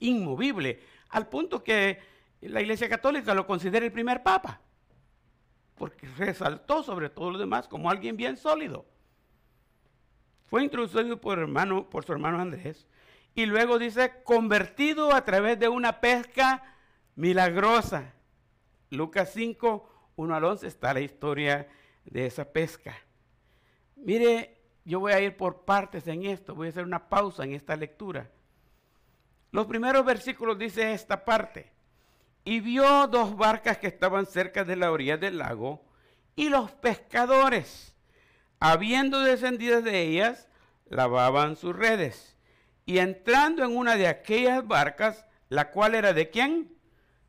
inmovible, 0.00 0.78
al 1.08 1.26
punto 1.26 1.64
que 1.64 2.00
la 2.42 2.60
iglesia 2.60 2.90
católica 2.90 3.32
lo 3.32 3.46
considera 3.46 3.86
el 3.86 3.92
primer 3.92 4.22
papa, 4.22 4.60
porque 5.74 6.06
resaltó 6.18 6.82
sobre 6.82 7.08
todo 7.08 7.30
lo 7.30 7.38
demás 7.38 7.66
como 7.66 7.88
alguien 7.88 8.18
bien 8.18 8.36
sólido. 8.36 8.84
Fue 10.46 10.62
introducido 10.62 11.20
por, 11.20 11.38
hermano, 11.38 11.88
por 11.90 12.04
su 12.04 12.12
hermano 12.12 12.40
Andrés 12.40 12.86
y 13.34 13.46
luego 13.46 13.78
dice 13.78 14.22
convertido 14.24 15.14
a 15.14 15.24
través 15.24 15.58
de 15.58 15.68
una 15.68 16.00
pesca 16.00 16.62
milagrosa. 17.16 18.14
Lucas 18.90 19.30
5, 19.34 20.12
1 20.16 20.34
al 20.34 20.44
11 20.44 20.66
está 20.66 20.94
la 20.94 21.00
historia 21.00 21.68
de 22.04 22.26
esa 22.26 22.50
pesca. 22.50 22.96
Mire, 23.96 24.62
yo 24.84 25.00
voy 25.00 25.12
a 25.12 25.20
ir 25.20 25.36
por 25.36 25.64
partes 25.64 26.06
en 26.06 26.24
esto, 26.24 26.54
voy 26.54 26.68
a 26.68 26.70
hacer 26.70 26.84
una 26.84 27.08
pausa 27.08 27.44
en 27.44 27.52
esta 27.52 27.76
lectura. 27.76 28.30
Los 29.50 29.66
primeros 29.66 30.04
versículos 30.04 30.58
dice 30.58 30.92
esta 30.92 31.24
parte. 31.24 31.72
Y 32.44 32.60
vio 32.60 33.08
dos 33.08 33.36
barcas 33.36 33.78
que 33.78 33.88
estaban 33.88 34.24
cerca 34.26 34.64
de 34.64 34.76
la 34.76 34.92
orilla 34.92 35.16
del 35.16 35.38
lago, 35.38 35.84
y 36.36 36.48
los 36.48 36.70
pescadores, 36.70 37.95
habiendo 38.60 39.20
descendido 39.20 39.82
de 39.82 40.02
ellas, 40.02 40.48
lavaban 40.88 41.56
sus 41.56 41.74
redes. 41.74 42.36
Y 42.84 42.98
entrando 42.98 43.64
en 43.64 43.76
una 43.76 43.96
de 43.96 44.06
aquellas 44.06 44.66
barcas, 44.66 45.26
la 45.48 45.70
cual 45.70 45.94
era 45.94 46.12
de 46.12 46.30
quién? 46.30 46.72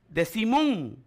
De 0.09 0.25
Simón, 0.25 1.03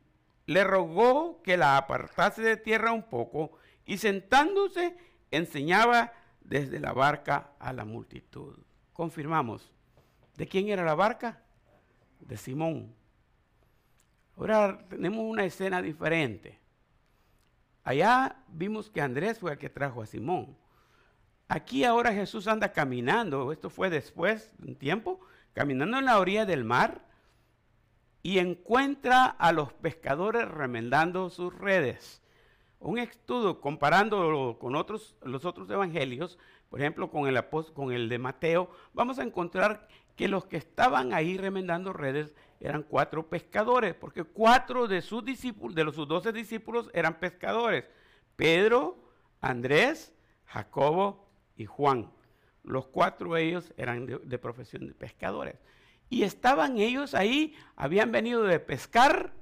le 0.46 0.64
rogó 0.64 1.42
que 1.42 1.56
la 1.56 1.76
apartase 1.76 2.42
de 2.42 2.56
tierra 2.56 2.92
un 2.92 3.04
poco, 3.04 3.52
y 3.84 3.98
sentándose 3.98 4.96
enseñaba 5.30 6.12
desde 6.40 6.80
la 6.80 6.92
barca 6.92 7.52
a 7.58 7.72
la 7.72 7.84
multitud. 7.84 8.58
Confirmamos. 8.92 9.72
¿De 10.36 10.46
quién 10.46 10.68
era 10.68 10.84
la 10.84 10.94
barca? 10.94 11.42
De 12.20 12.36
Simón. 12.36 12.94
Ahora 14.36 14.86
tenemos 14.88 15.24
una 15.24 15.44
escena 15.44 15.82
diferente. 15.82 16.59
Allá 17.84 18.36
vimos 18.48 18.90
que 18.90 19.00
Andrés 19.00 19.38
fue 19.38 19.52
el 19.52 19.58
que 19.58 19.70
trajo 19.70 20.02
a 20.02 20.06
Simón. 20.06 20.56
Aquí 21.48 21.84
ahora 21.84 22.12
Jesús 22.12 22.46
anda 22.46 22.72
caminando, 22.72 23.52
esto 23.52 23.70
fue 23.70 23.90
después 23.90 24.52
de 24.58 24.68
un 24.68 24.76
tiempo, 24.76 25.20
caminando 25.52 25.98
en 25.98 26.04
la 26.04 26.18
orilla 26.18 26.46
del 26.46 26.64
mar 26.64 27.02
y 28.22 28.38
encuentra 28.38 29.24
a 29.24 29.52
los 29.52 29.72
pescadores 29.72 30.46
remendando 30.48 31.30
sus 31.30 31.52
redes 31.52 32.20
un 32.80 32.98
estudio 32.98 33.60
comparándolo 33.60 34.58
con 34.58 34.74
otros, 34.74 35.14
los 35.22 35.44
otros 35.44 35.68
evangelios, 35.70 36.38
por 36.70 36.80
ejemplo 36.80 37.10
con 37.10 37.28
el, 37.28 37.44
con 37.74 37.92
el 37.92 38.08
de 38.08 38.18
Mateo, 38.18 38.70
vamos 38.94 39.18
a 39.18 39.22
encontrar 39.22 39.86
que 40.16 40.28
los 40.28 40.46
que 40.46 40.56
estaban 40.56 41.12
ahí 41.12 41.36
remendando 41.36 41.92
redes 41.92 42.34
eran 42.60 42.82
cuatro 42.82 43.26
pescadores, 43.26 43.94
porque 43.94 44.22
cuatro 44.22 44.86
de 44.86 45.00
sus 45.00 45.24
discípulos, 45.24 45.74
de 45.74 45.84
los 45.84 45.94
sus 45.94 46.06
doce 46.06 46.30
discípulos 46.30 46.90
eran 46.92 47.18
pescadores. 47.18 47.86
Pedro, 48.36 48.98
Andrés, 49.40 50.12
Jacobo 50.44 51.26
y 51.56 51.64
Juan. 51.64 52.12
Los 52.62 52.86
cuatro 52.86 53.36
ellos 53.38 53.72
eran 53.78 54.04
de, 54.04 54.18
de 54.18 54.38
profesión 54.38 54.86
de 54.86 54.94
pescadores. 54.94 55.56
Y 56.10 56.24
estaban 56.24 56.78
ellos 56.78 57.14
ahí, 57.14 57.56
habían 57.76 58.12
venido 58.12 58.42
de 58.42 58.60
pescar 58.60 59.32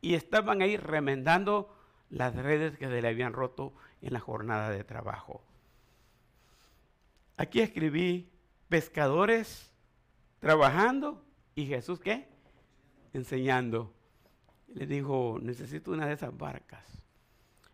y 0.00 0.14
estaban 0.14 0.62
ahí 0.62 0.76
remendando 0.76 1.72
las 2.10 2.34
redes 2.34 2.76
que 2.76 2.88
se 2.88 3.00
le 3.00 3.08
habían 3.08 3.32
roto 3.32 3.72
en 4.00 4.12
la 4.12 4.20
jornada 4.20 4.70
de 4.70 4.82
trabajo. 4.82 5.44
Aquí 7.36 7.60
escribí 7.60 8.32
pescadores 8.68 9.72
trabajando 10.40 11.25
y 11.56 11.66
Jesús 11.66 11.98
qué? 11.98 12.28
Enseñando. 13.14 13.92
Le 14.74 14.86
dijo, 14.86 15.38
necesito 15.40 15.90
una 15.90 16.06
de 16.06 16.12
esas 16.12 16.36
barcas. 16.36 16.84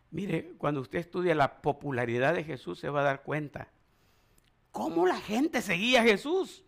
Mire, 0.09 0.53
cuando 0.57 0.79
usted 0.79 0.99
estudia 0.99 1.35
la 1.35 1.61
popularidad 1.61 2.33
de 2.33 2.45
Jesús 2.45 2.79
se 2.79 2.89
va 2.89 3.01
a 3.01 3.03
dar 3.03 3.23
cuenta 3.23 3.67
cómo 4.71 5.05
la 5.05 5.17
gente 5.17 5.61
seguía 5.61 6.01
a 6.01 6.05
Jesús. 6.05 6.63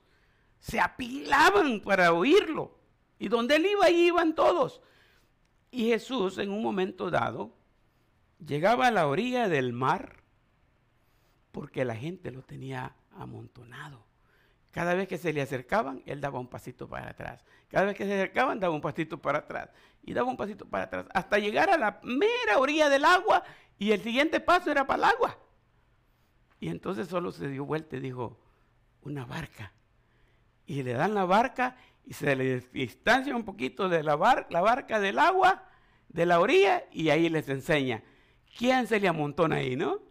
Se 0.60 0.80
apilaban 0.80 1.80
para 1.80 2.12
oírlo. 2.12 2.78
Y 3.18 3.30
donde 3.30 3.56
él 3.56 3.66
iba, 3.66 3.86
ahí 3.86 4.08
iban 4.08 4.36
todos. 4.36 4.82
Y 5.72 5.88
Jesús 5.88 6.38
en 6.38 6.52
un 6.52 6.62
momento 6.62 7.10
dado 7.10 7.56
llegaba 8.46 8.88
a 8.88 8.92
la 8.92 9.08
orilla 9.08 9.48
del 9.48 9.72
mar 9.72 10.22
porque 11.54 11.86
la 11.86 11.96
gente 11.96 12.32
lo 12.32 12.42
tenía 12.42 12.94
amontonado. 13.12 14.04
Cada 14.76 14.94
vez 14.94 15.08
que 15.08 15.18
se 15.18 15.32
le 15.32 15.42
acercaban, 15.42 16.04
él 16.06 16.20
daba 16.20 16.38
un 16.38 16.50
pasito 16.50 16.90
para 16.90 17.12
atrás. 17.12 17.46
Cada 17.70 17.86
vez 17.86 17.96
que 17.96 18.04
se 18.04 18.14
acercaban, 18.14 18.60
daba 18.60 18.76
un 18.76 18.82
pasito 18.82 19.22
para 19.22 19.38
atrás. 19.38 19.70
Y 20.04 20.12
daba 20.12 20.28
un 20.28 20.36
pasito 20.36 20.66
para 20.66 20.84
atrás. 20.84 21.06
Hasta 21.14 21.40
llegar 21.40 21.70
a 21.70 21.78
la 21.78 22.02
mera 22.04 22.58
orilla 22.60 22.90
del 22.90 23.06
agua. 23.06 23.42
Y 23.80 23.94
el 23.94 24.02
siguiente 24.02 24.42
paso 24.42 24.70
era 24.70 24.86
para 24.86 24.98
el 24.98 25.04
agua. 25.16 25.38
Y 26.60 26.68
entonces 26.68 27.08
solo 27.08 27.32
se 27.32 27.48
dio 27.48 27.64
vuelta 27.64 27.96
y 27.96 28.02
dijo, 28.02 28.38
una 29.04 29.24
barca. 29.24 29.72
Y 30.66 30.84
le 30.84 30.92
dan 30.92 31.14
la 31.14 31.24
barca 31.24 31.78
y 32.04 32.12
se 32.12 32.36
le 32.36 32.60
distancia 32.74 33.34
un 33.34 33.46
poquito 33.46 33.88
de 33.88 34.04
la, 34.04 34.18
barca 34.18 35.00
del 35.00 35.20
agua, 35.20 35.64
de 36.10 36.26
la 36.26 36.42
orilla, 36.42 36.84
y 36.92 37.12
ahí 37.12 37.30
les 37.30 37.48
enseña. 37.48 38.04
¿Quién 38.58 38.88
se 38.88 39.00
le 39.00 39.08
amontona 39.08 39.56
ahí, 39.56 39.78
no? 39.78 40.02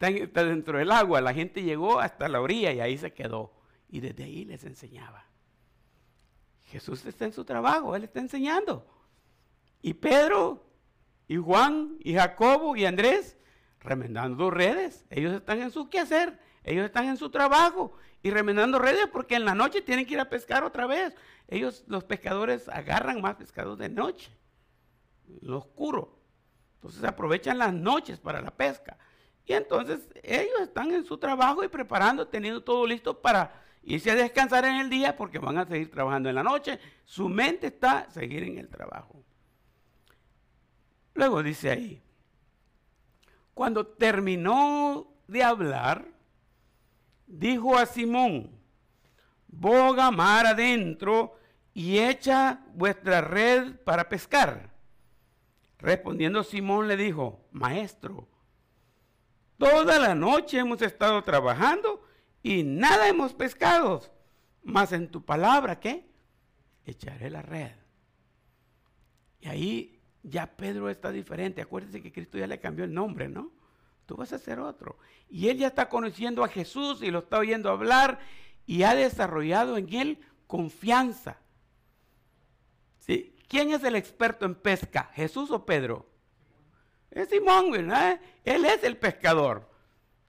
Está, 0.00 0.42
dentro 0.42 0.78
del 0.78 0.90
agua, 0.90 1.20
la 1.20 1.32
gente 1.32 1.62
llegó 1.62 2.00
hasta 2.00 2.26
la 2.26 2.40
orilla 2.40 2.72
y 2.72 2.80
ahí 2.80 2.98
se 2.98 3.12
quedó. 3.12 3.52
Y 3.94 4.00
desde 4.00 4.24
ahí 4.24 4.44
les 4.44 4.64
enseñaba. 4.64 5.24
Jesús 6.64 7.06
está 7.06 7.26
en 7.26 7.32
su 7.32 7.44
trabajo, 7.44 7.94
Él 7.94 8.02
está 8.02 8.18
enseñando. 8.18 8.84
Y 9.82 9.94
Pedro, 9.94 10.66
y 11.28 11.36
Juan, 11.36 11.98
y 12.00 12.14
Jacobo, 12.14 12.74
y 12.74 12.86
Andrés, 12.86 13.36
remendando 13.78 14.50
redes. 14.50 15.04
Ellos 15.10 15.32
están 15.32 15.62
en 15.62 15.70
su 15.70 15.88
quehacer, 15.90 16.40
ellos 16.64 16.86
están 16.86 17.06
en 17.06 17.16
su 17.16 17.30
trabajo 17.30 17.92
y 18.20 18.30
remendando 18.30 18.80
redes 18.80 19.06
porque 19.12 19.36
en 19.36 19.44
la 19.44 19.54
noche 19.54 19.80
tienen 19.80 20.06
que 20.06 20.14
ir 20.14 20.20
a 20.20 20.28
pescar 20.28 20.64
otra 20.64 20.88
vez. 20.88 21.14
Ellos, 21.46 21.84
los 21.86 22.02
pescadores, 22.02 22.68
agarran 22.68 23.20
más 23.20 23.36
pescados 23.36 23.78
de 23.78 23.90
noche, 23.90 24.36
lo 25.40 25.58
oscuro. 25.58 26.18
Entonces 26.78 27.04
aprovechan 27.04 27.58
las 27.58 27.72
noches 27.72 28.18
para 28.18 28.42
la 28.42 28.50
pesca. 28.50 28.98
Y 29.46 29.52
entonces 29.52 30.08
ellos 30.24 30.62
están 30.62 30.90
en 30.90 31.04
su 31.04 31.16
trabajo 31.16 31.62
y 31.62 31.68
preparando, 31.68 32.26
teniendo 32.26 32.64
todo 32.64 32.88
listo 32.88 33.22
para 33.22 33.62
irse 33.86 34.10
a 34.10 34.14
descansar 34.14 34.64
en 34.64 34.76
el 34.76 34.90
día 34.90 35.16
porque 35.16 35.38
van 35.38 35.58
a 35.58 35.66
seguir 35.66 35.90
trabajando 35.90 36.28
en 36.28 36.34
la 36.34 36.42
noche. 36.42 36.78
Su 37.04 37.28
mente 37.28 37.68
está 37.68 38.10
seguir 38.10 38.42
en 38.42 38.58
el 38.58 38.68
trabajo. 38.68 39.22
Luego 41.14 41.42
dice 41.42 41.70
ahí, 41.70 42.02
cuando 43.52 43.86
terminó 43.86 45.06
de 45.28 45.42
hablar, 45.42 46.06
dijo 47.26 47.78
a 47.78 47.86
Simón, 47.86 48.50
boga 49.46 50.10
mar 50.10 50.46
adentro 50.46 51.38
y 51.72 51.98
echa 51.98 52.60
vuestra 52.74 53.20
red 53.20 53.76
para 53.84 54.08
pescar. 54.08 54.70
Respondiendo 55.78 56.42
Simón 56.42 56.88
le 56.88 56.96
dijo, 56.96 57.46
maestro, 57.52 58.28
toda 59.58 59.98
la 59.98 60.14
noche 60.14 60.58
hemos 60.58 60.82
estado 60.82 61.22
trabajando 61.22 62.03
y 62.44 62.62
nada 62.62 63.08
hemos 63.08 63.32
pescado, 63.32 64.02
mas 64.62 64.92
en 64.92 65.10
tu 65.10 65.24
palabra, 65.24 65.80
¿qué? 65.80 66.06
Echaré 66.84 67.30
la 67.30 67.40
red. 67.40 67.72
Y 69.40 69.48
ahí 69.48 70.00
ya 70.22 70.54
Pedro 70.54 70.90
está 70.90 71.10
diferente. 71.10 71.62
Acuérdense 71.62 72.02
que 72.02 72.12
Cristo 72.12 72.36
ya 72.36 72.46
le 72.46 72.60
cambió 72.60 72.84
el 72.84 72.92
nombre, 72.92 73.30
¿no? 73.30 73.50
Tú 74.04 74.16
vas 74.16 74.34
a 74.34 74.38
ser 74.38 74.60
otro. 74.60 74.98
Y 75.30 75.48
él 75.48 75.56
ya 75.56 75.68
está 75.68 75.88
conociendo 75.88 76.44
a 76.44 76.48
Jesús 76.48 77.02
y 77.02 77.10
lo 77.10 77.20
está 77.20 77.38
oyendo 77.38 77.70
hablar 77.70 78.20
y 78.66 78.82
ha 78.82 78.94
desarrollado 78.94 79.78
en 79.78 79.90
él 79.94 80.18
confianza. 80.46 81.38
¿Quién 83.06 83.72
es 83.72 83.82
el 83.84 83.96
experto 83.96 84.44
en 84.44 84.54
pesca? 84.54 85.10
¿Jesús 85.14 85.50
o 85.50 85.64
Pedro? 85.64 86.10
Es 87.10 87.30
Simón, 87.30 87.70
¿verdad? 87.70 88.20
Él 88.44 88.66
es 88.66 88.84
el 88.84 88.98
pescador. 88.98 89.70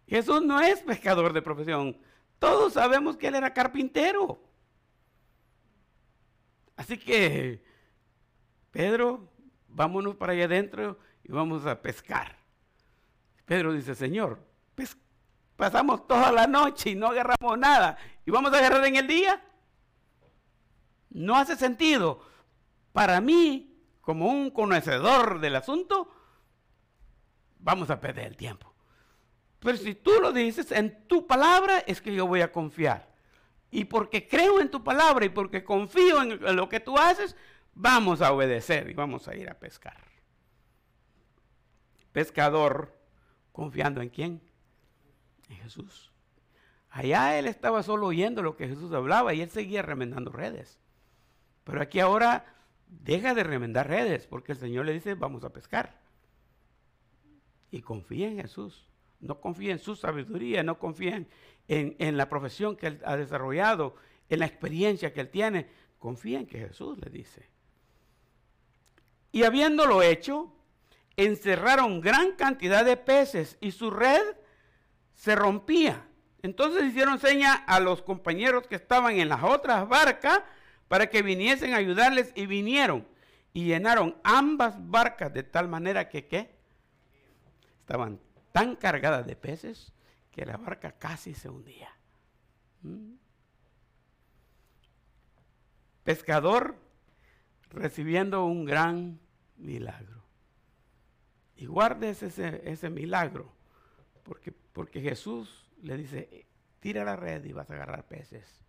Jesús 0.08 0.42
no 0.44 0.62
es 0.62 0.80
pescador 0.80 1.34
de 1.34 1.42
profesión. 1.42 1.98
Todos 2.40 2.74
sabemos 2.74 3.18
que 3.18 3.28
él 3.28 3.36
era 3.36 3.54
carpintero. 3.54 4.42
Así 6.76 6.98
que, 6.98 7.64
Pedro, 8.72 9.32
vámonos 9.68 10.16
para 10.16 10.34
allá 10.34 10.46
adentro 10.46 11.00
y 11.24 11.32
vamos 11.32 11.66
a 11.66 11.82
pescar. 11.82 12.38
Pedro 13.46 13.74
dice, 13.74 13.96
Señor, 13.96 14.40
pasamos 15.56 16.06
toda 16.08 16.32
la 16.32 16.48
noche 16.48 16.92
y 16.92 16.96
no 16.96 17.08
agarramos 17.08 17.58
nada. 17.58 17.98
¿Y 18.26 18.32
vamos 18.32 18.54
a 18.54 18.58
agarrar 18.58 18.86
en 18.86 18.98
el 18.98 19.08
día? 19.08 19.44
No 21.10 21.36
hace 21.38 21.56
sentido. 21.56 22.22
Para 22.92 23.22
mí, 23.22 23.82
como 24.02 24.28
un 24.28 24.52
conocedor 24.52 25.40
del 25.40 25.56
asunto, 25.56 26.12
vamos 27.60 27.90
a 27.90 28.00
perder 28.00 28.28
el 28.28 28.38
tiempo. 28.38 28.75
Pero 29.66 29.80
si 29.80 29.96
tú 29.96 30.12
lo 30.22 30.32
dices 30.32 30.72
en 30.72 31.08
tu 31.08 31.26
palabra, 31.26 31.80
es 31.80 32.00
que 32.00 32.14
yo 32.14 32.28
voy 32.28 32.42
a 32.42 32.52
confiar. 32.52 33.12
Y 33.72 33.86
porque 33.86 34.28
creo 34.28 34.62
en 34.62 34.70
tu 34.70 34.84
palabra 34.84 35.26
y 35.26 35.30
porque 35.30 35.64
confío 35.64 36.22
en 36.22 36.56
lo 36.56 36.70
que 36.70 36.80
tú 36.80 37.00
haces, 37.00 37.36
vamos 37.74 38.22
a 38.22 38.32
obedecer 38.32 38.88
y 38.92 38.94
vamos 38.94 39.28
a 39.28 39.36
ir 39.36 39.50
a 39.50 39.56
pescar. 39.56 39.98
Pescador, 42.12 42.96
confiando 43.52 44.02
en 44.02 44.10
quién? 44.10 44.40
En 45.50 45.58
Jesús. 45.58 46.14
Allá 46.92 47.40
él 47.40 47.48
estaba 47.48 47.82
solo 47.82 48.06
oyendo 48.06 48.44
lo 48.44 48.56
que 48.58 48.68
Jesús 48.68 48.94
hablaba 48.94 49.34
y 49.34 49.42
él 49.42 49.50
seguía 49.50 49.82
remendando 49.82 50.32
redes. 50.32 50.78
Pero 51.64 51.82
aquí 51.82 52.00
ahora 52.00 52.46
deja 52.86 53.34
de 53.34 53.44
remendar 53.44 53.88
redes 53.88 54.28
porque 54.28 54.52
el 54.52 54.60
Señor 54.60 54.86
le 54.86 54.94
dice, 54.94 55.16
vamos 55.16 55.44
a 55.44 55.52
pescar. 55.52 56.00
Y 57.72 57.82
confía 57.82 58.28
en 58.28 58.38
Jesús. 58.38 58.92
No 59.26 59.42
confía 59.42 59.72
en 59.72 59.80
su 59.80 59.96
sabiduría, 59.96 60.64
no 60.64 60.78
confía 60.78 61.16
en, 61.68 61.96
en, 62.00 62.18
la 62.18 62.30
profesión 62.30 62.76
que 62.76 62.88
él 62.88 63.02
ha 63.06 63.18
desarrollado, 63.18 63.96
en 64.30 64.40
la 64.40 64.46
experiencia 64.46 65.14
que 65.14 65.22
él 65.22 65.30
tiene. 65.30 65.68
Confía 66.00 66.40
en 66.40 66.46
que 66.46 66.60
Jesús 66.60 66.98
le 67.00 67.10
dice. 67.10 67.50
Y 69.32 69.44
habiéndolo 69.44 70.02
hecho, 70.02 70.54
encerraron 71.18 72.02
gran 72.02 72.34
cantidad 72.34 72.86
de 72.86 72.98
peces 72.98 73.58
y 73.60 73.72
su 73.72 73.90
red 73.90 74.22
se 75.14 75.36
rompía. 75.36 76.08
Entonces 76.42 76.84
hicieron 76.84 77.20
seña 77.20 77.54
a 77.54 77.80
los 77.80 78.04
compañeros 78.04 78.68
que 78.68 78.76
estaban 78.76 79.20
en 79.20 79.30
las 79.30 79.44
otras 79.44 79.88
barcas 79.90 80.42
para 80.88 81.10
que 81.10 81.24
viniesen 81.24 81.74
a 81.74 81.78
ayudarles 81.78 82.32
y 82.36 82.46
vinieron 82.46 83.08
y 83.54 83.66
llenaron 83.66 84.16
ambas 84.24 84.76
barcas 84.78 85.34
de 85.34 85.44
tal 85.44 85.68
manera 85.68 86.10
que 86.10 86.28
¿qué? 86.28 86.56
estaban 87.80 88.20
tan 88.56 88.78
cargadas 88.78 89.28
de 89.28 89.36
peces 89.36 89.92
que 90.32 90.46
la 90.46 90.56
barca 90.56 90.94
casi 90.94 91.34
se 91.34 91.50
hundía. 91.50 91.90
¿Mm? 92.84 93.16
Pescador 96.06 96.78
recibiendo 97.70 98.46
un 98.46 98.64
gran 98.64 99.20
milagro. 99.58 100.24
Y 101.58 101.66
guardes 101.66 102.24
ese, 102.24 102.62
ese 102.72 102.90
milagro, 102.90 103.52
porque, 104.24 104.54
porque 104.54 105.02
Jesús 105.02 105.70
le 105.82 105.98
dice, 105.98 106.48
tira 106.80 107.04
la 107.04 107.18
red 107.18 107.44
y 107.44 107.52
vas 107.52 107.70
a 107.70 107.74
agarrar 107.74 108.08
peces. 108.08 108.64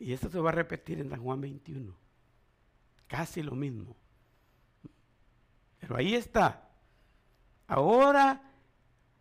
Y 0.00 0.12
esto 0.12 0.28
se 0.28 0.40
va 0.40 0.50
a 0.50 0.54
repetir 0.54 0.98
en 0.98 1.08
San 1.08 1.22
Juan 1.22 1.40
21. 1.40 1.96
Casi 3.06 3.44
lo 3.44 3.54
mismo. 3.54 3.94
Pero 5.78 5.94
ahí 5.94 6.16
está. 6.16 6.73
Ahora 7.74 8.40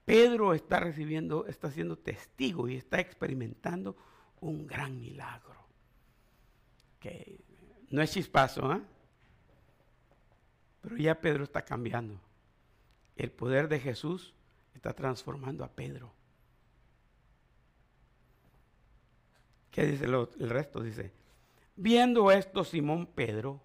Pedro 0.05 0.53
está 0.53 0.79
recibiendo, 0.79 1.47
está 1.47 1.71
siendo 1.71 1.97
testigo 1.97 2.69
y 2.69 2.75
está 2.75 2.99
experimentando 2.99 3.97
un 4.41 4.67
gran 4.67 4.99
milagro. 4.99 5.65
Que 6.99 7.43
no 7.89 8.03
es 8.03 8.11
chispazo, 8.11 8.71
¿eh? 8.73 8.81
Pero 10.81 10.97
ya 10.97 11.19
Pedro 11.19 11.45
está 11.45 11.65
cambiando. 11.65 12.21
El 13.15 13.31
poder 13.31 13.67
de 13.67 13.79
Jesús 13.79 14.35
está 14.75 14.93
transformando 14.93 15.63
a 15.63 15.71
Pedro. 15.71 16.13
¿Qué 19.71 19.83
dice 19.87 20.05
el 20.05 20.49
resto? 20.51 20.83
Dice, 20.83 21.11
viendo 21.75 22.29
esto 22.29 22.63
Simón 22.63 23.07
Pedro 23.07 23.63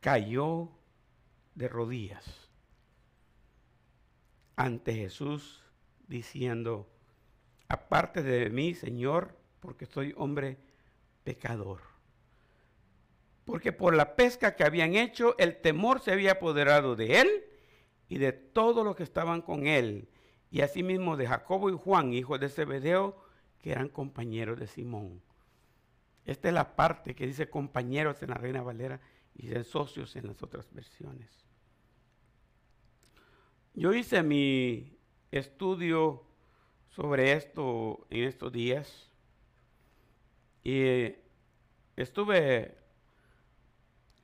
cayó 0.00 0.68
de 1.54 1.68
rodillas 1.68 2.49
ante 4.64 4.94
Jesús 4.94 5.62
diciendo, 6.08 6.88
aparte 7.68 8.22
de 8.22 8.50
mí, 8.50 8.74
Señor, 8.74 9.36
porque 9.60 9.86
soy 9.86 10.14
hombre 10.16 10.58
pecador 11.24 11.90
porque 13.50 13.72
por 13.72 13.96
la 13.96 14.14
pesca 14.14 14.54
que 14.54 14.62
habían 14.62 14.94
hecho, 14.94 15.34
el 15.36 15.56
temor 15.60 16.00
se 16.00 16.12
había 16.12 16.32
apoderado 16.32 16.94
de 16.94 17.20
él 17.20 17.28
y 18.08 18.18
de 18.18 18.32
todos 18.32 18.84
los 18.84 18.94
que 18.94 19.02
estaban 19.02 19.42
con 19.42 19.66
él, 19.66 20.08
y 20.52 20.60
asimismo 20.60 21.16
de 21.16 21.26
Jacobo 21.26 21.68
y 21.68 21.76
Juan, 21.76 22.12
hijos 22.12 22.38
de 22.38 22.48
Zebedeo, 22.48 23.16
que 23.58 23.72
eran 23.72 23.88
compañeros 23.88 24.58
de 24.60 24.68
Simón. 24.68 25.20
Esta 26.24 26.46
es 26.46 26.54
la 26.54 26.76
parte 26.76 27.16
que 27.16 27.26
dice 27.26 27.50
compañeros 27.50 28.22
en 28.22 28.30
la 28.30 28.36
Reina 28.36 28.62
Valera 28.62 29.00
y 29.34 29.48
de 29.48 29.64
socios 29.64 30.14
en 30.14 30.28
las 30.28 30.40
otras 30.44 30.72
versiones. 30.72 31.44
Yo 33.74 33.94
hice 33.94 34.22
mi 34.22 34.98
estudio 35.30 36.24
sobre 36.88 37.32
esto 37.32 38.06
en 38.10 38.24
estos 38.24 38.52
días 38.52 39.10
y 40.64 41.14
estuve 41.96 42.76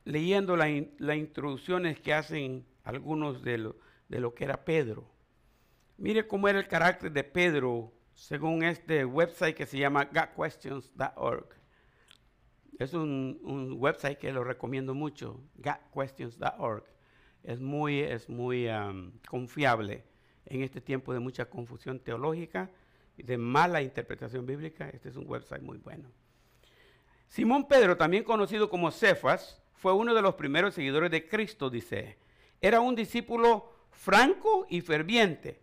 leyendo 0.05 0.57
las 0.57 1.17
introducciones 1.17 2.01
que 2.01 2.13
hacen 2.13 2.67
algunos 2.85 3.43
de 3.43 3.59
lo, 3.59 3.77
de 4.09 4.21
lo 4.21 4.35
que 4.35 4.45
era 4.45 4.65
Pedro. 4.65 5.09
Mire 5.97 6.27
cómo 6.27 6.49
era 6.49 6.59
el 6.59 6.69
carácter 6.69 7.13
de 7.13 7.25
Pedro 7.25 7.93
según 8.15 8.63
este 8.63 9.05
website 9.05 9.55
que 9.55 9.67
se 9.67 9.79
llama 9.79 10.05
gotquestions.org. 10.07 11.49
Es 12.79 12.93
un, 12.93 13.77
website 13.79 14.19
que 14.19 14.33
lo 14.33 14.45
recomiendo 14.45 14.95
mucho, 14.95 15.41
gotquestions.org. 15.57 16.85
Es 17.47 17.61
muy, 17.61 18.01
es 18.01 18.29
muy 18.29 18.69
confiable 19.29 20.03
en 20.47 20.63
este 20.63 20.81
tiempo 20.81 21.13
de 21.13 21.21
mucha 21.21 21.45
confusión 21.45 22.01
teológica 22.01 22.71
y 23.17 23.23
de 23.23 23.39
mala 23.39 23.81
interpretación 23.83 24.45
bíblica. 24.45 24.91
Este 24.91 25.11
es 25.11 25.17
un 25.17 25.31
website 25.31 25.63
muy 25.63 25.79
bueno. 25.79 26.11
Simón 27.29 27.69
Pedro, 27.69 27.97
también 27.97 28.25
conocido 28.25 28.69
como 28.69 28.91
Cefas, 28.91 29.63
fue 29.75 29.93
uno 29.93 30.13
de 30.13 30.23
los 30.23 30.35
primeros 30.35 30.75
seguidores 30.75 31.09
de 31.13 31.29
Cristo, 31.29 31.71
dice. 31.71 32.19
Era 32.61 32.81
un 32.81 32.97
discípulo 32.97 33.73
franco 33.93 34.67
y 34.69 34.81
ferviente, 34.81 35.61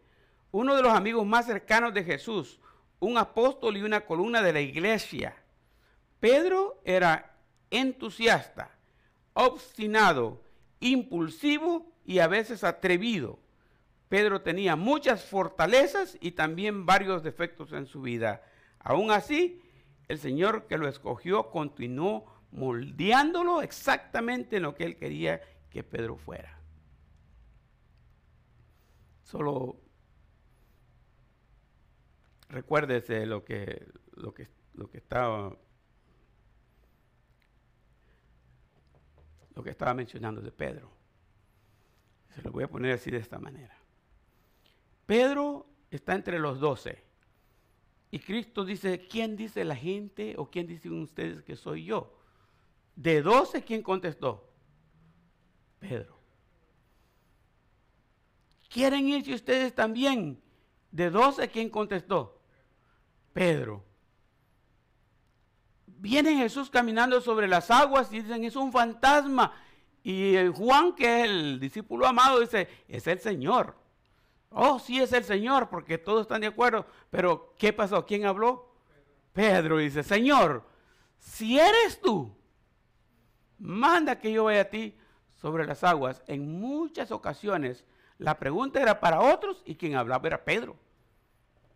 uno 0.52 0.78
de 0.78 0.84
los 0.84 0.94
amigos 0.94 1.26
más 1.26 1.48
cercanos 1.48 1.94
de 1.94 2.06
Jesús, 2.06 2.62
un 3.02 3.18
apóstol 3.18 3.76
y 3.76 3.82
una 3.82 4.06
columna 4.06 4.42
de 4.42 4.54
la 4.54 4.62
iglesia. 4.62 5.36
Pedro 6.22 6.80
era 6.86 7.36
entusiasta, 7.70 8.72
obstinado, 9.34 10.43
impulsivo 10.84 11.92
y 12.06 12.20
a 12.20 12.28
veces 12.28 12.64
atrevido. 12.64 13.40
Pedro 14.10 14.42
tenía 14.42 14.76
muchas 14.76 15.26
fortalezas 15.26 16.18
y 16.22 16.32
también 16.32 16.86
varios 16.86 17.24
defectos 17.24 17.72
en 17.74 17.88
su 17.88 18.02
vida. 18.02 18.44
Aún 18.80 19.10
así, 19.10 19.62
el 20.08 20.20
Señor 20.20 20.68
que 20.68 20.78
lo 20.78 20.88
escogió 20.88 21.50
continuó 21.50 22.26
moldeándolo 22.52 23.62
exactamente 23.62 24.58
en 24.58 24.64
lo 24.64 24.76
que 24.76 24.84
él 24.84 24.98
quería 24.98 25.42
que 25.72 25.84
Pedro 25.84 26.18
fuera. 26.18 26.60
Solo 29.24 29.78
recuérdese 32.50 33.26
lo 33.26 33.44
que, 33.44 33.88
lo 34.16 34.34
que, 34.34 34.48
lo 34.76 34.92
que 34.92 34.98
estaba 34.98 35.58
lo 39.56 39.64
que 39.64 39.70
estaba 39.70 39.94
mencionando 39.94 40.42
de 40.42 40.52
Pedro. 40.52 40.90
Se 42.30 42.42
lo 42.42 42.52
voy 42.52 42.64
a 42.64 42.70
poner 42.70 42.94
así 42.94 43.12
de 43.12 43.18
esta 43.18 43.40
manera. 43.40 43.78
Pedro 45.06 45.68
está 45.92 46.16
entre 46.16 46.40
los 46.40 46.60
doce. 46.60 47.04
Y 48.10 48.20
Cristo 48.20 48.64
dice, 48.64 49.08
¿quién 49.08 49.36
dice 49.36 49.64
la 49.64 49.76
gente 49.76 50.36
o 50.38 50.50
quién 50.50 50.68
dicen 50.68 51.02
ustedes 51.02 51.42
que 51.44 51.56
soy 51.56 51.86
yo? 51.86 52.16
De 52.96 53.22
doce, 53.22 53.64
¿quién 53.64 53.82
contestó? 53.82 54.50
Pedro. 55.80 56.18
¿Quieren 58.70 59.08
irse 59.08 59.34
ustedes 59.34 59.74
también? 59.74 60.42
De 60.92 61.10
doce, 61.10 61.50
¿quién 61.50 61.70
contestó? 61.70 62.40
Pedro. 63.34 63.84
Viene 66.04 66.36
Jesús 66.36 66.70
caminando 66.70 67.22
sobre 67.22 67.48
las 67.48 67.72
aguas 67.72 68.12
y 68.12 68.20
dicen, 68.20 68.44
es 68.44 68.58
un 68.58 68.74
fantasma. 68.74 69.54
Y 70.04 70.36
Juan, 70.54 70.94
que 70.94 71.22
es 71.22 71.30
el 71.30 71.62
discípulo 71.62 72.06
amado, 72.06 72.42
dice, 72.42 72.68
es 72.90 73.08
el 73.08 73.22
Señor. 73.22 73.74
Oh, 74.50 74.80
sí 74.80 75.00
es 75.00 75.14
el 75.14 75.24
Señor, 75.24 75.70
porque 75.70 75.98
todos 75.98 76.24
están 76.24 76.42
de 76.42 76.48
acuerdo. 76.48 76.86
Pero, 77.10 77.56
¿qué 77.58 77.72
pasó? 77.72 78.06
¿Quién 78.06 78.26
habló? 78.26 78.76
Pedro 79.32 79.78
dice, 79.78 80.04
Señor, 80.04 80.66
si 81.20 81.58
eres 81.58 82.02
tú, 82.02 82.36
manda 83.58 84.20
que 84.20 84.34
yo 84.34 84.44
vaya 84.44 84.64
a 84.64 84.70
ti 84.70 84.98
sobre 85.40 85.66
las 85.66 85.86
aguas. 85.86 86.22
En 86.28 86.60
muchas 86.60 87.12
ocasiones 87.12 87.86
la 88.18 88.38
pregunta 88.40 88.82
era 88.82 89.00
para 89.00 89.22
otros 89.22 89.64
y 89.66 89.76
quien 89.76 89.96
hablaba 89.96 90.28
era 90.28 90.44
Pedro. 90.44 90.76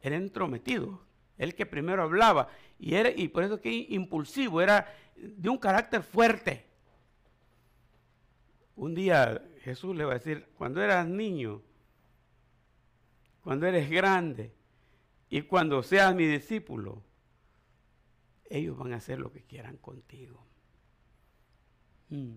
Era 0.01 0.17
entrometido, 0.17 0.99
el 1.37 1.55
que 1.55 1.65
primero 1.65 2.03
hablaba. 2.03 2.49
Y, 2.79 2.95
era, 2.95 3.09
y 3.09 3.27
por 3.27 3.43
eso 3.43 3.61
que 3.61 3.71
impulsivo, 3.89 4.61
era 4.61 4.93
de 5.15 5.49
un 5.49 5.57
carácter 5.57 6.03
fuerte. 6.03 6.65
Un 8.75 8.93
día 8.93 9.43
Jesús 9.61 9.95
le 9.95 10.05
va 10.05 10.11
a 10.11 10.19
decir, 10.19 10.47
cuando 10.57 10.81
eras 10.81 11.07
niño, 11.07 11.61
cuando 13.41 13.65
eres 13.65 13.89
grande 13.89 14.53
y 15.29 15.41
cuando 15.41 15.81
seas 15.83 16.13
mi 16.13 16.25
discípulo, 16.25 17.03
ellos 18.49 18.77
van 18.77 18.93
a 18.93 18.97
hacer 18.97 19.19
lo 19.19 19.31
que 19.31 19.43
quieran 19.43 19.77
contigo. 19.77 20.45
Mm. 22.09 22.35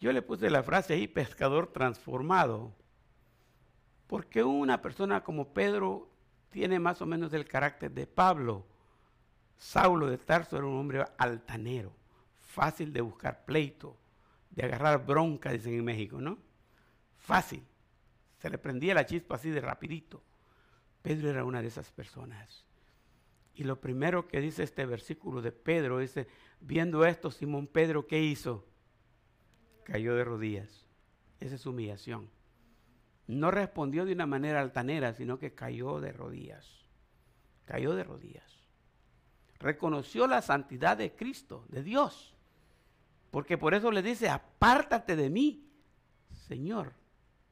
Yo 0.00 0.12
le 0.12 0.22
puse 0.22 0.50
la 0.50 0.62
frase 0.62 0.94
ahí, 0.94 1.08
pescador 1.08 1.72
transformado, 1.72 2.74
porque 4.06 4.42
una 4.42 4.82
persona 4.82 5.22
como 5.22 5.52
Pedro 5.52 6.08
tiene 6.50 6.78
más 6.78 7.02
o 7.02 7.06
menos 7.06 7.32
el 7.32 7.46
carácter 7.46 7.90
de 7.90 8.06
Pablo. 8.06 8.66
Saulo 9.56 10.08
de 10.08 10.18
Tarso 10.18 10.56
era 10.56 10.66
un 10.66 10.78
hombre 10.78 11.04
altanero, 11.18 11.92
fácil 12.40 12.92
de 12.92 13.00
buscar 13.00 13.44
pleito, 13.44 13.96
de 14.50 14.64
agarrar 14.64 15.04
bronca, 15.04 15.50
dicen 15.50 15.74
en 15.74 15.84
México, 15.84 16.20
¿no? 16.20 16.38
Fácil. 17.18 17.64
Se 18.38 18.50
le 18.50 18.58
prendía 18.58 18.94
la 18.94 19.06
chispa 19.06 19.36
así 19.36 19.50
de 19.50 19.60
rapidito. 19.60 20.22
Pedro 21.02 21.30
era 21.30 21.44
una 21.44 21.62
de 21.62 21.68
esas 21.68 21.90
personas. 21.90 22.64
Y 23.54 23.64
lo 23.64 23.80
primero 23.80 24.28
que 24.28 24.40
dice 24.40 24.62
este 24.62 24.84
versículo 24.84 25.40
de 25.40 25.50
Pedro 25.50 25.98
dice, 25.98 26.28
viendo 26.60 27.06
esto, 27.06 27.30
Simón 27.30 27.66
Pedro, 27.66 28.06
¿qué 28.06 28.22
hizo? 28.22 28.66
Cayó 29.84 30.14
de 30.14 30.24
rodillas. 30.24 30.84
Esa 31.40 31.54
es 31.54 31.64
humillación. 31.64 32.28
No 33.26 33.50
respondió 33.50 34.04
de 34.04 34.12
una 34.12 34.26
manera 34.26 34.60
altanera, 34.60 35.12
sino 35.14 35.38
que 35.38 35.54
cayó 35.54 36.00
de 36.00 36.12
rodillas. 36.12 36.84
Cayó 37.64 37.94
de 37.94 38.04
rodillas. 38.04 38.44
Reconoció 39.58 40.26
la 40.26 40.42
santidad 40.42 40.96
de 40.96 41.14
Cristo, 41.14 41.64
de 41.68 41.82
Dios. 41.82 42.34
Porque 43.30 43.58
por 43.58 43.74
eso 43.74 43.90
le 43.90 44.02
dice, 44.02 44.28
apártate 44.28 45.16
de 45.16 45.30
mí, 45.30 45.68
Señor 46.46 46.92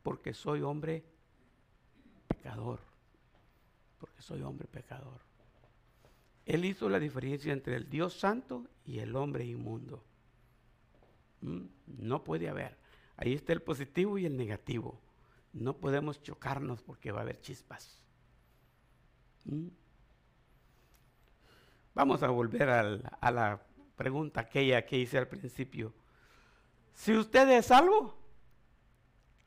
porque 0.05 0.35
soy 0.35 0.61
hombre 0.61 1.03
pecador. 2.29 2.79
Porque 3.99 4.21
soy 4.21 4.43
hombre 4.43 4.69
pecador. 4.69 5.19
Él 6.45 6.67
hizo 6.67 6.91
la 6.91 7.01
diferencia 7.01 7.55
entre 7.55 7.75
el 7.77 7.89
Dios 7.89 8.13
santo 8.13 8.67
y 8.85 8.99
el 8.99 9.17
hombre 9.17 9.47
inmundo. 9.47 10.05
Mm, 11.41 11.63
no 11.87 12.23
puede 12.23 12.51
haber. 12.51 12.77
Ahí 13.17 13.33
está 13.33 13.55
el 13.55 13.63
positivo 13.63 14.19
y 14.19 14.27
el 14.27 14.37
negativo. 14.37 15.01
No 15.55 15.77
podemos 15.79 16.23
chocarnos 16.23 16.83
porque 16.83 17.11
va 17.11 17.21
a 17.21 17.23
haber 17.23 17.41
chispas. 17.41 17.99
Mm. 19.45 19.69
Vamos 21.95 22.23
a 22.23 22.29
volver 22.29 22.69
a 22.69 23.31
la 23.31 23.63
pregunta 23.97 24.41
aquella 24.41 24.85
que 24.85 24.99
hice 24.99 25.17
al 25.19 25.29
principio. 25.29 25.95
Si 26.93 27.17
usted 27.17 27.49
es 27.51 27.67
salvo, 27.67 28.15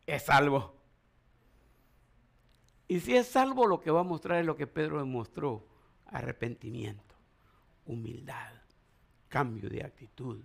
es 0.05 0.23
salvo. 0.23 0.75
Y 2.87 3.01
si 3.01 3.15
es 3.15 3.27
salvo, 3.27 3.67
lo 3.67 3.81
que 3.81 3.91
va 3.91 3.99
a 3.99 4.03
mostrar 4.03 4.39
es 4.39 4.45
lo 4.45 4.55
que 4.55 4.67
Pedro 4.67 4.99
demostró, 4.99 5.67
arrepentimiento, 6.05 7.15
humildad, 7.85 8.53
cambio 9.27 9.69
de 9.69 9.83
actitud. 9.83 10.41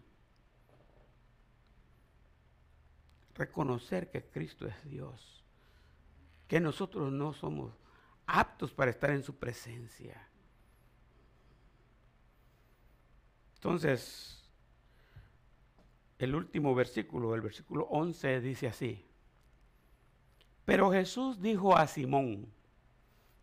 Reconocer 3.35 4.11
que 4.11 4.25
Cristo 4.25 4.67
es 4.67 4.85
Dios, 4.85 5.42
que 6.53 6.61
nosotros 6.61 7.11
no 7.11 7.33
somos 7.33 7.73
aptos 8.27 8.75
para 8.75 8.91
estar 8.91 9.09
en 9.09 9.23
su 9.23 9.35
presencia. 9.39 10.29
Entonces, 13.55 14.45
el 16.19 16.35
último 16.35 16.75
versículo, 16.75 17.35
el 17.35 17.41
versículo 17.41 17.85
11, 17.85 18.43
dice 18.43 18.67
así. 18.67 19.03
Pero 20.67 20.93
Jesús 20.93 21.41
dijo 21.41 21.75
a 21.75 21.87
Simón, 21.87 22.53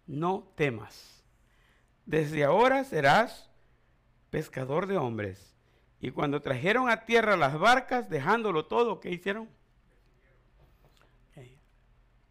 no 0.05 0.53
temas, 0.55 1.23
desde 2.05 2.43
ahora 2.43 2.83
serás 2.83 3.49
pescador 4.29 4.85
de 4.85 4.97
hombres. 4.97 5.55
Y 5.99 6.11
cuando 6.11 6.43
trajeron 6.43 6.91
a 6.91 7.05
tierra 7.05 7.35
las 7.37 7.57
barcas, 7.57 8.07
dejándolo 8.07 8.67
todo, 8.67 8.99
¿qué 8.99 9.09
hicieron? 9.09 9.49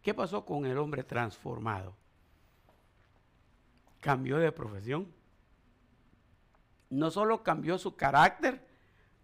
¿Qué 0.01 0.13
pasó 0.13 0.45
con 0.45 0.65
el 0.65 0.77
hombre 0.77 1.03
transformado? 1.03 1.95
Cambió 3.99 4.37
de 4.37 4.51
profesión. 4.51 5.13
No 6.89 7.11
solo 7.11 7.43
cambió 7.43 7.77
su 7.77 7.95
carácter, 7.95 8.65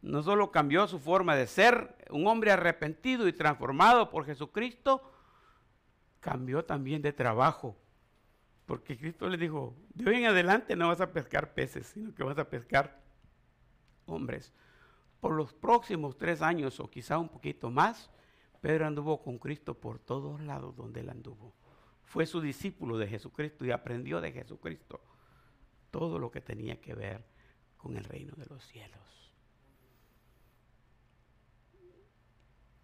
no 0.01 0.21
solo 0.21 0.51
cambió 0.51 0.87
su 0.87 0.99
forma 0.99 1.35
de 1.35 1.47
ser, 1.47 1.95
un 2.11 2.27
hombre 2.27 2.51
arrepentido 2.51 3.27
y 3.27 3.33
transformado 3.33 4.09
por 4.11 4.25
Jesucristo, 4.25 5.01
cambió 6.19 6.63
también 6.65 7.01
de 7.01 7.13
trabajo. 7.13 7.75
Porque 8.65 8.97
Cristo 8.97 9.29
le 9.29 9.37
dijo, 9.37 9.75
de 9.93 10.09
hoy 10.09 10.17
en 10.17 10.25
adelante 10.25 10.75
no 10.75 10.89
vas 10.89 11.01
a 11.01 11.11
pescar 11.11 11.53
peces, 11.53 11.87
sino 11.87 12.13
que 12.13 12.23
vas 12.23 12.37
a 12.37 12.49
pescar 12.49 12.99
hombres. 14.05 14.53
Por 15.19 15.33
los 15.33 15.53
próximos 15.53 16.17
tres 16.17 16.41
años 16.41 16.79
o 16.79 16.89
quizá 16.89 17.17
un 17.17 17.29
poquito 17.29 17.69
más, 17.71 18.11
Pedro 18.65 18.87
anduvo 18.87 19.21
con 19.21 19.37
Cristo 19.37 19.75
por 19.75 19.99
todos 19.99 20.41
lados 20.41 20.75
donde 20.75 21.01
él 21.01 21.11
anduvo. 21.11 21.53
fue 22.03 22.25
su 22.25 22.41
discípulo 22.41 22.97
de 22.97 23.05
Jesucristo 23.05 23.63
y 23.63 23.69
aprendió 23.69 24.21
de 24.21 24.31
Jesucristo 24.31 24.99
todo 25.91 26.17
lo 26.17 26.31
que 26.31 26.41
tenía 26.41 26.81
que 26.81 26.95
ver 26.95 27.23
con 27.77 27.95
el 27.95 28.03
reino 28.03 28.33
de 28.35 28.47
los 28.47 28.65
cielos. 28.65 29.31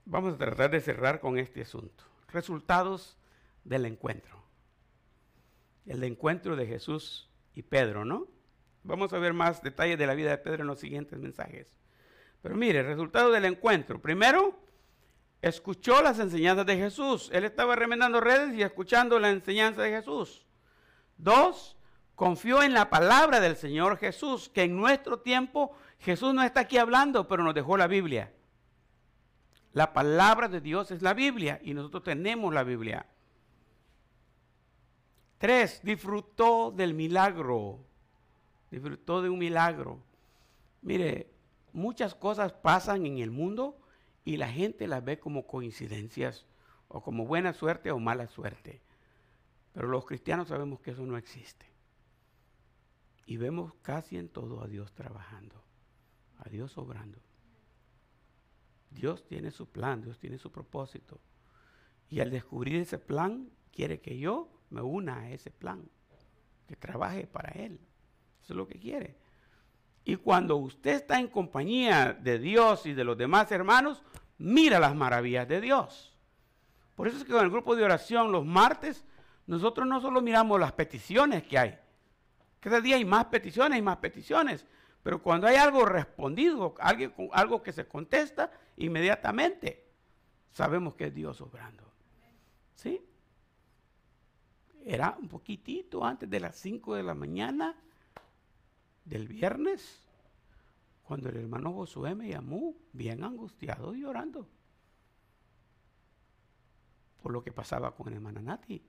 Vamos 0.05 0.35
a 0.35 0.37
tratar 0.37 0.69
de 0.69 0.81
cerrar 0.81 1.19
con 1.19 1.39
este 1.39 1.61
asunto. 1.61 2.03
Resultados 2.27 3.17
del 3.63 3.87
encuentro. 3.87 4.39
El 5.87 6.03
encuentro 6.03 6.55
de 6.55 6.67
Jesús 6.67 7.27
y 7.55 7.63
Pedro, 7.63 8.05
¿no? 8.05 8.27
Vamos 8.83 9.13
a 9.13 9.17
ver 9.17 9.33
más 9.33 9.63
detalles 9.63 9.97
de 9.97 10.05
la 10.05 10.13
vida 10.13 10.29
de 10.29 10.37
Pedro 10.37 10.61
en 10.61 10.67
los 10.67 10.79
siguientes 10.79 11.17
mensajes. 11.17 11.75
Pero 12.43 12.55
mire, 12.55 12.83
resultado 12.83 13.31
del 13.31 13.45
encuentro. 13.45 13.99
Primero, 13.99 14.61
escuchó 15.41 16.01
las 16.01 16.19
enseñanzas 16.19 16.65
de 16.65 16.77
Jesús. 16.77 17.29
Él 17.33 17.43
estaba 17.43 17.75
remendando 17.75 18.19
redes 18.21 18.53
y 18.55 18.61
escuchando 18.61 19.19
la 19.19 19.29
enseñanza 19.29 19.81
de 19.81 19.91
Jesús. 19.91 20.45
Dos, 21.17 21.77
confió 22.15 22.61
en 22.61 22.73
la 22.73 22.89
palabra 22.89 23.39
del 23.39 23.55
Señor 23.55 23.97
Jesús, 23.97 24.49
que 24.49 24.63
en 24.63 24.77
nuestro 24.77 25.19
tiempo 25.19 25.71
Jesús 25.99 26.33
no 26.33 26.43
está 26.43 26.61
aquí 26.61 26.77
hablando, 26.77 27.27
pero 27.27 27.43
nos 27.43 27.55
dejó 27.55 27.77
la 27.77 27.87
Biblia. 27.87 28.31
La 29.73 29.93
palabra 29.93 30.47
de 30.47 30.61
Dios 30.61 30.91
es 30.91 31.01
la 31.01 31.13
Biblia 31.13 31.59
y 31.63 31.73
nosotros 31.73 32.03
tenemos 32.03 32.53
la 32.53 32.63
Biblia. 32.63 33.05
Tres, 35.37 35.81
disfrutó 35.83 36.71
del 36.71 36.93
milagro. 36.93 37.79
Disfrutó 38.69 39.21
de 39.21 39.29
un 39.29 39.39
milagro. 39.39 40.03
Mire, 40.81 41.31
muchas 41.73 42.13
cosas 42.13 42.53
pasan 42.53 43.05
en 43.05 43.17
el 43.17 43.31
mundo 43.31 43.80
y 44.23 44.37
la 44.37 44.49
gente 44.49 44.87
las 44.87 45.03
ve 45.03 45.19
como 45.19 45.47
coincidencias 45.47 46.45
o 46.87 47.01
como 47.01 47.25
buena 47.25 47.53
suerte 47.53 47.91
o 47.91 47.99
mala 47.99 48.27
suerte. 48.27 48.81
Pero 49.73 49.87
los 49.87 50.05
cristianos 50.05 50.49
sabemos 50.49 50.81
que 50.81 50.91
eso 50.91 51.05
no 51.05 51.17
existe. 51.17 51.65
Y 53.25 53.37
vemos 53.37 53.73
casi 53.81 54.17
en 54.17 54.27
todo 54.27 54.61
a 54.61 54.67
Dios 54.67 54.93
trabajando, 54.93 55.63
a 56.39 56.49
Dios 56.49 56.77
obrando. 56.77 57.19
Dios 58.89 59.25
tiene 59.25 59.51
su 59.51 59.69
plan, 59.69 60.01
Dios 60.01 60.19
tiene 60.19 60.37
su 60.37 60.51
propósito. 60.51 61.19
Y 62.09 62.19
al 62.19 62.29
descubrir 62.29 62.75
ese 62.75 62.97
plan, 62.97 63.49
quiere 63.71 64.01
que 64.01 64.17
yo 64.19 64.49
me 64.69 64.81
una 64.81 65.19
a 65.19 65.31
ese 65.31 65.49
plan, 65.49 65.89
que 66.67 66.75
trabaje 66.75 67.25
para 67.25 67.51
Él. 67.51 67.79
Eso 68.43 68.53
es 68.53 68.57
lo 68.57 68.67
que 68.67 68.79
quiere. 68.79 69.15
Y 70.03 70.15
cuando 70.15 70.55
usted 70.57 70.95
está 70.95 71.19
en 71.19 71.27
compañía 71.27 72.13
de 72.13 72.39
Dios 72.39 72.85
y 72.85 72.93
de 72.93 73.03
los 73.03 73.17
demás 73.17 73.51
hermanos, 73.51 74.03
mira 74.37 74.79
las 74.79 74.95
maravillas 74.95 75.47
de 75.47 75.61
Dios. 75.61 76.17
Por 76.95 77.07
eso 77.07 77.17
es 77.17 77.23
que 77.23 77.31
con 77.31 77.43
el 77.43 77.51
grupo 77.51 77.75
de 77.75 77.83
oración 77.83 78.31
los 78.31 78.45
martes, 78.45 79.05
nosotros 79.45 79.87
no 79.87 80.01
solo 80.01 80.21
miramos 80.21 80.59
las 80.59 80.71
peticiones 80.71 81.43
que 81.43 81.57
hay. 81.57 81.79
Cada 82.59 82.79
día 82.81 82.95
hay 82.95 83.05
más 83.05 83.25
peticiones 83.25 83.79
y 83.79 83.81
más 83.81 83.97
peticiones. 83.97 84.65
Pero 85.03 85.21
cuando 85.21 85.47
hay 85.47 85.55
algo 85.55 85.85
respondido, 85.85 86.75
algo, 86.79 87.33
algo 87.33 87.63
que 87.63 87.71
se 87.71 87.87
contesta, 87.87 88.51
inmediatamente 88.77 89.87
sabemos 90.51 90.95
que 90.95 91.07
es 91.07 91.15
Dios 91.15 91.41
obrando. 91.41 91.83
¿Sí? 92.75 93.01
Era 94.83 95.15
un 95.19 95.27
poquitito 95.27 96.03
antes 96.03 96.29
de 96.29 96.39
las 96.39 96.55
5 96.57 96.95
de 96.95 97.03
la 97.03 97.13
mañana 97.13 97.75
del 99.11 99.27
viernes, 99.27 100.07
cuando 101.03 101.27
el 101.27 101.35
hermano 101.35 101.73
Josué 101.73 102.15
me 102.15 102.29
llamó, 102.29 102.73
bien 102.93 103.25
angustiado 103.25 103.93
y 103.93 103.99
llorando, 104.01 104.47
por 107.21 107.33
lo 107.33 107.43
que 107.43 107.51
pasaba 107.51 107.93
con 107.93 108.07
el 108.07 108.13
hermano 108.13 108.41
Nati. 108.41 108.81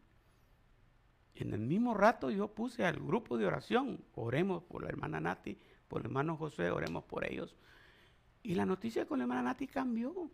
En 1.34 1.52
el 1.52 1.60
mismo 1.60 1.92
rato 1.92 2.30
yo 2.30 2.54
puse 2.54 2.84
al 2.84 3.00
grupo 3.00 3.36
de 3.36 3.46
oración, 3.46 4.04
oremos 4.14 4.62
por 4.62 4.84
la 4.84 4.90
hermana 4.90 5.20
Nati, 5.20 5.58
por 5.88 6.02
el 6.02 6.06
hermano 6.06 6.36
José, 6.36 6.70
oremos 6.70 7.02
por 7.02 7.26
ellos. 7.26 7.56
Y 8.44 8.54
la 8.54 8.64
noticia 8.64 9.06
con 9.06 9.18
la 9.18 9.24
hermana 9.24 9.42
Nati 9.42 9.66
cambió, 9.66 10.30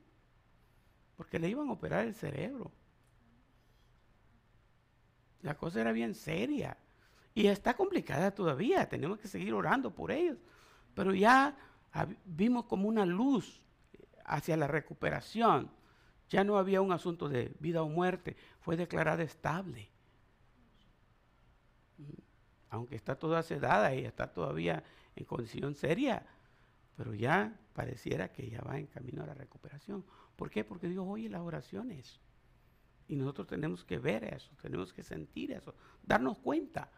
porque 1.16 1.39
le 1.39 1.49
iban 1.49 1.70
a 1.70 1.72
operar 1.72 2.05
el 2.05 2.14
cerebro. 2.14 2.70
La 5.41 5.57
cosa 5.57 5.80
era 5.80 5.93
bien 5.93 6.14
seria. 6.14 6.76
Y 7.39 7.47
está 7.47 7.74
complicada 7.74 8.32
todavía, 8.32 8.89
tenemos 8.89 9.20
que 9.20 9.28
seguir 9.28 9.55
orando 9.55 9.95
por 9.95 10.11
ellos. 10.11 10.39
Pero 10.93 11.14
ya 11.14 11.57
vimos 12.24 12.64
como 12.64 12.89
una 12.89 13.07
luz 13.07 13.62
hacia 14.24 14.57
la 14.57 14.66
recuperación. 14.66 15.70
Ya 16.30 16.43
no 16.43 16.59
había 16.59 16.80
un 16.80 16.91
asunto 16.91 17.28
de 17.28 17.55
vida 17.61 17.80
o 17.82 17.89
muerte, 17.89 18.36
fue 18.59 18.76
declarada 18.76 19.22
estable. 19.22 19.89
Aunque 22.70 22.97
está 22.97 23.14
toda 23.14 23.45
sedada 23.45 23.95
y 23.95 24.05
está 24.05 24.32
todavía 24.32 24.82
en 25.14 25.24
condición 25.24 25.76
seria, 25.76 26.26
pero 26.97 27.14
ya 27.14 27.57
pareciera 27.72 28.32
que 28.32 28.51
ya 28.51 28.62
va 28.62 28.80
en 28.80 28.86
camino 28.86 29.22
a 29.22 29.26
la 29.26 29.34
recuperación. 29.34 30.05
¿Por 30.34 30.51
qué? 30.51 30.64
Porque 30.64 30.89
Dios 30.89 31.07
oye 31.09 31.28
las 31.28 31.43
oraciones. 31.43 32.18
Y 33.07 33.14
nosotros 33.14 33.47
tenemos 33.47 33.84
que 33.84 34.01
ver 34.01 34.24
eso, 34.24 34.51
tenemos 34.61 34.93
que 34.93 35.05
sentir 35.05 35.53
eso, 35.53 35.72
darnos 36.03 36.36
cuenta. 36.39 36.91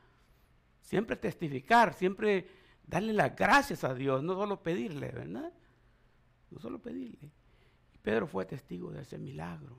Siempre 0.81 1.17
testificar, 1.17 1.95
siempre 1.95 2.49
darle 2.87 3.13
las 3.13 3.37
gracias 3.37 3.85
a 3.85 3.95
Dios, 3.95 4.23
no 4.23 4.35
solo 4.35 4.63
pedirle, 4.63 5.11
¿verdad? 5.11 5.53
No 6.51 6.59
solo 6.59 6.81
pedirle. 6.81 7.31
Pedro 8.03 8.27
fue 8.27 8.45
testigo 8.45 8.91
de 8.91 9.03
ese 9.03 9.19
milagro. 9.19 9.77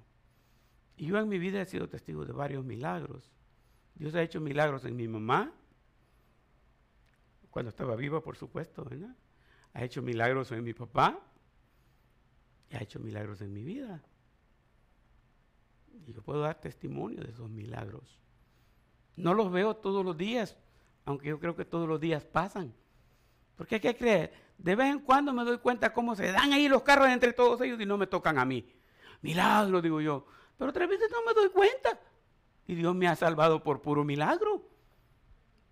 Y 0.95 1.07
yo 1.07 1.17
en 1.17 1.27
mi 1.27 1.39
vida 1.39 1.61
he 1.61 1.65
sido 1.65 1.89
testigo 1.89 2.25
de 2.25 2.31
varios 2.31 2.63
milagros. 2.63 3.31
Dios 3.95 4.15
ha 4.15 4.21
hecho 4.21 4.39
milagros 4.39 4.85
en 4.85 4.95
mi 4.95 5.07
mamá, 5.07 5.53
cuando 7.49 7.69
estaba 7.69 7.95
viva, 7.95 8.23
por 8.23 8.37
supuesto, 8.37 8.85
¿verdad? 8.85 9.15
Ha 9.73 9.83
hecho 9.83 10.01
milagros 10.01 10.51
en 10.51 10.63
mi 10.63 10.73
papá 10.73 11.19
y 12.69 12.75
ha 12.75 12.79
hecho 12.79 12.99
milagros 12.99 13.41
en 13.41 13.51
mi 13.51 13.63
vida. 13.63 14.01
Y 16.07 16.13
yo 16.13 16.21
puedo 16.21 16.41
dar 16.41 16.59
testimonio 16.59 17.21
de 17.21 17.31
esos 17.31 17.49
milagros. 17.49 18.19
No 19.17 19.33
los 19.33 19.51
veo 19.51 19.75
todos 19.75 20.05
los 20.05 20.17
días, 20.17 20.57
aunque 21.05 21.27
yo 21.27 21.39
creo 21.39 21.55
que 21.55 21.65
todos 21.65 21.87
los 21.87 21.99
días 21.99 22.25
pasan. 22.25 22.73
Porque 23.55 23.75
hay 23.75 23.81
que 23.81 23.95
creer, 23.95 24.33
de 24.57 24.75
vez 24.75 24.91
en 24.91 24.99
cuando 24.99 25.33
me 25.33 25.43
doy 25.43 25.57
cuenta 25.57 25.93
cómo 25.93 26.15
se 26.15 26.31
dan 26.31 26.53
ahí 26.53 26.67
los 26.67 26.83
carros 26.83 27.09
entre 27.09 27.33
todos 27.33 27.61
ellos 27.61 27.79
y 27.79 27.85
no 27.85 27.97
me 27.97 28.07
tocan 28.07 28.37
a 28.37 28.45
mí. 28.45 28.67
Milagro, 29.21 29.81
digo 29.81 30.01
yo. 30.01 30.25
Pero 30.57 30.69
otras 30.69 30.87
veces 30.89 31.09
no 31.11 31.23
me 31.25 31.33
doy 31.33 31.49
cuenta. 31.49 31.99
Y 32.67 32.75
Dios 32.75 32.95
me 32.95 33.07
ha 33.07 33.15
salvado 33.15 33.63
por 33.63 33.81
puro 33.81 34.03
milagro. 34.03 34.67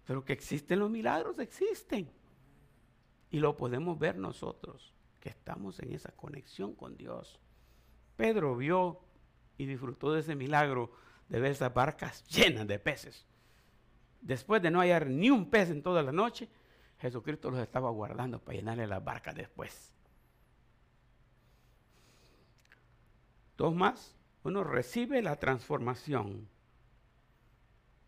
Pero 0.06 0.26
que 0.26 0.34
existen 0.34 0.80
los 0.80 0.90
milagros, 0.90 1.38
existen. 1.40 2.12
Y 3.30 3.40
lo 3.40 3.56
podemos 3.56 4.00
ver 4.00 4.18
nosotros, 4.18 4.94
que 5.20 5.30
estamos 5.30 5.80
en 5.80 5.94
esa 5.94 6.12
conexión 6.12 6.74
con 6.74 6.98
Dios. 6.98 7.40
Pedro 8.16 8.56
vio 8.56 9.02
y 9.58 9.66
disfrutó 9.66 10.12
de 10.14 10.22
ese 10.22 10.36
milagro 10.36 10.92
de 11.28 11.40
ver 11.40 11.52
esas 11.52 11.74
barcas 11.74 12.24
llenas 12.28 12.68
de 12.68 12.80
peces. 12.80 13.28
Después 14.22 14.62
de 14.62 14.72
no 14.72 14.80
hallar 14.80 15.08
ni 15.08 15.30
un 15.30 15.50
pez 15.50 15.70
en 15.70 15.82
toda 15.82 16.04
la 16.04 16.12
noche, 16.12 16.50
Jesucristo 17.00 17.50
los 17.50 17.60
estaba 17.60 17.90
guardando 17.90 18.40
para 18.40 18.58
llenarle 18.58 18.88
las 18.88 19.04
barcas 19.04 19.36
después. 19.36 19.94
Dos 23.58 23.74
más. 23.76 24.16
Uno 24.44 24.64
recibe 24.64 25.22
la 25.22 25.36
transformación. 25.36 26.48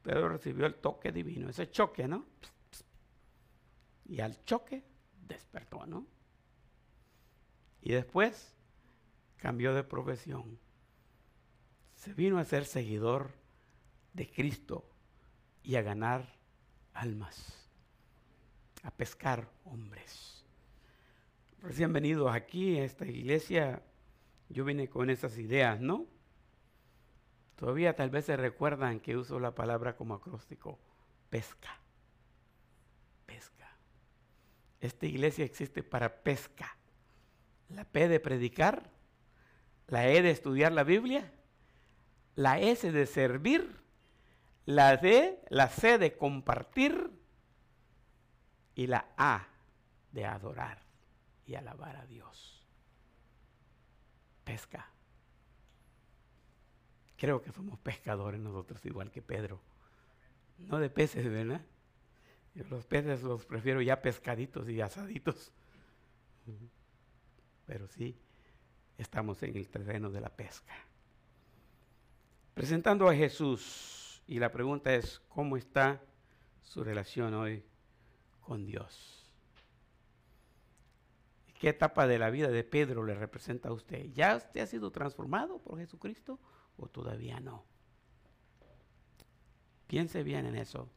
Pedro 0.01 0.29
recibió 0.29 0.65
el 0.65 0.75
toque 0.75 1.11
divino, 1.11 1.49
ese 1.49 1.69
choque, 1.69 2.07
¿no? 2.07 2.25
Y 4.05 4.19
al 4.19 4.43
choque 4.45 4.83
despertó, 5.27 5.85
¿no? 5.85 6.05
Y 7.81 7.91
después 7.91 8.55
cambió 9.37 9.73
de 9.73 9.83
profesión 9.83 10.59
se 12.01 12.15
vino 12.15 12.39
a 12.39 12.45
ser 12.45 12.65
seguidor 12.65 13.29
de 14.13 14.27
Cristo 14.27 14.90
y 15.63 15.75
a 15.75 15.81
ganar 15.81 16.37
almas, 16.93 17.69
a 18.83 18.91
pescar 18.91 19.49
hombres. 19.65 20.45
Recién 21.61 21.93
venidos 21.93 22.33
aquí 22.33 22.79
a 22.79 22.85
esta 22.85 23.05
iglesia, 23.05 23.83
yo 24.49 24.65
vine 24.65 24.89
con 24.89 25.09
esas 25.09 25.37
ideas, 25.37 25.79
¿no? 25.79 26.05
Todavía 27.55 27.95
tal 27.95 28.09
vez 28.09 28.25
se 28.25 28.35
recuerdan 28.35 28.99
que 28.99 29.15
uso 29.15 29.39
la 29.39 29.53
palabra 29.53 29.95
como 29.95 30.15
acróstico, 30.15 30.79
pesca. 31.29 31.79
Pesca. 33.27 33.69
Esta 34.79 35.05
iglesia 35.05 35.45
existe 35.45 35.83
para 35.83 36.23
pesca. 36.23 36.75
La 37.69 37.85
P 37.85 38.07
de 38.07 38.19
predicar, 38.19 38.89
la 39.87 40.09
E 40.09 40.21
de 40.21 40.31
estudiar 40.31 40.71
la 40.71 40.83
Biblia 40.83 41.31
la 42.35 42.59
S 42.59 42.91
de 42.91 43.05
servir, 43.05 43.80
la 44.65 44.97
D, 44.97 45.39
la 45.49 45.67
C 45.67 45.97
de 45.97 46.15
compartir 46.15 47.11
y 48.75 48.87
la 48.87 49.13
A 49.17 49.47
de 50.11 50.25
adorar 50.25 50.79
y 51.45 51.55
alabar 51.55 51.97
a 51.97 52.05
Dios. 52.05 52.65
Pesca. 54.43 54.89
creo 57.17 57.41
que 57.41 57.51
somos 57.51 57.77
pescadores 57.79 58.41
nosotros, 58.41 58.83
igual 58.85 59.11
que 59.11 59.21
Pedro. 59.21 59.61
No 60.57 60.79
de 60.79 60.89
peces, 60.89 61.29
¿verdad? 61.29 61.61
los 62.69 62.85
peces 62.85 63.21
los 63.23 63.45
prefiero 63.45 63.81
ya 63.81 64.01
pescaditos 64.01 64.67
y 64.67 64.81
asaditos. 64.81 65.51
Pero 67.65 67.87
sí, 67.87 68.17
estamos 68.97 69.41
en 69.43 69.55
el 69.55 69.69
terreno 69.69 70.09
de 70.09 70.21
la 70.21 70.29
pesca. 70.29 70.73
Presentando 72.53 73.07
a 73.07 73.15
Jesús, 73.15 74.00
y 74.27 74.39
la 74.39 74.51
pregunta 74.51 74.93
es, 74.93 75.19
¿cómo 75.29 75.57
está 75.57 76.01
su 76.61 76.83
relación 76.83 77.33
hoy 77.33 77.63
con 78.41 78.65
Dios? 78.65 79.21
¿Qué 81.59 81.69
etapa 81.69 82.07
de 82.07 82.17
la 82.17 82.31
vida 82.31 82.47
de 82.47 82.63
Pedro 82.63 83.03
le 83.03 83.13
representa 83.13 83.69
a 83.69 83.73
usted? 83.73 84.11
¿Ya 84.13 84.35
usted 84.35 84.61
ha 84.61 84.65
sido 84.65 84.91
transformado 84.91 85.59
por 85.59 85.77
Jesucristo 85.77 86.39
o 86.77 86.87
todavía 86.87 87.39
no? 87.39 87.63
Piense 89.85 90.23
bien 90.23 90.45
en 90.47 90.55
eso. 90.55 90.89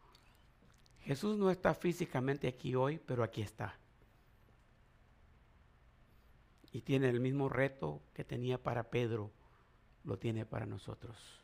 Jesús 1.01 1.37
no 1.37 1.51
está 1.51 1.75
físicamente 1.75 2.49
aquí 2.49 2.75
hoy, 2.75 2.99
pero 2.99 3.23
aquí 3.23 3.43
está. 3.43 3.79
Y 6.73 6.81
tiene 6.81 7.11
el 7.11 7.21
mismo 7.21 7.51
reto 7.51 8.01
que 8.15 8.25
tenía 8.25 8.63
para 8.63 8.89
Pedro, 8.91 9.31
lo 10.03 10.19
tiene 10.19 10.47
para 10.47 10.65
nosotros. 10.65 11.44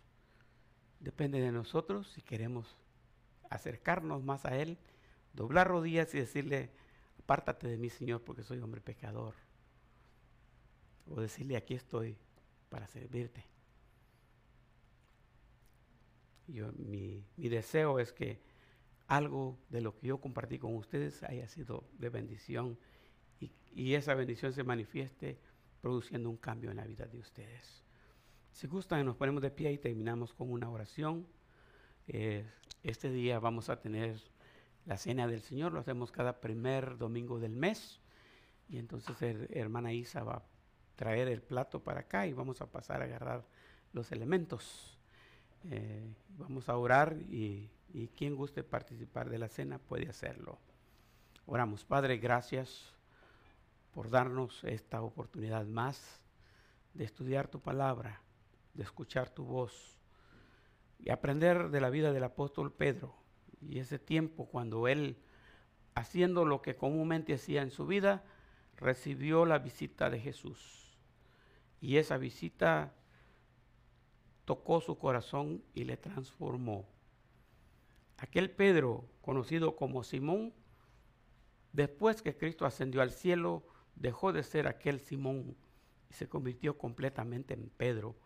Depende 1.01 1.41
de 1.41 1.51
nosotros 1.51 2.09
si 2.13 2.21
queremos 2.21 2.77
acercarnos 3.49 4.23
más 4.23 4.45
a 4.45 4.57
Él, 4.57 4.79
doblar 5.33 5.67
rodillas 5.67 6.15
y 6.15 6.19
decirle, 6.19 6.71
apártate 7.19 7.69
de 7.69 7.79
mí, 7.79 7.89
Señor, 7.89 8.23
porque 8.23 8.43
soy 8.43 8.61
hombre 8.61 8.81
pecador. 8.81 9.35
O 11.07 11.21
decirle, 11.21 11.57
aquí 11.57 11.75
estoy 11.75 12.17
para 12.69 12.87
servirte. 12.87 13.45
Yo, 16.47 16.71
mi, 16.73 17.25
mi 17.37 17.49
deseo 17.49 17.99
es 17.99 18.13
que 18.13 18.41
algo 19.07 19.59
de 19.71 19.81
lo 19.81 19.97
que 19.97 20.09
yo 20.09 20.21
compartí 20.21 20.59
con 20.59 20.77
ustedes 20.77 21.23
haya 21.23 21.49
sido 21.49 21.85
de 21.99 22.11
bendición 22.11 22.79
y, 23.41 23.51
y, 23.73 23.95
esa 23.95 24.15
bendición 24.15 24.53
se 24.53 24.63
manifieste 24.63 25.39
produciendo 25.81 26.29
un 26.29 26.37
cambio 26.37 26.71
en 26.71 26.77
la 26.77 26.85
vida 26.85 27.07
de 27.07 27.19
ustedes. 27.19 27.83
Si 28.61 28.67
gustan, 28.67 29.07
nos 29.07 29.17
ponemos 29.17 29.41
de 29.41 29.51
pie 29.51 29.73
y 29.73 29.79
terminamos 29.79 30.35
con 30.35 30.51
una 30.51 30.69
oración. 30.69 31.27
Eh, 32.07 32.45
este 32.83 33.11
día 33.11 33.39
vamos 33.39 33.71
a 33.71 33.81
tener 33.81 34.21
la 34.85 34.99
cena 34.99 35.27
del 35.27 35.41
Señor, 35.41 35.73
lo 35.73 35.81
hacemos 35.81 36.13
cada 36.13 36.43
primer 36.43 36.99
domingo 36.99 37.41
del 37.41 37.57
mes 37.57 38.03
y 38.69 38.77
entonces 38.77 39.17
hermana 39.49 39.95
Isa 39.95 40.25
va 40.25 40.35
a 40.35 40.43
traer 40.95 41.29
el 41.29 41.41
plato 41.41 41.83
para 41.83 42.01
acá 42.01 42.27
y 42.27 42.35
vamos 42.35 42.61
a 42.61 42.67
pasar 42.67 43.01
a 43.01 43.07
agarrar 43.07 43.47
los 43.95 44.13
elementos. 44.13 44.99
Eh, 45.71 46.13
vamos 46.37 46.69
a 46.69 46.77
orar 46.77 47.17
y 47.31 47.71
y 47.95 48.09
quien 48.09 48.37
guste 48.37 48.63
participar 48.63 49.31
de 49.31 49.39
la 49.39 49.49
cena 49.49 49.79
puede 49.79 50.07
hacerlo. 50.07 50.59
Oramos, 51.47 51.87
Padre, 51.87 52.19
gracias 52.19 52.93
por 53.95 54.11
darnos 54.11 54.63
esta 54.65 55.01
oportunidad 55.01 55.65
más 55.65 56.21
de 56.93 57.05
estudiar 57.05 57.49
tu 57.49 57.59
palabra, 57.59 58.21
de 58.75 58.83
escuchar 58.83 59.31
tu 59.31 59.45
voz 59.45 59.99
y 60.99 61.11
aprender 61.11 61.71
de 61.71 61.81
la 61.81 61.91
vida 61.91 62.13
del 62.13 62.25
apóstol 62.25 62.73
Pedro 62.73 63.15
y 63.61 63.79
ese 63.79 63.99
tiempo 63.99 64.47
cuando 64.47 64.89
él, 64.89 65.19
haciendo 65.95 66.45
lo 66.45 66.63
que 66.63 66.77
comúnmente 66.77 67.35
hacía 67.35 67.63
en 67.63 67.71
su 67.71 67.87
vida, 67.87 68.25
recibió 68.77 69.45
la 69.45 69.59
visita 69.59 70.09
de 70.11 70.19
Jesús. 70.19 70.99
Y 71.81 71.97
esa 71.97 72.17
visita 72.17 72.95
tocó 74.45 74.81
su 74.81 74.99
corazón 74.99 75.63
y 75.75 75.85
le 75.85 75.97
transformó. 75.97 76.89
Aquel 78.17 78.51
Pedro, 78.51 79.09
conocido 79.23 79.77
como 79.77 80.03
Simón, 80.03 80.53
después 81.73 82.23
que 82.23 82.37
Cristo 82.37 82.67
ascendió 82.67 83.03
al 83.03 83.13
cielo, 83.13 83.67
dejó 83.95 84.33
de 84.33 84.43
ser 84.43 84.67
aquel 84.67 85.01
Simón 85.01 85.57
y 86.11 86.15
se 86.15 86.29
convirtió 86.29 86.77
completamente 86.77 87.55
en 87.55 87.71
Pedro, 87.71 88.17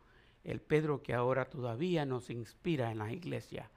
el 0.45 0.61
Pedro 0.61 1.03
que 1.03 1.15
ahora 1.15 1.47
todavía 1.47 2.05
nos 2.05 2.31
inspira 2.31 2.93
en 2.93 2.99
la 2.99 3.13
iglesia 3.13 3.71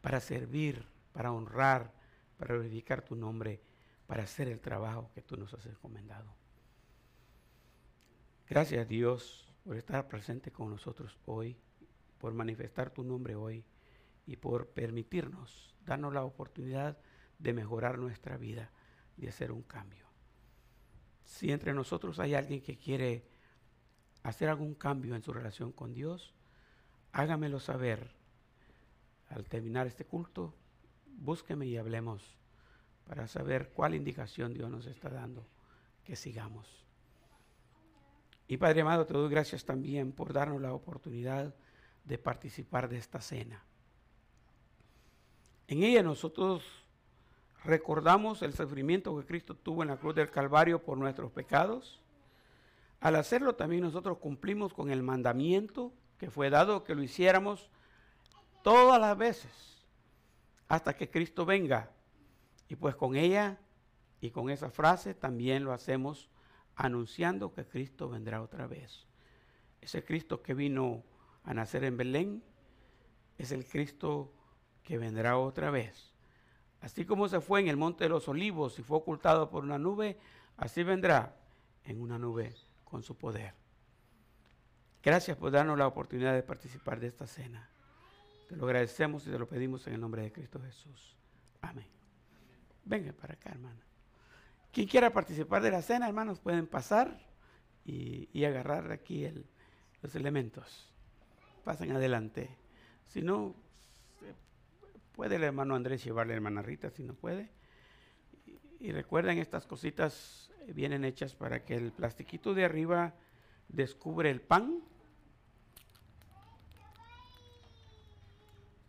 para 0.00 0.20
servir, 0.20 0.84
para 1.12 1.32
honrar, 1.32 1.94
para 2.36 2.54
glorificar 2.54 3.02
tu 3.02 3.14
nombre, 3.14 3.62
para 4.06 4.24
hacer 4.24 4.48
el 4.48 4.60
trabajo 4.60 5.10
que 5.14 5.22
tú 5.22 5.36
nos 5.36 5.54
has 5.54 5.64
encomendado. 5.66 6.34
Gracias 8.48 8.86
Dios 8.88 9.54
por 9.64 9.76
estar 9.76 10.08
presente 10.08 10.50
con 10.50 10.68
nosotros 10.68 11.16
hoy, 11.24 11.56
por 12.18 12.34
manifestar 12.34 12.90
tu 12.90 13.04
nombre 13.04 13.36
hoy 13.36 13.64
y 14.26 14.36
por 14.36 14.68
permitirnos, 14.68 15.76
darnos 15.84 16.12
la 16.12 16.24
oportunidad 16.24 16.98
de 17.38 17.52
mejorar 17.52 17.98
nuestra 17.98 18.36
vida, 18.36 18.72
de 19.16 19.28
hacer 19.28 19.52
un 19.52 19.62
cambio. 19.62 20.06
Si 21.24 21.52
entre 21.52 21.72
nosotros 21.72 22.18
hay 22.18 22.34
alguien 22.34 22.60
que 22.60 22.76
quiere 22.76 23.31
hacer 24.22 24.48
algún 24.48 24.74
cambio 24.74 25.14
en 25.14 25.22
su 25.22 25.32
relación 25.32 25.72
con 25.72 25.92
Dios, 25.94 26.32
hágamelo 27.12 27.60
saber. 27.60 28.14
Al 29.28 29.44
terminar 29.44 29.86
este 29.86 30.04
culto, 30.04 30.54
búsqueme 31.06 31.66
y 31.66 31.76
hablemos 31.76 32.36
para 33.06 33.26
saber 33.26 33.70
cuál 33.74 33.94
indicación 33.94 34.52
Dios 34.52 34.70
nos 34.70 34.86
está 34.86 35.08
dando 35.08 35.46
que 36.04 36.16
sigamos. 36.16 36.84
Y 38.46 38.58
Padre 38.58 38.82
amado, 38.82 39.06
te 39.06 39.14
doy 39.14 39.30
gracias 39.30 39.64
también 39.64 40.12
por 40.12 40.32
darnos 40.32 40.60
la 40.60 40.74
oportunidad 40.74 41.54
de 42.04 42.18
participar 42.18 42.88
de 42.88 42.98
esta 42.98 43.20
cena. 43.20 43.64
En 45.68 45.82
ella 45.82 46.02
nosotros 46.02 46.62
recordamos 47.64 48.42
el 48.42 48.52
sufrimiento 48.52 49.16
que 49.18 49.24
Cristo 49.24 49.54
tuvo 49.54 49.82
en 49.82 49.88
la 49.88 49.96
cruz 49.96 50.14
del 50.14 50.30
Calvario 50.30 50.82
por 50.82 50.98
nuestros 50.98 51.30
pecados. 51.32 52.01
Al 53.02 53.16
hacerlo 53.16 53.56
también 53.56 53.82
nosotros 53.82 54.18
cumplimos 54.18 54.72
con 54.72 54.88
el 54.88 55.02
mandamiento 55.02 55.92
que 56.18 56.30
fue 56.30 56.50
dado 56.50 56.84
que 56.84 56.94
lo 56.94 57.02
hiciéramos 57.02 57.68
todas 58.62 59.00
las 59.00 59.18
veces 59.18 59.84
hasta 60.68 60.96
que 60.96 61.10
Cristo 61.10 61.44
venga. 61.44 61.90
Y 62.68 62.76
pues 62.76 62.94
con 62.94 63.16
ella 63.16 63.58
y 64.20 64.30
con 64.30 64.50
esa 64.50 64.70
frase 64.70 65.14
también 65.14 65.64
lo 65.64 65.72
hacemos 65.72 66.30
anunciando 66.76 67.52
que 67.52 67.66
Cristo 67.66 68.08
vendrá 68.08 68.40
otra 68.40 68.68
vez. 68.68 69.08
Ese 69.80 70.04
Cristo 70.04 70.40
que 70.40 70.54
vino 70.54 71.02
a 71.42 71.54
nacer 71.54 71.82
en 71.82 71.96
Belén 71.96 72.44
es 73.36 73.50
el 73.50 73.66
Cristo 73.66 74.32
que 74.84 74.96
vendrá 74.96 75.38
otra 75.38 75.72
vez. 75.72 76.14
Así 76.80 77.04
como 77.04 77.26
se 77.26 77.40
fue 77.40 77.58
en 77.62 77.66
el 77.66 77.76
monte 77.76 78.04
de 78.04 78.10
los 78.10 78.28
olivos 78.28 78.78
y 78.78 78.84
fue 78.84 78.98
ocultado 78.98 79.50
por 79.50 79.64
una 79.64 79.76
nube, 79.76 80.20
así 80.56 80.84
vendrá 80.84 81.34
en 81.82 82.00
una 82.00 82.16
nube 82.16 82.54
con 82.92 83.02
su 83.02 83.16
poder. 83.16 83.54
Gracias 85.02 85.36
por 85.36 85.50
darnos 85.50 85.78
la 85.78 85.86
oportunidad 85.86 86.34
de 86.34 86.42
participar 86.42 87.00
de 87.00 87.08
esta 87.08 87.26
cena. 87.26 87.68
Te 88.48 88.54
lo 88.54 88.66
agradecemos 88.66 89.26
y 89.26 89.30
te 89.30 89.38
lo 89.38 89.48
pedimos 89.48 89.86
en 89.86 89.94
el 89.94 90.00
nombre 90.00 90.22
de 90.22 90.30
Cristo 90.30 90.60
Jesús. 90.60 91.16
Amén. 91.62 91.86
Venga 92.84 93.12
para 93.12 93.34
acá, 93.34 93.50
hermano. 93.50 93.80
Quien 94.70 94.86
quiera 94.86 95.10
participar 95.10 95.62
de 95.62 95.70
la 95.70 95.82
cena, 95.82 96.06
hermanos, 96.06 96.38
pueden 96.38 96.66
pasar 96.66 97.18
y, 97.84 98.44
agarrar 98.44 98.92
aquí 98.92 99.26
los 100.02 100.14
elementos. 100.14 100.92
Pasen 101.64 101.92
adelante. 101.92 102.56
Si 103.08 103.22
no, 103.22 103.56
Puede 105.14 105.36
el 105.36 105.44
hermano 105.44 105.74
Andrés 105.74 106.02
llevarle 106.04 106.32
a 106.32 106.34
la 106.34 106.38
hermana 106.38 106.62
Rita 106.62 106.90
si 106.90 107.02
no 107.02 107.14
puede. 107.14 107.50
Y, 108.80 108.92
recuerden, 108.92 109.38
estas 109.38 109.66
cositas 109.66 110.51
vienen 110.68 111.04
hechas 111.04 111.34
para 111.34 111.64
que 111.64 111.74
el 111.74 111.92
plastiquito 111.92 112.54
de 112.54 112.64
arriba 112.64 113.14
descubre 113.68 114.30
el 114.30 114.40
pan 114.40 114.80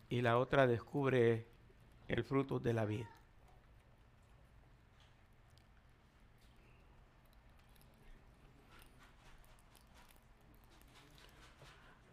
y 0.08 0.20
la 0.22 0.38
otra 0.38 0.66
descubre 0.66 1.46
el 2.08 2.24
fruto 2.24 2.60
de 2.60 2.72
la 2.72 2.84
vida. 2.84 3.10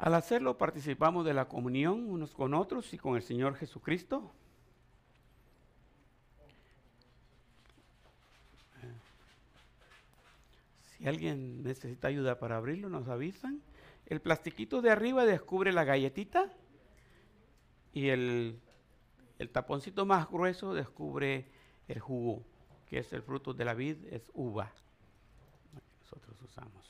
Al 0.02 0.16
hacerlo 0.16 0.58
participamos 0.58 1.26
de 1.26 1.36
la 1.36 1.48
comunión 1.48 2.10
unos 2.10 2.34
con 2.34 2.56
otros 2.56 2.92
y 2.94 2.98
con 2.98 3.16
el 3.16 3.22
Señor 3.22 3.56
Jesucristo. 3.56 4.32
Si 11.02 11.07
alguien 11.07 11.64
necesita 11.64 12.10
ayuda 12.10 12.38
para 12.38 12.57
abrirlo, 12.57 12.88
nos 12.88 13.07
avisan. 13.07 13.60
El 14.06 14.22
plastiquito 14.22 14.84
de 14.84 14.91
arriba 14.91 15.26
descubre 15.26 15.73
la 15.73 15.84
galletita 15.84 16.53
y 17.91 18.10
el, 18.10 18.60
el 19.40 19.49
taponcito 19.49 20.06
más 20.06 20.30
grueso 20.30 20.76
descubre 20.76 21.48
el 21.88 21.99
jugo, 21.99 22.45
que 22.88 22.99
es 22.99 23.11
el 23.14 23.23
fruto 23.23 23.52
de 23.52 23.65
la 23.65 23.73
vid, 23.73 23.98
es 24.11 24.30
uva. 24.36 24.72
Nosotros 26.02 26.40
usamos. 26.44 26.86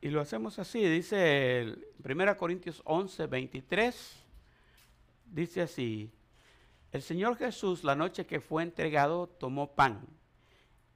Y 0.00 0.08
lo 0.08 0.22
hacemos 0.22 0.58
así, 0.58 0.82
dice 0.82 1.76
1 2.02 2.36
Corintios 2.38 2.80
11, 2.86 3.26
23, 3.26 4.24
dice 5.26 5.60
así, 5.60 6.10
el 6.94 7.02
Señor 7.02 7.36
Jesús 7.36 7.82
la 7.82 7.96
noche 7.96 8.24
que 8.24 8.40
fue 8.40 8.62
entregado 8.62 9.26
tomó 9.26 9.74
pan 9.74 10.06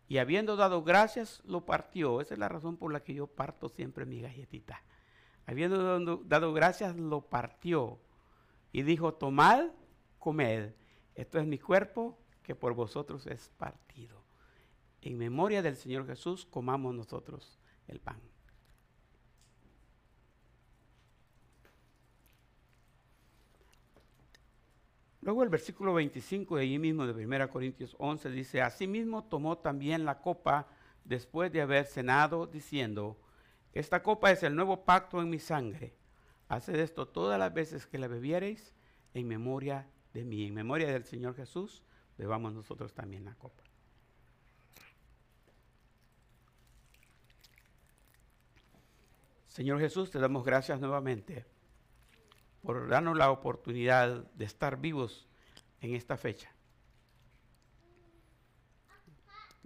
y 0.07 0.19
habiendo 0.19 0.55
dado 0.55 0.85
gracias 0.85 1.43
lo 1.45 1.67
partió. 1.67 2.21
Esa 2.21 2.35
es 2.35 2.39
la 2.39 2.49
razón 2.49 2.77
por 2.77 2.93
la 2.93 3.03
que 3.03 3.15
yo 3.15 3.27
parto 3.27 3.69
siempre 3.69 4.07
mi 4.07 4.21
galletita. 4.21 4.81
Habiendo 5.45 6.21
dado 6.23 6.53
gracias 6.53 6.95
lo 6.95 7.23
partió 7.23 7.99
y 8.71 8.83
dijo, 8.83 9.15
tomad, 9.15 9.71
comed, 10.21 10.71
esto 11.17 11.41
es 11.41 11.47
mi 11.49 11.59
cuerpo 11.59 12.17
que 12.45 12.55
por 12.55 12.75
vosotros 12.75 13.27
es 13.27 13.49
partido. 13.57 14.23
En 15.01 15.19
memoria 15.19 15.63
del 15.63 15.75
Señor 15.75 16.07
Jesús 16.07 16.47
comamos 16.47 16.95
nosotros 16.95 17.59
el 17.89 17.99
pan. 17.99 18.21
Luego 25.29 25.43
el 25.43 25.51
versículo 25.51 25.93
25 25.93 26.57
de 26.57 26.63
allí 26.63 26.79
mismo 26.79 27.07
de 27.07 27.13
1 27.13 27.51
Corintios 27.51 27.95
11 27.99 28.31
dice, 28.31 28.63
Asimismo 28.63 29.25
tomó 29.25 29.59
también 29.59 30.07
la 30.07 30.23
copa 30.23 30.67
después 31.05 31.53
de 31.53 31.61
haber 31.61 31.85
cenado, 31.85 32.47
diciendo, 32.47 33.21
Esta 33.75 34.03
copa 34.03 34.31
es 34.31 34.43
el 34.43 34.57
nuevo 34.57 34.87
pacto 34.87 35.21
en 35.21 35.29
mi 35.29 35.39
sangre. 35.39 35.95
Haced 36.49 36.77
esto 36.77 37.07
todas 37.07 37.39
las 37.39 37.53
veces 37.53 37.87
que 37.87 37.99
la 37.99 38.09
bebiereis 38.09 38.73
en 39.13 39.29
memoria 39.29 39.87
de 40.15 40.25
mí, 40.25 40.47
en 40.47 40.55
memoria 40.55 40.91
del 40.91 41.05
Señor 41.05 41.35
Jesús, 41.37 41.83
bebamos 42.17 42.55
nosotros 42.55 42.95
también 42.95 43.27
la 43.27 43.35
copa. 43.35 43.65
Señor 49.47 49.79
Jesús, 49.79 50.11
te 50.11 50.21
damos 50.21 50.43
gracias 50.43 50.81
nuevamente 50.81 51.58
por 52.69 52.87
darnos 52.87 53.17
la 53.17 53.31
oportunidad 53.31 54.31
de 54.35 54.45
estar 54.45 54.79
vivos 54.79 55.27
en 55.81 55.95
esta 55.95 56.19
fecha. 56.19 56.53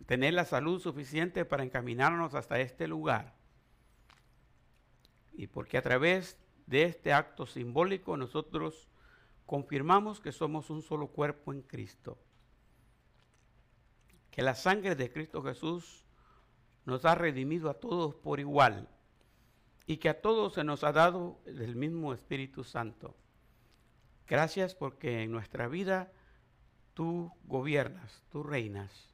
Tener 0.07 0.35
la 0.35 0.45
salud 0.45 0.81
suficiente 0.81 1.45
para 1.45 1.65
encaminarnos 1.65 2.37
hasta 2.37 2.61
este 2.61 2.87
lugar. 2.87 3.35
Y 5.33 5.49
porque 5.49 5.79
a 5.79 5.83
través 5.83 6.39
de 6.69 6.85
este 6.85 7.13
acto 7.13 7.45
simbólico 7.45 8.17
nosotros 8.17 8.89
confirmamos 9.47 10.21
que 10.21 10.31
somos 10.31 10.71
un 10.71 10.81
solo 10.81 11.09
cuerpo 11.09 11.53
en 11.53 11.63
Cristo. 11.63 12.23
Que 14.31 14.43
la 14.43 14.55
sangre 14.55 14.95
de 14.95 15.13
Cristo 15.13 15.43
Jesús 15.43 16.05
nos 16.85 17.05
ha 17.05 17.17
redimido 17.17 17.69
a 17.69 17.81
todos 17.81 18.15
por 18.15 18.39
igual 18.39 18.89
y 19.87 19.97
que 19.99 20.09
a 20.09 20.21
todos 20.21 20.55
se 20.55 20.65
nos 20.65 20.85
ha 20.85 20.93
dado 20.93 21.41
el 21.47 21.77
mismo 21.77 22.13
Espíritu 22.13 22.65
Santo. 22.65 23.17
Gracias 24.27 24.75
porque 24.75 25.23
en 25.23 25.33
nuestra 25.33 25.69
vida 25.69 26.13
tú 26.95 27.33
gobiernas, 27.45 28.23
tú 28.31 28.43
reinas 28.43 29.13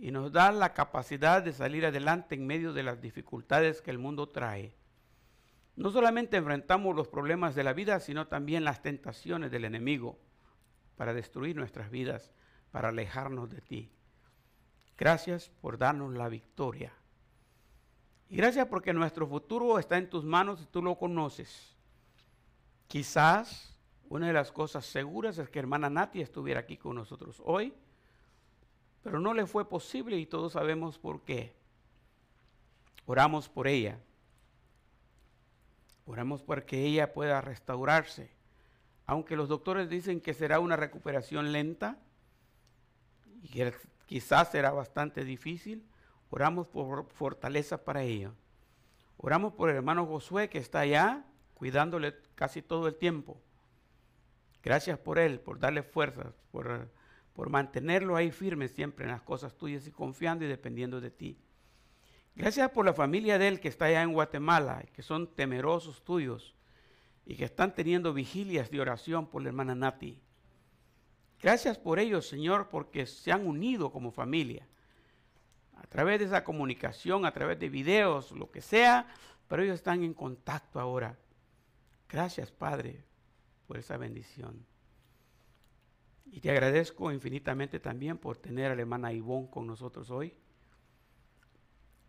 y 0.00 0.10
nos 0.10 0.32
da 0.32 0.52
la 0.52 0.74
capacidad 0.74 1.42
de 1.42 1.52
salir 1.52 1.84
adelante 1.84 2.34
en 2.34 2.46
medio 2.46 2.72
de 2.72 2.82
las 2.82 3.00
dificultades 3.00 3.82
que 3.82 3.90
el 3.90 3.98
mundo 3.98 4.28
trae. 4.28 4.72
No 5.74 5.90
solamente 5.90 6.36
enfrentamos 6.36 6.94
los 6.94 7.08
problemas 7.08 7.54
de 7.54 7.64
la 7.64 7.72
vida, 7.72 7.98
sino 8.00 8.26
también 8.28 8.64
las 8.64 8.82
tentaciones 8.82 9.50
del 9.50 9.64
enemigo 9.64 10.18
para 10.96 11.14
destruir 11.14 11.56
nuestras 11.56 11.90
vidas, 11.90 12.32
para 12.70 12.88
alejarnos 12.88 13.50
de 13.50 13.60
ti. 13.60 13.90
Gracias 14.96 15.50
por 15.60 15.78
darnos 15.78 16.14
la 16.14 16.28
victoria. 16.28 16.92
Y 18.30 18.36
gracias 18.36 18.66
porque 18.66 18.92
nuestro 18.92 19.26
futuro 19.26 19.78
está 19.78 19.96
en 19.96 20.10
tus 20.10 20.24
manos 20.24 20.60
y 20.62 20.66
tú 20.66 20.82
lo 20.82 20.96
conoces. 20.96 21.74
Quizás 22.86 23.74
una 24.08 24.26
de 24.26 24.32
las 24.32 24.52
cosas 24.52 24.84
seguras 24.84 25.38
es 25.38 25.48
que 25.48 25.58
hermana 25.58 25.88
Nati 25.88 26.20
estuviera 26.20 26.60
aquí 26.60 26.76
con 26.76 26.96
nosotros 26.96 27.40
hoy, 27.44 27.74
pero 29.02 29.18
no 29.18 29.32
le 29.32 29.46
fue 29.46 29.68
posible 29.68 30.18
y 30.18 30.26
todos 30.26 30.52
sabemos 30.52 30.98
por 30.98 31.22
qué. 31.22 31.54
Oramos 33.06 33.48
por 33.48 33.66
ella. 33.66 33.98
Oramos 36.04 36.42
por 36.42 36.64
que 36.64 36.84
ella 36.84 37.14
pueda 37.14 37.40
restaurarse. 37.40 38.30
Aunque 39.06 39.36
los 39.36 39.48
doctores 39.48 39.88
dicen 39.88 40.20
que 40.20 40.34
será 40.34 40.60
una 40.60 40.76
recuperación 40.76 41.52
lenta 41.52 41.98
y 43.42 43.48
que 43.48 43.72
quizás 44.04 44.50
será 44.50 44.70
bastante 44.70 45.24
difícil, 45.24 45.87
Oramos 46.30 46.66
por 46.66 47.08
fortaleza 47.08 47.84
para 47.84 48.02
ello. 48.02 48.34
Oramos 49.16 49.54
por 49.54 49.70
el 49.70 49.76
hermano 49.76 50.06
Josué 50.06 50.48
que 50.48 50.58
está 50.58 50.80
allá 50.80 51.24
cuidándole 51.54 52.14
casi 52.34 52.62
todo 52.62 52.86
el 52.86 52.94
tiempo. 52.94 53.40
Gracias 54.62 54.98
por 54.98 55.18
él, 55.18 55.40
por 55.40 55.58
darle 55.58 55.82
fuerzas, 55.82 56.34
por, 56.52 56.90
por 57.32 57.50
mantenerlo 57.50 58.16
ahí 58.16 58.30
firme 58.30 58.68
siempre 58.68 59.06
en 59.06 59.12
las 59.12 59.22
cosas 59.22 59.56
tuyas 59.56 59.86
y 59.86 59.90
confiando 59.90 60.44
y 60.44 60.48
dependiendo 60.48 61.00
de 61.00 61.10
ti. 61.10 61.38
Gracias 62.36 62.70
por 62.70 62.84
la 62.84 62.92
familia 62.92 63.38
de 63.38 63.48
él 63.48 63.60
que 63.60 63.68
está 63.68 63.86
allá 63.86 64.02
en 64.02 64.12
Guatemala, 64.12 64.84
que 64.92 65.02
son 65.02 65.34
temerosos 65.34 66.04
tuyos 66.04 66.54
y 67.26 67.34
que 67.34 67.44
están 67.44 67.74
teniendo 67.74 68.12
vigilias 68.12 68.70
de 68.70 68.80
oración 68.80 69.26
por 69.26 69.42
la 69.42 69.48
hermana 69.48 69.74
Nati. 69.74 70.20
Gracias 71.40 71.78
por 71.78 71.98
ellos, 71.98 72.28
Señor, 72.28 72.68
porque 72.68 73.06
se 73.06 73.32
han 73.32 73.46
unido 73.46 73.90
como 73.90 74.12
familia 74.12 74.68
a 75.80 75.86
través 75.86 76.18
de 76.18 76.26
esa 76.26 76.44
comunicación, 76.44 77.24
a 77.24 77.32
través 77.32 77.58
de 77.58 77.68
videos, 77.68 78.32
lo 78.32 78.50
que 78.50 78.60
sea, 78.60 79.06
pero 79.46 79.62
ellos 79.62 79.76
están 79.76 80.02
en 80.02 80.14
contacto 80.14 80.80
ahora. 80.80 81.18
Gracias, 82.08 82.50
Padre, 82.50 83.04
por 83.66 83.78
esa 83.78 83.96
bendición. 83.96 84.66
Y 86.26 86.40
te 86.40 86.50
agradezco 86.50 87.10
infinitamente 87.10 87.80
también 87.80 88.18
por 88.18 88.36
tener 88.36 88.70
a 88.70 88.74
la 88.74 88.82
hermana 88.82 89.12
Ivonne 89.12 89.50
con 89.50 89.66
nosotros 89.66 90.10
hoy. 90.10 90.34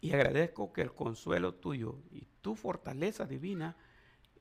Y 0.01 0.13
agradezco 0.13 0.73
que 0.73 0.81
el 0.81 0.93
consuelo 0.93 1.55
tuyo 1.55 1.99
y 2.11 2.27
tu 2.41 2.55
fortaleza 2.55 3.25
divina 3.25 3.75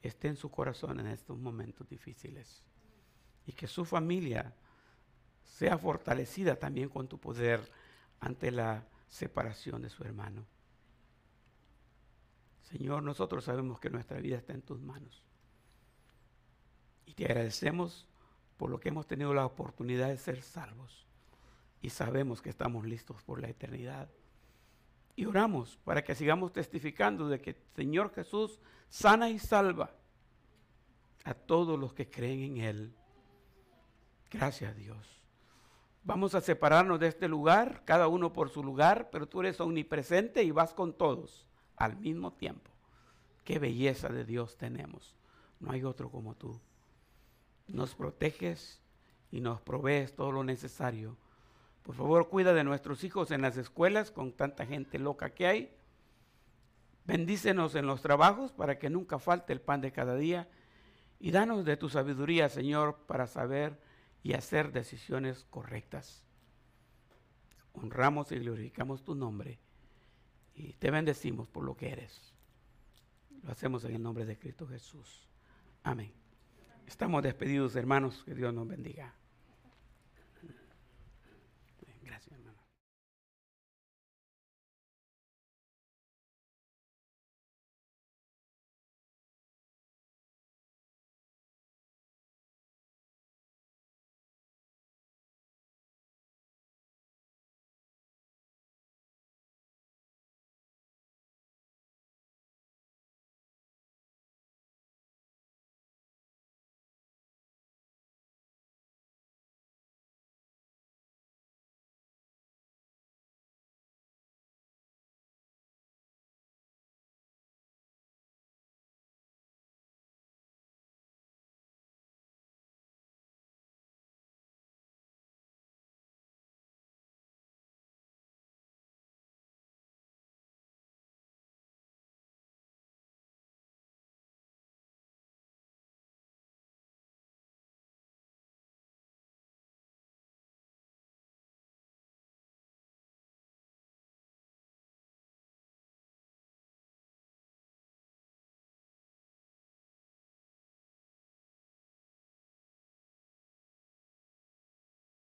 esté 0.02 0.28
en 0.28 0.36
su 0.36 0.50
corazón 0.50 1.00
en 1.00 1.08
estos 1.08 1.38
momentos 1.38 1.88
difíciles. 1.88 2.64
Y 3.46 3.52
que 3.52 3.66
su 3.66 3.84
familia 3.84 4.54
sea 5.44 5.78
fortalecida 5.78 6.56
también 6.56 6.88
con 6.88 7.08
tu 7.08 7.18
poder 7.18 7.60
ante 8.20 8.50
la 8.50 8.84
separación 9.08 9.82
de 9.82 9.90
su 9.90 10.04
hermano. 10.04 10.46
Señor, 12.62 13.02
nosotros 13.02 13.44
sabemos 13.44 13.80
que 13.80 13.90
nuestra 13.90 14.20
vida 14.20 14.36
está 14.36 14.52
en 14.52 14.62
tus 14.62 14.80
manos. 14.80 15.24
Y 17.06 17.14
te 17.14 17.24
agradecemos 17.24 18.06
por 18.58 18.70
lo 18.70 18.78
que 18.78 18.90
hemos 18.90 19.06
tenido 19.06 19.32
la 19.32 19.46
oportunidad 19.46 20.08
de 20.08 20.18
ser 20.18 20.42
salvos. 20.42 21.06
Y 21.80 21.90
sabemos 21.90 22.42
que 22.42 22.50
estamos 22.50 22.84
listos 22.84 23.22
por 23.22 23.40
la 23.40 23.48
eternidad. 23.48 24.10
Y 25.16 25.24
oramos 25.24 25.78
para 25.84 26.04
que 26.04 26.14
sigamos 26.14 26.52
testificando 26.52 27.28
de 27.28 27.40
que 27.40 27.56
Señor 27.74 28.12
Jesús 28.14 28.60
sana 28.88 29.30
y 29.30 29.38
salva 29.38 29.90
a 31.24 31.34
todos 31.34 31.78
los 31.78 31.94
que 31.94 32.10
creen 32.10 32.40
en 32.40 32.56
Él. 32.58 32.94
Gracias 34.30 34.76
Dios. 34.76 35.17
Vamos 36.04 36.34
a 36.34 36.40
separarnos 36.40 37.00
de 37.00 37.08
este 37.08 37.28
lugar, 37.28 37.82
cada 37.84 38.08
uno 38.08 38.32
por 38.32 38.50
su 38.50 38.62
lugar, 38.62 39.10
pero 39.10 39.28
tú 39.28 39.40
eres 39.40 39.60
omnipresente 39.60 40.42
y 40.42 40.50
vas 40.50 40.72
con 40.72 40.92
todos 40.92 41.46
al 41.76 41.96
mismo 41.96 42.32
tiempo. 42.32 42.70
Qué 43.44 43.58
belleza 43.58 44.08
de 44.08 44.24
Dios 44.24 44.56
tenemos. 44.56 45.16
No 45.60 45.72
hay 45.72 45.84
otro 45.84 46.10
como 46.10 46.34
tú. 46.34 46.60
Nos 47.66 47.94
proteges 47.94 48.80
y 49.30 49.40
nos 49.40 49.60
provees 49.60 50.14
todo 50.14 50.32
lo 50.32 50.44
necesario. 50.44 51.16
Por 51.82 51.94
favor, 51.94 52.28
cuida 52.28 52.52
de 52.52 52.64
nuestros 52.64 53.04
hijos 53.04 53.30
en 53.30 53.42
las 53.42 53.56
escuelas 53.56 54.10
con 54.10 54.32
tanta 54.32 54.66
gente 54.66 54.98
loca 54.98 55.30
que 55.30 55.46
hay. 55.46 55.74
Bendícenos 57.06 57.74
en 57.74 57.86
los 57.86 58.02
trabajos 58.02 58.52
para 58.52 58.78
que 58.78 58.90
nunca 58.90 59.18
falte 59.18 59.54
el 59.54 59.60
pan 59.60 59.80
de 59.80 59.92
cada 59.92 60.14
día. 60.14 60.48
Y 61.18 61.30
danos 61.30 61.64
de 61.64 61.76
tu 61.76 61.88
sabiduría, 61.88 62.48
Señor, 62.50 62.96
para 63.06 63.26
saber 63.26 63.80
y 64.22 64.34
hacer 64.34 64.72
decisiones 64.72 65.44
correctas. 65.50 66.22
Honramos 67.72 68.32
y 68.32 68.38
glorificamos 68.38 69.04
tu 69.04 69.14
nombre 69.14 69.58
y 70.54 70.72
te 70.74 70.90
bendecimos 70.90 71.48
por 71.48 71.64
lo 71.64 71.76
que 71.76 71.90
eres. 71.90 72.34
Lo 73.42 73.50
hacemos 73.50 73.84
en 73.84 73.94
el 73.94 74.02
nombre 74.02 74.24
de 74.24 74.38
Cristo 74.38 74.66
Jesús. 74.66 75.28
Amén. 75.84 76.12
Estamos 76.86 77.22
despedidos, 77.22 77.76
hermanos. 77.76 78.24
Que 78.24 78.34
Dios 78.34 78.52
nos 78.52 78.66
bendiga. 78.66 79.14